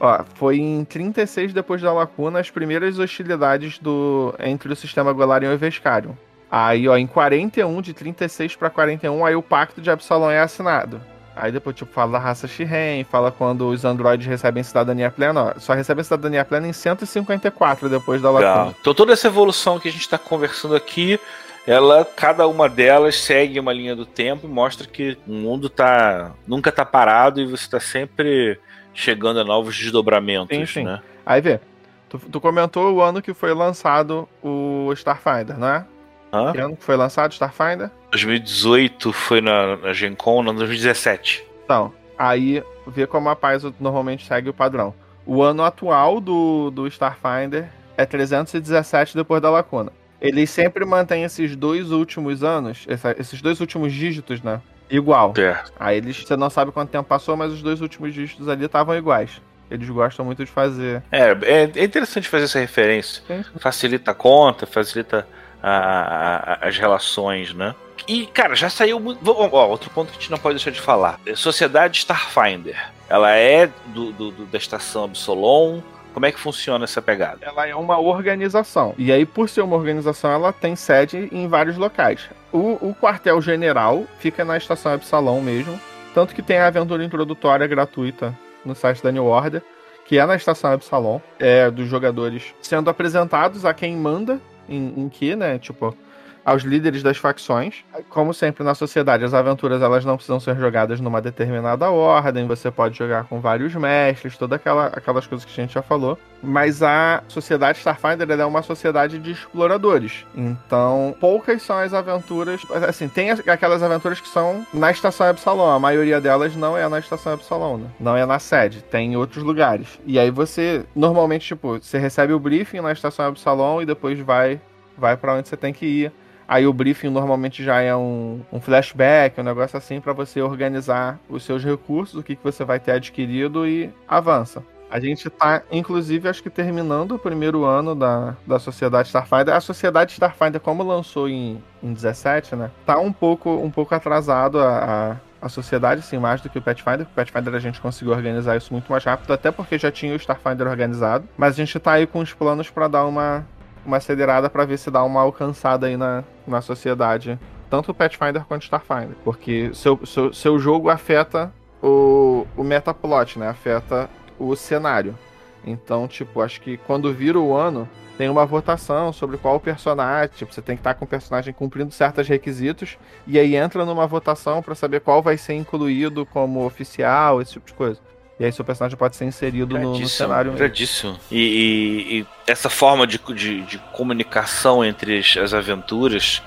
Ó, 0.00 0.24
foi 0.34 0.58
em 0.58 0.82
36 0.84 1.52
depois 1.52 1.82
da 1.82 1.92
lacuna 1.92 2.40
as 2.40 2.50
primeiras 2.50 2.98
hostilidades 2.98 3.78
do 3.78 4.34
entre 4.40 4.72
o 4.72 4.76
sistema 4.76 5.12
Golarion 5.12 5.52
e 5.52 5.56
Vescarion. 5.58 6.12
Aí, 6.50 6.88
ó, 6.88 6.96
em 6.96 7.06
41, 7.06 7.80
de 7.82 7.92
36 7.92 8.56
para 8.56 8.70
41, 8.70 9.24
aí 9.24 9.36
o 9.36 9.42
Pacto 9.42 9.80
de 9.80 9.90
Absalom 9.90 10.30
é 10.30 10.40
assinado. 10.40 11.00
Aí 11.36 11.52
depois, 11.52 11.76
tipo, 11.76 11.92
fala 11.92 12.12
da 12.12 12.18
raça 12.18 12.48
Shiren, 12.48 13.04
fala 13.04 13.30
quando 13.30 13.68
os 13.68 13.84
androides 13.84 14.26
recebem 14.26 14.62
cidadania 14.62 15.10
plena. 15.10 15.44
Ó, 15.44 15.60
só 15.60 15.74
recebem 15.74 16.02
cidadania 16.02 16.44
plena 16.44 16.66
em 16.66 16.72
154 16.72 17.88
depois 17.88 18.20
da 18.20 18.30
lacuna. 18.30 18.74
Então 18.80 18.92
toda 18.92 19.12
essa 19.12 19.28
evolução 19.28 19.78
que 19.78 19.88
a 19.88 19.92
gente 19.92 20.00
está 20.00 20.18
conversando 20.18 20.74
aqui, 20.74 21.20
ela, 21.66 22.04
cada 22.04 22.48
uma 22.48 22.68
delas 22.68 23.16
segue 23.16 23.60
uma 23.60 23.72
linha 23.72 23.94
do 23.94 24.04
tempo 24.04 24.46
e 24.46 24.50
mostra 24.50 24.86
que 24.86 25.16
o 25.26 25.32
mundo 25.32 25.68
tá 25.68 26.32
nunca 26.46 26.72
tá 26.72 26.84
parado 26.84 27.40
e 27.40 27.46
você 27.46 27.64
está 27.64 27.78
sempre 27.78 28.58
chegando 29.00 29.40
a 29.40 29.44
novos 29.44 29.76
desdobramentos, 29.76 30.56
Sim, 30.56 30.66
sim. 30.66 30.84
né? 30.84 31.00
Aí 31.24 31.40
vê, 31.40 31.60
tu, 32.08 32.18
tu 32.18 32.40
comentou 32.40 32.92
o 32.94 33.00
ano 33.00 33.22
que 33.22 33.32
foi 33.32 33.54
lançado 33.54 34.28
o 34.42 34.92
Starfinder, 34.92 35.58
não 35.58 35.68
é? 35.68 35.84
Hã? 36.32 36.52
Que 36.52 36.58
ano 36.58 36.76
que 36.76 36.84
foi 36.84 36.96
lançado 36.96 37.30
o 37.30 37.34
Starfinder? 37.34 37.90
2018 38.12 39.12
foi 39.12 39.40
na, 39.40 39.76
na 39.76 39.92
Gen 39.92 40.14
Con, 40.14 40.42
não, 40.42 40.54
2017. 40.54 41.44
Então, 41.64 41.92
aí 42.18 42.62
vê 42.86 43.06
como 43.06 43.28
a 43.28 43.36
paz 43.36 43.62
normalmente 43.80 44.26
segue 44.26 44.48
o 44.48 44.54
padrão. 44.54 44.94
O 45.26 45.42
ano 45.42 45.64
atual 45.64 46.20
do, 46.20 46.70
do 46.70 46.86
Starfinder 46.86 47.68
é 47.96 48.04
317 48.04 49.16
depois 49.16 49.40
da 49.42 49.50
lacuna. 49.50 49.92
Ele 50.20 50.46
sempre 50.46 50.84
mantém 50.84 51.24
esses 51.24 51.56
dois 51.56 51.90
últimos 51.90 52.44
anos, 52.44 52.86
esses 53.18 53.40
dois 53.40 53.60
últimos 53.60 53.92
dígitos, 53.92 54.42
né? 54.42 54.60
Igual. 54.90 55.32
Certo. 55.34 55.72
Aí 55.78 55.96
eles, 55.98 56.16
você 56.24 56.36
não 56.36 56.50
sabe 56.50 56.72
quanto 56.72 56.90
tempo 56.90 57.08
passou, 57.08 57.36
mas 57.36 57.52
os 57.52 57.62
dois 57.62 57.80
últimos 57.80 58.12
dígitos 58.12 58.48
ali 58.48 58.64
estavam 58.64 58.96
iguais. 58.96 59.40
Eles 59.70 59.88
gostam 59.88 60.24
muito 60.24 60.44
de 60.44 60.50
fazer. 60.50 61.02
É, 61.12 61.30
é, 61.42 61.70
é 61.76 61.84
interessante 61.84 62.28
fazer 62.28 62.44
essa 62.44 62.58
referência. 62.58 63.22
Sim. 63.26 63.44
Facilita 63.60 64.10
a 64.10 64.14
conta, 64.14 64.66
facilita 64.66 65.26
a- 65.62 66.58
a- 66.62 66.68
as 66.68 66.76
relações, 66.76 67.54
né? 67.54 67.74
E, 68.08 68.26
cara, 68.26 68.54
já 68.56 68.68
saiu 68.68 68.98
muito. 68.98 69.20
Ó, 69.30 69.66
outro 69.68 69.88
ponto 69.90 70.10
que 70.10 70.18
a 70.18 70.20
gente 70.20 70.30
não 70.30 70.38
pode 70.38 70.56
deixar 70.56 70.70
de 70.72 70.80
falar. 70.80 71.20
É 71.24 71.36
Sociedade 71.36 71.98
Starfinder. 71.98 72.76
Ela 73.08 73.30
é 73.36 73.68
do, 73.86 74.10
do- 74.12 74.30
do- 74.32 74.46
da 74.46 74.58
estação 74.58 75.04
Absolom. 75.04 75.80
Como 76.12 76.26
é 76.26 76.32
que 76.32 76.40
funciona 76.40 76.84
essa 76.84 77.00
pegada? 77.00 77.38
Ela 77.42 77.66
é 77.66 77.74
uma 77.74 77.98
organização. 77.98 78.94
E 78.98 79.12
aí, 79.12 79.24
por 79.24 79.48
ser 79.48 79.62
uma 79.62 79.76
organização, 79.76 80.30
ela 80.30 80.52
tem 80.52 80.74
sede 80.74 81.28
em 81.30 81.46
vários 81.46 81.76
locais. 81.76 82.28
O, 82.52 82.88
o 82.88 82.94
quartel-general 83.00 84.04
fica 84.18 84.44
na 84.44 84.56
estação 84.56 84.94
Epsilon 84.94 85.40
mesmo. 85.40 85.80
Tanto 86.12 86.34
que 86.34 86.42
tem 86.42 86.58
a 86.58 86.66
aventura 86.66 87.04
introdutória 87.04 87.66
gratuita 87.66 88.36
no 88.64 88.74
site 88.74 89.02
da 89.02 89.12
New 89.12 89.26
Order, 89.26 89.62
que 90.04 90.18
é 90.18 90.26
na 90.26 90.34
estação 90.34 90.72
Epsilon, 90.72 91.20
é 91.38 91.70
dos 91.70 91.88
jogadores 91.88 92.52
sendo 92.60 92.90
apresentados 92.90 93.64
a 93.64 93.72
quem 93.72 93.96
manda 93.96 94.40
em, 94.68 94.92
em 94.96 95.08
que, 95.08 95.36
né? 95.36 95.58
Tipo, 95.58 95.96
aos 96.44 96.62
líderes 96.62 97.02
das 97.02 97.16
facções. 97.16 97.84
Como 98.08 98.32
sempre 98.34 98.64
na 98.64 98.74
sociedade, 98.74 99.24
as 99.24 99.34
aventuras 99.34 99.82
elas 99.82 100.04
não 100.04 100.16
precisam 100.16 100.40
ser 100.40 100.56
jogadas 100.56 101.00
numa 101.00 101.20
determinada 101.20 101.90
ordem, 101.90 102.46
você 102.46 102.70
pode 102.70 102.96
jogar 102.96 103.24
com 103.24 103.40
vários 103.40 103.74
mestres, 103.74 104.36
todas 104.36 104.56
aquela, 104.56 104.86
aquelas 104.86 105.26
coisas 105.26 105.44
que 105.44 105.52
a 105.52 105.62
gente 105.64 105.74
já 105.74 105.82
falou. 105.82 106.18
Mas 106.42 106.82
a 106.82 107.22
sociedade 107.28 107.78
Starfinder 107.78 108.30
é 108.30 108.44
uma 108.46 108.62
sociedade 108.62 109.18
de 109.18 109.30
exploradores. 109.32 110.24
Então, 110.34 111.14
poucas 111.20 111.62
são 111.62 111.78
as 111.78 111.92
aventuras. 111.92 112.62
Assim, 112.88 113.08
tem 113.08 113.30
as- 113.30 113.46
aquelas 113.46 113.82
aventuras 113.82 114.20
que 114.20 114.28
são 114.28 114.64
na 114.72 114.90
estação 114.90 115.28
Epsilon. 115.28 115.68
A 115.70 115.78
maioria 115.78 116.20
delas 116.20 116.56
não 116.56 116.76
é 116.76 116.88
na 116.88 116.98
estação 116.98 117.34
Epsilon, 117.34 117.76
né? 117.78 117.86
Não 118.00 118.16
é 118.16 118.24
na 118.24 118.38
sede, 118.38 118.82
tem 118.82 119.12
em 119.12 119.16
outros 119.16 119.42
lugares. 119.44 119.98
E 120.06 120.18
aí 120.18 120.30
você, 120.30 120.84
normalmente, 120.96 121.46
tipo, 121.46 121.78
você 121.78 121.98
recebe 121.98 122.32
o 122.32 122.38
briefing 122.40 122.80
na 122.80 122.92
estação 122.92 123.28
Epsilon 123.28 123.82
e 123.82 123.86
depois 123.86 124.18
vai, 124.20 124.60
vai 124.96 125.16
para 125.16 125.34
onde 125.34 125.48
você 125.48 125.56
tem 125.56 125.72
que 125.74 125.84
ir. 125.84 126.12
Aí 126.50 126.66
o 126.66 126.72
briefing 126.72 127.10
normalmente 127.10 127.62
já 127.62 127.80
é 127.80 127.94
um, 127.94 128.40
um 128.52 128.60
flashback, 128.60 129.40
um 129.40 129.44
negócio 129.44 129.78
assim, 129.78 130.00
para 130.00 130.12
você 130.12 130.42
organizar 130.42 131.16
os 131.28 131.44
seus 131.44 131.64
recursos, 131.64 132.16
o 132.18 132.24
que, 132.24 132.34
que 132.34 132.42
você 132.42 132.64
vai 132.64 132.80
ter 132.80 132.90
adquirido 132.90 133.64
e 133.68 133.88
avança. 134.08 134.60
A 134.90 134.98
gente 134.98 135.30
tá, 135.30 135.62
inclusive, 135.70 136.28
acho 136.28 136.42
que 136.42 136.50
terminando 136.50 137.12
o 137.12 137.18
primeiro 137.20 137.64
ano 137.64 137.94
da, 137.94 138.34
da 138.44 138.58
Sociedade 138.58 139.06
Starfinder. 139.06 139.54
A 139.54 139.60
Sociedade 139.60 140.10
Starfinder, 140.10 140.60
como 140.60 140.82
lançou 140.82 141.28
em, 141.28 141.62
em 141.80 141.92
17, 141.92 142.56
né? 142.56 142.72
Tá 142.84 142.98
um 142.98 143.12
pouco, 143.12 143.50
um 143.50 143.70
pouco 143.70 143.94
atrasado 143.94 144.58
a, 144.58 145.18
a, 145.40 145.46
a 145.46 145.48
sociedade, 145.48 146.02
sim, 146.02 146.18
mais 146.18 146.40
do 146.40 146.50
que 146.50 146.58
o 146.58 146.62
Pathfinder. 146.62 147.02
O 147.02 147.14
Pathfinder 147.14 147.54
a 147.54 147.60
gente 147.60 147.80
conseguiu 147.80 148.12
organizar 148.12 148.56
isso 148.56 148.72
muito 148.72 148.90
mais 148.90 149.04
rápido, 149.04 149.32
até 149.32 149.52
porque 149.52 149.78
já 149.78 149.92
tinha 149.92 150.14
o 150.14 150.16
Starfinder 150.16 150.66
organizado. 150.66 151.28
Mas 151.38 151.54
a 151.54 151.56
gente 151.58 151.78
tá 151.78 151.92
aí 151.92 152.08
com 152.08 152.18
os 152.18 152.32
planos 152.32 152.68
para 152.68 152.88
dar 152.88 153.06
uma, 153.06 153.46
uma 153.84 153.96
acelerada 153.98 154.48
para 154.50 154.64
ver 154.64 154.78
se 154.78 154.90
dá 154.90 155.02
uma 155.02 155.20
alcançada 155.20 155.86
aí 155.86 155.96
na, 155.96 156.24
na 156.46 156.60
sociedade. 156.60 157.38
Tanto 157.68 157.92
o 157.92 157.94
Pathfinder 157.94 158.44
quanto 158.44 158.62
o 158.62 158.64
Starfinder. 158.64 159.16
Porque 159.24 159.70
seu, 159.74 160.04
seu, 160.04 160.32
seu 160.32 160.58
jogo 160.58 160.88
afeta 160.88 161.52
o, 161.82 162.46
o 162.56 162.64
metaplot, 162.64 163.38
né? 163.38 163.48
Afeta 163.48 164.10
o 164.38 164.54
cenário. 164.56 165.16
Então, 165.64 166.08
tipo, 166.08 166.40
acho 166.40 166.60
que 166.60 166.76
quando 166.78 167.12
vira 167.12 167.38
o 167.38 167.54
ano, 167.54 167.88
tem 168.16 168.28
uma 168.28 168.44
votação 168.44 169.12
sobre 169.12 169.38
qual 169.38 169.60
personagem. 169.60 170.34
Tipo, 170.34 170.52
você 170.52 170.60
tem 170.60 170.76
que 170.76 170.80
estar 170.80 170.94
com 170.94 171.04
o 171.04 171.08
personagem 171.08 171.54
cumprindo 171.54 171.90
certos 171.90 172.26
requisitos. 172.28 172.98
E 173.26 173.38
aí 173.38 173.56
entra 173.56 173.84
numa 173.84 174.06
votação 174.06 174.62
para 174.62 174.74
saber 174.74 175.00
qual 175.00 175.22
vai 175.22 175.36
ser 175.36 175.54
incluído 175.54 176.26
como 176.26 176.64
oficial, 176.64 177.40
esse 177.40 177.52
tipo 177.52 177.66
de 177.66 177.74
coisa. 177.74 178.00
E 178.40 178.44
aí 178.46 178.50
seu 178.52 178.64
personagem 178.64 178.96
pode 178.96 179.16
ser 179.16 179.26
inserido 179.26 179.78
no, 179.78 179.98
no 179.98 180.08
cenário. 180.08 180.54
iradíssimo. 180.56 181.20
E, 181.30 181.38
e- 181.38 182.20
e 182.20 182.26
essa 182.46 182.70
forma 182.70 183.06
de, 183.06 183.20
de, 183.34 183.60
de 183.66 183.78
comunicação 183.92 184.82
entre 184.82 185.18
as, 185.18 185.36
as 185.36 185.52
aventuras, 185.52 186.42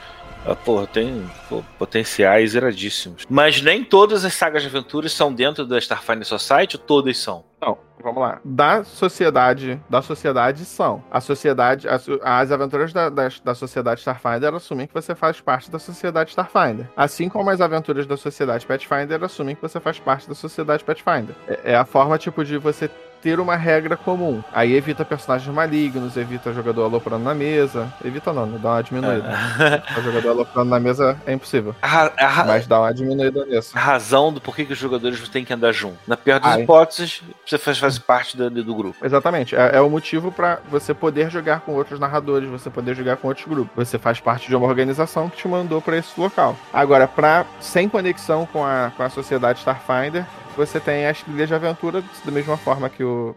ah, 0.45 0.55
porra, 0.55 0.85
tem 0.85 1.29
pô, 1.47 1.63
potenciais 1.79 2.53
iradíssimos. 2.53 3.25
Mas 3.29 3.61
nem 3.61 3.83
todas 3.83 4.25
as 4.25 4.33
sagas 4.33 4.61
de 4.61 4.67
aventuras 4.67 5.13
são 5.13 5.33
dentro 5.33 5.65
da 5.65 5.77
Starfinder 5.77 6.25
Society, 6.25 6.77
todas 6.77 7.17
são? 7.17 7.45
Não, 7.61 7.77
vamos 8.01 8.21
lá. 8.21 8.41
Da 8.43 8.83
sociedade, 8.83 9.81
da 9.89 10.01
sociedade 10.01 10.65
são. 10.65 11.01
A 11.09 11.21
sociedade, 11.21 11.87
as, 11.87 12.05
as 12.21 12.51
aventuras 12.51 12.91
da, 12.91 13.09
da, 13.09 13.29
da 13.43 13.55
sociedade 13.55 14.01
Starfinder 14.01 14.53
assumem 14.53 14.85
que 14.85 14.93
você 14.93 15.15
faz 15.15 15.39
parte 15.39 15.71
da 15.71 15.79
sociedade 15.79 16.31
Starfinder. 16.31 16.89
Assim 16.97 17.29
como 17.29 17.49
as 17.49 17.61
aventuras 17.61 18.05
da 18.05 18.17
sociedade 18.17 18.65
Pathfinder 18.65 19.23
assumem 19.23 19.55
que 19.55 19.61
você 19.61 19.79
faz 19.79 19.97
parte 19.97 20.27
da 20.27 20.35
sociedade 20.35 20.83
Pathfinder. 20.83 21.35
É, 21.47 21.71
é 21.71 21.75
a 21.75 21.85
forma, 21.85 22.17
tipo, 22.17 22.43
de 22.43 22.57
você 22.57 22.89
ter 23.23 23.39
uma 23.39 23.55
regra 23.55 23.95
comum. 23.95 24.43
Aí 24.51 24.75
evita 24.75 25.05
personagens 25.05 25.53
malignos, 25.53 26.17
evita 26.17 26.51
jogador 26.51 26.83
aloprando 26.83 27.23
na 27.23 27.33
mesa. 27.33 27.91
Evita 28.03 28.33
não, 28.33 28.45
né? 28.45 28.59
Dá 28.61 28.71
uma 28.71 28.83
diminuída. 28.83 29.83
O 29.97 30.01
jogador 30.01 30.29
aloprando 30.29 30.69
na 30.69 30.79
mesa 30.79 31.17
é 31.25 31.31
impossível. 31.31 31.73
A, 31.81 32.11
a 32.17 32.43
Mas 32.43 32.67
dá 32.67 32.81
uma 32.81 32.93
diminuída 32.93 33.45
nisso. 33.45 33.71
a 33.77 33.79
razão 33.79 34.33
do 34.33 34.41
porquê 34.41 34.65
que 34.65 34.73
os 34.73 34.79
jogadores 34.79 35.27
têm 35.29 35.45
que 35.45 35.53
andar 35.53 35.71
junto. 35.71 35.97
Na 36.05 36.17
pior 36.17 36.39
das 36.39 36.53
Ai. 36.55 36.63
hipóteses, 36.63 37.21
você 37.45 37.57
faz, 37.57 37.77
faz 37.79 37.97
parte 37.97 38.35
do, 38.35 38.49
do 38.49 38.75
grupo. 38.75 38.97
Exatamente. 39.03 39.55
É, 39.55 39.77
é 39.77 39.81
o 39.81 39.89
motivo 39.89 40.31
pra 40.31 40.59
você 40.69 40.93
poder 40.93 41.29
jogar 41.31 41.61
com 41.61 41.73
outros 41.73 41.99
narradores, 41.99 42.49
você 42.49 42.69
poder 42.69 42.93
jogar 42.93 43.15
com 43.17 43.29
outros 43.29 43.47
grupos. 43.47 43.71
Você 43.87 43.97
faz 43.97 44.19
parte 44.19 44.49
de 44.49 44.55
uma 44.55 44.67
organização 44.67 45.29
que 45.29 45.37
te 45.37 45.47
mandou 45.47 45.81
pra 45.81 45.95
esse 45.97 46.19
local. 46.19 46.57
Agora, 46.73 47.07
pra, 47.07 47.45
sem 47.61 47.87
conexão 47.87 48.45
com 48.51 48.65
a, 48.65 48.91
com 48.97 49.03
a 49.03 49.09
sociedade 49.09 49.59
Starfinder, 49.59 50.25
você 50.55 50.79
tem 50.79 51.05
as 51.05 51.21
trilhas 51.21 51.47
de 51.47 51.55
aventura 51.55 52.03
da 52.23 52.31
mesma 52.31 52.57
forma 52.57 52.89
que 52.89 53.03
o, 53.03 53.35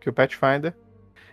que 0.00 0.08
o 0.08 0.12
Pathfinder. 0.12 0.74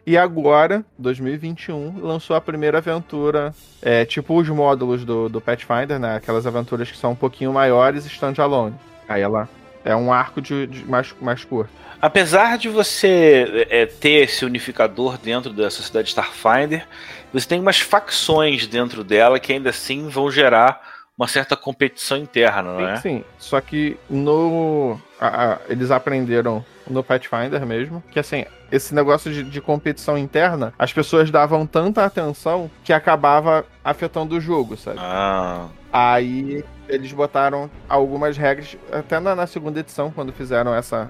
E 0.06 0.18
agora, 0.18 0.86
2021, 0.98 2.00
lançou 2.00 2.36
a 2.36 2.40
primeira 2.40 2.78
aventura, 2.78 3.54
é, 3.82 4.06
tipo 4.06 4.40
os 4.40 4.48
módulos 4.48 5.04
do, 5.04 5.28
do 5.28 5.42
Pathfinder, 5.42 6.00
né? 6.00 6.16
Aquelas 6.16 6.48
aventuras 6.48 6.90
que 6.90 6.98
são 6.98 7.12
um 7.12 7.16
pouquinho 7.16 7.52
maiores 7.52 8.06
standalone. 8.06 8.76
Aí 9.10 9.22
ela 9.22 9.50
é 9.84 9.96
um 9.96 10.12
arco 10.12 10.42
de, 10.42 10.66
de 10.68 10.86
mais, 10.86 11.13
mais 11.22 11.44
curto. 11.44 11.72
Apesar 12.02 12.58
de 12.58 12.70
você 12.70 13.68
é, 13.70 13.86
ter 13.86 14.24
esse 14.24 14.46
unificador 14.46 15.18
dentro 15.18 15.52
da 15.52 15.70
sociedade 15.70 16.10
Starfinder, 16.10 16.88
você 17.34 17.48
tem 17.48 17.60
umas 17.60 17.80
facções 17.80 18.68
dentro 18.68 19.04
dela 19.04 19.40
que 19.40 19.52
ainda 19.52 19.72
assim 19.72 20.08
vão 20.08 20.30
gerar 20.30 20.97
uma 21.18 21.28
certa 21.28 21.56
competição 21.56 22.18
interna, 22.18 22.74
não 22.74 22.88
é? 22.88 22.96
Sim, 22.98 23.02
sim. 23.02 23.24
Só 23.40 23.60
que 23.60 23.98
no. 24.10 25.00
a- 25.20 25.54
a- 25.54 25.58
eles 25.68 25.90
aprenderam 25.92 26.64
no 26.88 27.04
Pathfinder 27.04 27.66
mesmo. 27.66 28.04
Que 28.12 28.20
assim, 28.20 28.46
esse 28.72 28.94
negócio 28.94 29.34
de, 29.34 29.44
de 29.44 29.60
competição 29.60 30.18
interna, 30.18 30.74
as 30.78 30.94
pessoas 30.94 31.32
davam 31.32 31.66
tanta 31.66 32.06
atenção 32.06 32.70
que 32.84 32.94
acabava 32.94 33.66
afetando 33.84 34.36
o 34.36 34.42
jogo, 34.42 34.78
sabe? 34.78 35.00
Ah, 35.02 35.68
Aí 35.92 36.64
eles 36.88 37.12
botaram 37.14 37.70
algumas 37.90 38.38
regras, 38.38 38.78
até 38.92 39.20
na, 39.20 39.36
na 39.36 39.48
segunda 39.48 39.80
edição, 39.80 40.12
quando 40.12 40.32
fizeram 40.32 40.74
essa. 40.76 41.10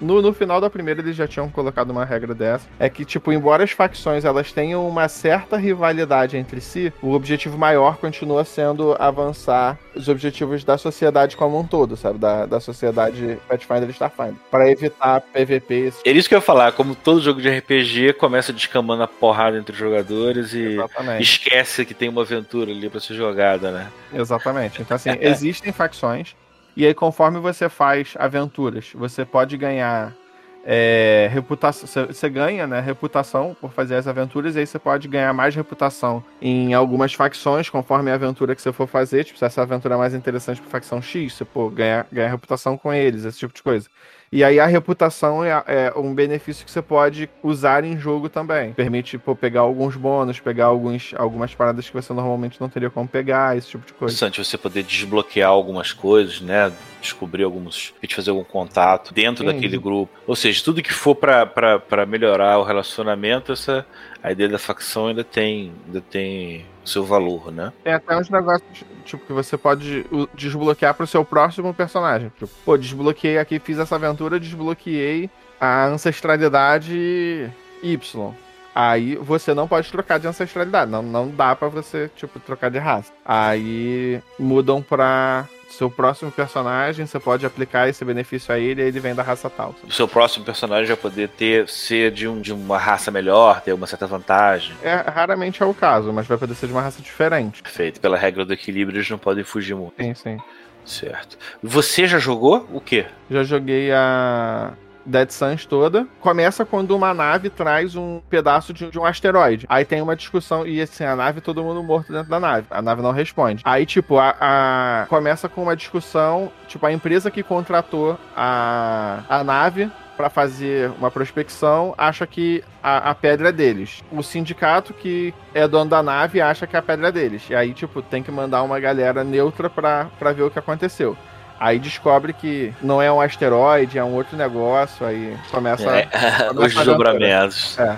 No, 0.00 0.20
no 0.20 0.32
final 0.32 0.60
da 0.60 0.68
primeira 0.70 1.00
eles 1.00 1.16
já 1.16 1.26
tinham 1.26 1.48
colocado 1.48 1.90
uma 1.90 2.04
regra 2.04 2.34
dessa. 2.34 2.66
É 2.78 2.88
que, 2.88 3.04
tipo, 3.04 3.32
embora 3.32 3.64
as 3.64 3.70
facções 3.70 4.24
elas 4.24 4.52
tenham 4.52 4.86
uma 4.86 5.08
certa 5.08 5.56
rivalidade 5.56 6.36
entre 6.36 6.60
si, 6.60 6.92
o 7.02 7.12
objetivo 7.12 7.56
maior 7.56 7.96
continua 7.96 8.44
sendo 8.44 8.94
avançar 8.98 9.78
os 9.94 10.08
objetivos 10.08 10.64
da 10.64 10.76
sociedade 10.76 11.36
como 11.36 11.58
um 11.58 11.66
todo, 11.66 11.96
sabe? 11.96 12.18
Da, 12.18 12.46
da 12.46 12.60
sociedade 12.60 13.38
Pathfinder 13.48 13.88
e 13.88 13.92
Starfinder. 13.92 14.34
Para 14.50 14.70
evitar 14.70 15.20
PVP. 15.20 15.92
é 16.04 16.10
isso 16.10 16.28
que 16.28 16.34
eu 16.34 16.38
ia 16.38 16.42
falar. 16.42 16.72
Como 16.72 16.94
todo 16.94 17.20
jogo 17.20 17.40
de 17.40 17.48
RPG 17.48 18.14
começa 18.14 18.52
descambando 18.52 19.02
a 19.02 19.08
porrada 19.08 19.56
entre 19.58 19.72
os 19.72 19.78
jogadores 19.78 20.52
e 20.52 20.74
Exatamente. 20.74 21.22
esquece 21.22 21.84
que 21.84 21.94
tem 21.94 22.08
uma 22.08 22.22
aventura 22.22 22.70
ali 22.70 22.88
pra 22.88 23.00
ser 23.00 23.14
jogada, 23.14 23.70
né? 23.70 23.88
Exatamente. 24.12 24.82
Então, 24.82 24.94
assim, 24.94 25.10
existem 25.20 25.72
facções. 25.72 26.34
E 26.76 26.84
aí, 26.84 26.92
conforme 26.92 27.38
você 27.38 27.68
faz 27.68 28.14
aventuras, 28.18 28.92
você 28.94 29.24
pode 29.24 29.56
ganhar 29.56 30.14
é, 30.62 31.28
reputação. 31.32 32.06
Você 32.06 32.28
ganha, 32.28 32.66
né? 32.66 32.80
Reputação 32.80 33.56
por 33.58 33.72
fazer 33.72 33.94
as 33.94 34.06
aventuras, 34.08 34.56
e 34.56 34.58
aí 34.58 34.66
você 34.66 34.78
pode 34.78 35.08
ganhar 35.08 35.32
mais 35.32 35.54
reputação 35.54 36.22
em 36.42 36.74
algumas 36.74 37.14
facções, 37.14 37.70
conforme 37.70 38.10
a 38.10 38.14
aventura 38.14 38.54
que 38.54 38.60
você 38.60 38.72
for 38.72 38.86
fazer. 38.88 39.24
Tipo, 39.24 39.38
se 39.38 39.44
essa 39.44 39.62
aventura 39.62 39.94
é 39.94 39.98
mais 39.98 40.12
interessante 40.12 40.60
pra 40.60 40.68
facção 40.68 41.00
X, 41.00 41.34
você 41.34 41.44
pô, 41.44 41.70
ganha, 41.70 42.04
ganha 42.12 42.28
reputação 42.28 42.76
com 42.76 42.92
eles, 42.92 43.24
esse 43.24 43.38
tipo 43.38 43.54
de 43.54 43.62
coisa. 43.62 43.88
E 44.30 44.42
aí 44.42 44.58
a 44.58 44.66
reputação 44.66 45.44
é, 45.44 45.50
é, 45.66 45.92
um 45.96 46.14
benefício 46.14 46.64
que 46.64 46.70
você 46.70 46.82
pode 46.82 47.28
usar 47.42 47.84
em 47.84 47.98
jogo 47.98 48.28
também. 48.28 48.72
Permite 48.72 49.18
pô, 49.18 49.36
pegar 49.36 49.60
alguns 49.60 49.96
bônus, 49.96 50.40
pegar 50.40 50.66
alguns, 50.66 51.14
algumas 51.16 51.54
paradas 51.54 51.88
que 51.88 51.94
você 51.94 52.12
normalmente 52.12 52.60
não 52.60 52.68
teria 52.68 52.90
como 52.90 53.06
pegar, 53.06 53.56
esse 53.56 53.68
tipo 53.68 53.86
de 53.86 53.92
coisa. 53.92 54.14
Interessante 54.14 54.44
você 54.44 54.58
poder 54.58 54.82
desbloquear 54.82 55.48
algumas 55.48 55.92
coisas, 55.92 56.40
né? 56.40 56.72
Descobrir 57.00 57.44
alguns. 57.44 57.94
fazer 58.14 58.30
algum 58.30 58.44
contato 58.44 59.12
dentro 59.12 59.44
Sim. 59.44 59.52
daquele 59.52 59.78
grupo. 59.78 60.12
Ou 60.26 60.36
seja, 60.36 60.62
tudo 60.64 60.82
que 60.82 60.92
for 60.92 61.14
para 61.14 62.06
melhorar 62.06 62.58
o 62.58 62.62
relacionamento, 62.62 63.52
essa, 63.52 63.86
a 64.22 64.32
ideia 64.32 64.48
da 64.48 64.58
facção 64.58 65.08
ainda 65.08 65.24
tem, 65.24 65.72
ainda 65.86 66.00
tem 66.00 66.64
seu 66.84 67.04
valor, 67.04 67.52
né? 67.52 67.72
Tem 67.82 67.92
até 67.92 68.16
uns 68.16 68.30
negócios, 68.30 68.84
tipo, 69.04 69.26
que 69.26 69.32
você 69.32 69.56
pode 69.56 70.06
desbloquear 70.34 70.94
pro 70.94 71.06
seu 71.06 71.24
próximo 71.24 71.74
personagem. 71.74 72.30
Tipo, 72.38 72.50
pô, 72.64 72.76
desbloqueei 72.76 73.38
aqui, 73.38 73.58
fiz 73.58 73.78
essa 73.78 73.96
aventura, 73.96 74.40
desbloqueei 74.40 75.28
a 75.60 75.86
ancestralidade 75.86 77.50
Y. 77.82 78.34
Aí 78.78 79.16
você 79.16 79.54
não 79.54 79.66
pode 79.66 79.90
trocar 79.90 80.18
de 80.18 80.28
ancestralidade. 80.28 80.90
Não, 80.90 81.02
não 81.02 81.30
dá 81.30 81.56
para 81.56 81.66
você, 81.66 82.10
tipo, 82.14 82.38
trocar 82.38 82.70
de 82.70 82.78
raça. 82.78 83.10
Aí 83.24 84.20
mudam 84.38 84.82
pra 84.82 85.46
seu 85.70 85.90
próximo 85.90 86.30
personagem, 86.30 87.06
você 87.06 87.18
pode 87.18 87.46
aplicar 87.46 87.88
esse 87.88 88.04
benefício 88.04 88.54
a 88.54 88.58
ele 88.58 88.82
e 88.82 88.84
ele 88.84 89.00
vem 89.00 89.14
da 89.14 89.22
raça 89.22 89.48
tal. 89.48 89.74
O 89.82 89.90
seu 89.90 90.06
próximo 90.06 90.44
personagem 90.44 90.86
vai 90.88 90.96
poder 90.96 91.30
ter 91.30 91.66
ser 91.70 92.10
de, 92.10 92.28
um, 92.28 92.38
de 92.38 92.52
uma 92.52 92.76
raça 92.76 93.10
melhor, 93.10 93.62
ter 93.62 93.72
uma 93.72 93.86
certa 93.86 94.06
vantagem. 94.06 94.76
É, 94.82 94.94
raramente 94.94 95.62
é 95.62 95.66
o 95.66 95.72
caso, 95.72 96.12
mas 96.12 96.26
vai 96.26 96.36
poder 96.36 96.54
ser 96.54 96.66
de 96.66 96.72
uma 96.74 96.82
raça 96.82 97.00
diferente. 97.00 97.62
Perfeito. 97.62 97.98
Pela 97.98 98.18
regra 98.18 98.44
do 98.44 98.52
equilíbrio, 98.52 98.98
eles 98.98 99.08
não 99.08 99.18
podem 99.18 99.42
fugir 99.42 99.74
muito. 99.74 99.94
Sim, 99.96 100.14
sim. 100.14 100.38
Certo. 100.84 101.38
Você 101.62 102.06
já 102.06 102.18
jogou 102.18 102.68
o 102.70 102.80
quê? 102.80 103.06
Já 103.30 103.42
joguei 103.42 103.90
a 103.90 104.74
Dead 105.06 105.30
Suns 105.30 105.64
toda. 105.64 106.06
Começa 106.20 106.64
quando 106.64 106.94
uma 106.94 107.14
nave 107.14 107.48
traz 107.48 107.94
um 107.94 108.20
pedaço 108.28 108.72
de, 108.72 108.90
de, 108.90 108.98
um 108.98 109.04
asteroide. 109.04 109.66
Aí 109.68 109.84
tem 109.84 110.02
uma 110.02 110.16
discussão, 110.16 110.66
e 110.66 110.80
assim, 110.80 111.04
a 111.04 111.16
nave, 111.16 111.40
todo 111.40 111.62
mundo 111.62 111.82
morto 111.82 112.12
dentro 112.12 112.28
da 112.28 112.40
nave. 112.40 112.66
A 112.70 112.82
nave 112.82 113.02
não 113.02 113.12
responde. 113.12 113.62
Aí, 113.64 113.86
tipo, 113.86 114.18
a, 114.18 114.34
a... 114.40 115.06
começa 115.08 115.48
com 115.48 115.62
uma 115.62 115.76
discussão, 115.76 116.50
tipo, 116.66 116.84
a 116.84 116.92
empresa 116.92 117.30
que 117.30 117.42
contratou 117.42 118.18
a, 118.36 119.22
a 119.28 119.44
nave 119.44 119.90
para 120.16 120.30
fazer 120.30 120.90
uma 120.98 121.10
prospecção 121.10 121.94
acha 121.96 122.26
que 122.26 122.64
a, 122.82 123.10
a, 123.10 123.14
pedra 123.14 123.50
é 123.50 123.52
deles. 123.52 124.02
O 124.10 124.22
sindicato 124.22 124.94
que 124.94 125.34
é 125.54 125.68
dono 125.68 125.90
da 125.90 126.02
nave 126.02 126.40
acha 126.40 126.66
que 126.66 126.76
a 126.76 126.82
pedra 126.82 127.08
é 127.08 127.12
deles. 127.12 127.48
E 127.50 127.54
aí, 127.54 127.74
tipo, 127.74 128.00
tem 128.00 128.22
que 128.22 128.30
mandar 128.30 128.62
uma 128.62 128.80
galera 128.80 129.22
neutra 129.22 129.68
pra, 129.68 130.06
pra 130.18 130.32
ver 130.32 130.42
o 130.42 130.50
que 130.50 130.58
aconteceu. 130.58 131.16
Aí 131.58 131.78
descobre 131.78 132.32
que 132.32 132.72
não 132.82 133.00
é 133.00 133.10
um 133.10 133.20
asteroide, 133.20 133.98
é 133.98 134.04
um 134.04 134.14
outro 134.14 134.36
negócio, 134.36 135.06
aí 135.06 135.36
começa, 135.50 135.90
é, 135.90 136.06
começa 136.48 136.52
os 136.54 136.74
desdobramentos. 136.74 137.78
É. 137.78 137.96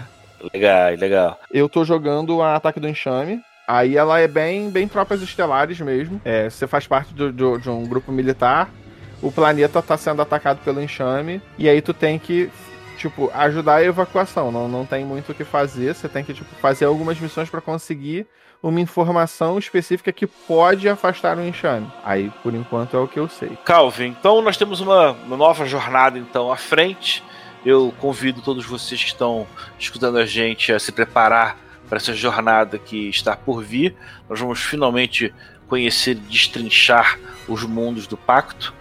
Legal, 0.52 0.94
legal. 0.96 1.40
Eu 1.50 1.68
tô 1.68 1.84
jogando 1.84 2.40
a 2.42 2.54
Ataque 2.54 2.78
do 2.78 2.88
Enxame. 2.88 3.42
Aí 3.68 3.98
ela 3.98 4.18
é 4.18 4.26
bem, 4.26 4.70
bem 4.70 4.88
tropas 4.88 5.20
estelares 5.20 5.78
mesmo. 5.78 6.18
É, 6.24 6.48
você 6.48 6.66
faz 6.66 6.86
parte 6.86 7.12
do, 7.12 7.30
do, 7.30 7.58
de 7.58 7.68
um 7.68 7.84
grupo 7.86 8.10
militar. 8.10 8.70
O 9.20 9.30
planeta 9.30 9.82
tá 9.82 9.94
sendo 9.96 10.22
atacado 10.22 10.60
pelo 10.64 10.80
enxame. 10.80 11.42
E 11.58 11.68
aí 11.68 11.82
tu 11.82 11.92
tem 11.92 12.18
que, 12.18 12.50
tipo, 12.96 13.30
ajudar 13.34 13.74
a 13.74 13.84
evacuação. 13.84 14.50
Não, 14.50 14.68
não 14.68 14.86
tem 14.86 15.04
muito 15.04 15.32
o 15.32 15.34
que 15.34 15.44
fazer. 15.44 15.94
Você 15.94 16.08
tem 16.08 16.24
que, 16.24 16.32
tipo, 16.32 16.48
fazer 16.62 16.86
algumas 16.86 17.20
missões 17.20 17.50
para 17.50 17.60
conseguir 17.60 18.26
uma 18.62 18.80
informação 18.80 19.58
específica 19.58 20.12
que 20.12 20.26
pode 20.26 20.88
afastar 20.88 21.38
o 21.38 21.44
enxame. 21.44 21.90
Aí, 22.04 22.30
por 22.42 22.54
enquanto, 22.54 22.96
é 22.96 23.00
o 23.00 23.08
que 23.08 23.18
eu 23.18 23.28
sei. 23.28 23.56
Calvin, 23.64 24.08
então 24.08 24.42
nós 24.42 24.56
temos 24.56 24.80
uma, 24.80 25.12
uma 25.12 25.36
nova 25.36 25.64
jornada 25.64 26.18
então 26.18 26.50
à 26.50 26.56
frente. 26.56 27.22
Eu 27.64 27.92
convido 28.00 28.40
todos 28.40 28.64
vocês 28.64 29.02
que 29.02 29.10
estão 29.10 29.46
escutando 29.78 30.18
a 30.18 30.26
gente 30.26 30.72
a 30.72 30.78
se 30.78 30.92
preparar 30.92 31.56
para 31.88 31.96
essa 31.96 32.14
jornada 32.14 32.78
que 32.78 33.08
está 33.08 33.36
por 33.36 33.62
vir. 33.62 33.94
Nós 34.28 34.38
vamos 34.40 34.60
finalmente 34.60 35.32
conhecer 35.68 36.12
e 36.12 36.14
destrinchar 36.16 37.18
os 37.46 37.64
mundos 37.64 38.06
do 38.06 38.16
pacto. 38.16 38.74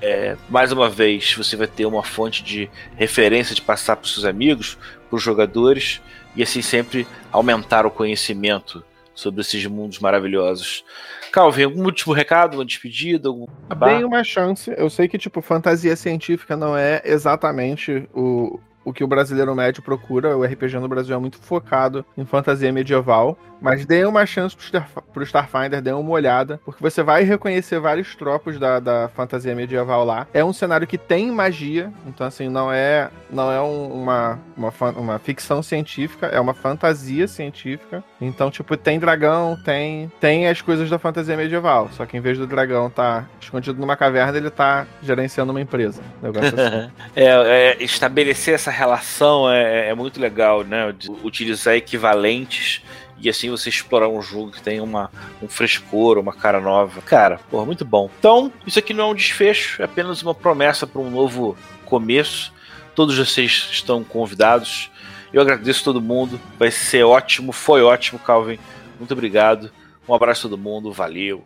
É, 0.00 0.36
mais 0.50 0.70
uma 0.70 0.88
vez, 0.88 1.32
você 1.34 1.56
vai 1.56 1.66
ter 1.66 1.86
uma 1.86 2.02
fonte 2.02 2.42
de 2.42 2.70
referência 2.96 3.54
de 3.54 3.62
passar 3.62 3.96
para 3.96 4.04
os 4.04 4.12
seus 4.12 4.26
amigos, 4.26 4.76
para 5.08 5.16
os 5.16 5.22
jogadores, 5.22 6.02
e 6.36 6.42
assim 6.42 6.60
sempre 6.60 7.06
aumentar 7.32 7.86
o 7.86 7.90
conhecimento 7.90 8.84
sobre 9.14 9.40
esses 9.40 9.64
mundos 9.66 9.98
maravilhosos. 9.98 10.84
Calvin, 11.32 11.64
algum 11.64 11.84
último 11.84 12.12
recado, 12.12 12.54
uma 12.54 12.64
despedida? 12.64 13.28
Algum... 13.28 13.46
Bem 13.76 14.04
uma 14.04 14.22
chance. 14.24 14.72
Eu 14.76 14.90
sei 14.90 15.08
que, 15.08 15.18
tipo, 15.18 15.40
fantasia 15.40 15.96
científica 15.96 16.56
não 16.56 16.76
é 16.76 17.00
exatamente 17.04 18.08
o, 18.12 18.60
o 18.84 18.92
que 18.92 19.04
o 19.04 19.06
brasileiro 19.06 19.54
médio 19.54 19.82
procura. 19.82 20.36
O 20.36 20.44
RPG 20.44 20.78
no 20.78 20.88
Brasil 20.88 21.14
é 21.14 21.18
muito 21.18 21.38
focado 21.38 22.04
em 22.16 22.24
fantasia 22.24 22.72
medieval. 22.72 23.38
Mas 23.64 23.86
dê 23.86 24.04
uma 24.04 24.26
chance 24.26 24.54
pro, 24.54 24.66
Star, 24.66 24.88
pro 25.10 25.22
Starfinder, 25.24 25.80
dê 25.80 25.90
uma 25.90 26.10
olhada, 26.10 26.60
porque 26.66 26.82
você 26.82 27.02
vai 27.02 27.22
reconhecer 27.22 27.80
vários 27.80 28.14
tropos 28.14 28.58
da, 28.58 28.78
da 28.78 29.08
fantasia 29.08 29.54
medieval 29.54 30.04
lá. 30.04 30.26
É 30.34 30.44
um 30.44 30.52
cenário 30.52 30.86
que 30.86 30.98
tem 30.98 31.30
magia, 31.30 31.90
então 32.06 32.26
assim, 32.26 32.50
não 32.50 32.70
é 32.70 33.08
não 33.30 33.50
é 33.50 33.62
um, 33.62 34.02
uma, 34.02 34.38
uma, 34.54 34.72
uma 34.96 35.18
ficção 35.18 35.62
científica, 35.62 36.26
é 36.26 36.38
uma 36.38 36.52
fantasia 36.52 37.26
científica. 37.26 38.04
Então, 38.20 38.50
tipo, 38.50 38.76
tem 38.76 38.98
dragão, 38.98 39.56
tem 39.64 40.12
tem 40.20 40.46
as 40.46 40.60
coisas 40.60 40.90
da 40.90 40.98
fantasia 40.98 41.34
medieval, 41.34 41.88
só 41.92 42.04
que 42.04 42.18
em 42.18 42.20
vez 42.20 42.36
do 42.36 42.46
dragão 42.46 42.90
tá 42.90 43.24
escondido 43.40 43.80
numa 43.80 43.96
caverna, 43.96 44.36
ele 44.36 44.50
tá 44.50 44.86
gerenciando 45.02 45.52
uma 45.52 45.60
empresa. 45.60 46.02
Assim. 46.22 46.92
é, 47.16 47.24
é, 47.24 47.82
estabelecer 47.82 48.52
essa 48.54 48.70
relação 48.74 49.50
é, 49.50 49.88
é 49.88 49.94
muito 49.94 50.20
legal, 50.20 50.64
né? 50.64 50.92
De 50.92 51.10
utilizar 51.22 51.74
equivalentes 51.74 52.82
e 53.18 53.28
assim 53.28 53.48
você 53.48 53.68
explorar 53.68 54.08
um 54.08 54.20
jogo 54.20 54.50
que 54.50 54.62
tem 54.62 54.80
uma, 54.80 55.10
um 55.42 55.48
frescor, 55.48 56.18
uma 56.18 56.32
cara 56.32 56.60
nova. 56.60 57.00
Cara, 57.02 57.40
porra, 57.50 57.64
muito 57.64 57.84
bom. 57.84 58.10
Então, 58.18 58.52
isso 58.66 58.78
aqui 58.78 58.92
não 58.92 59.04
é 59.04 59.06
um 59.12 59.14
desfecho, 59.14 59.80
é 59.80 59.84
apenas 59.84 60.22
uma 60.22 60.34
promessa 60.34 60.86
para 60.86 61.00
um 61.00 61.10
novo 61.10 61.56
começo. 61.84 62.52
Todos 62.94 63.16
vocês 63.16 63.68
estão 63.72 64.04
convidados. 64.04 64.90
Eu 65.32 65.40
agradeço 65.40 65.82
todo 65.82 66.00
mundo. 66.00 66.40
Vai 66.58 66.70
ser 66.70 67.04
ótimo, 67.04 67.50
foi 67.50 67.82
ótimo, 67.82 68.18
Calvin. 68.18 68.58
Muito 68.98 69.12
obrigado. 69.12 69.70
Um 70.08 70.14
abraço 70.14 70.46
a 70.46 70.50
todo 70.50 70.60
mundo, 70.60 70.92
valeu. 70.92 71.44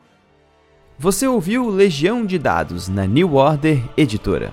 Você 0.98 1.26
ouviu 1.28 1.68
Legião 1.70 2.26
de 2.26 2.38
Dados 2.38 2.88
na 2.88 3.06
New 3.06 3.36
Order 3.36 3.80
Editora. 3.96 4.52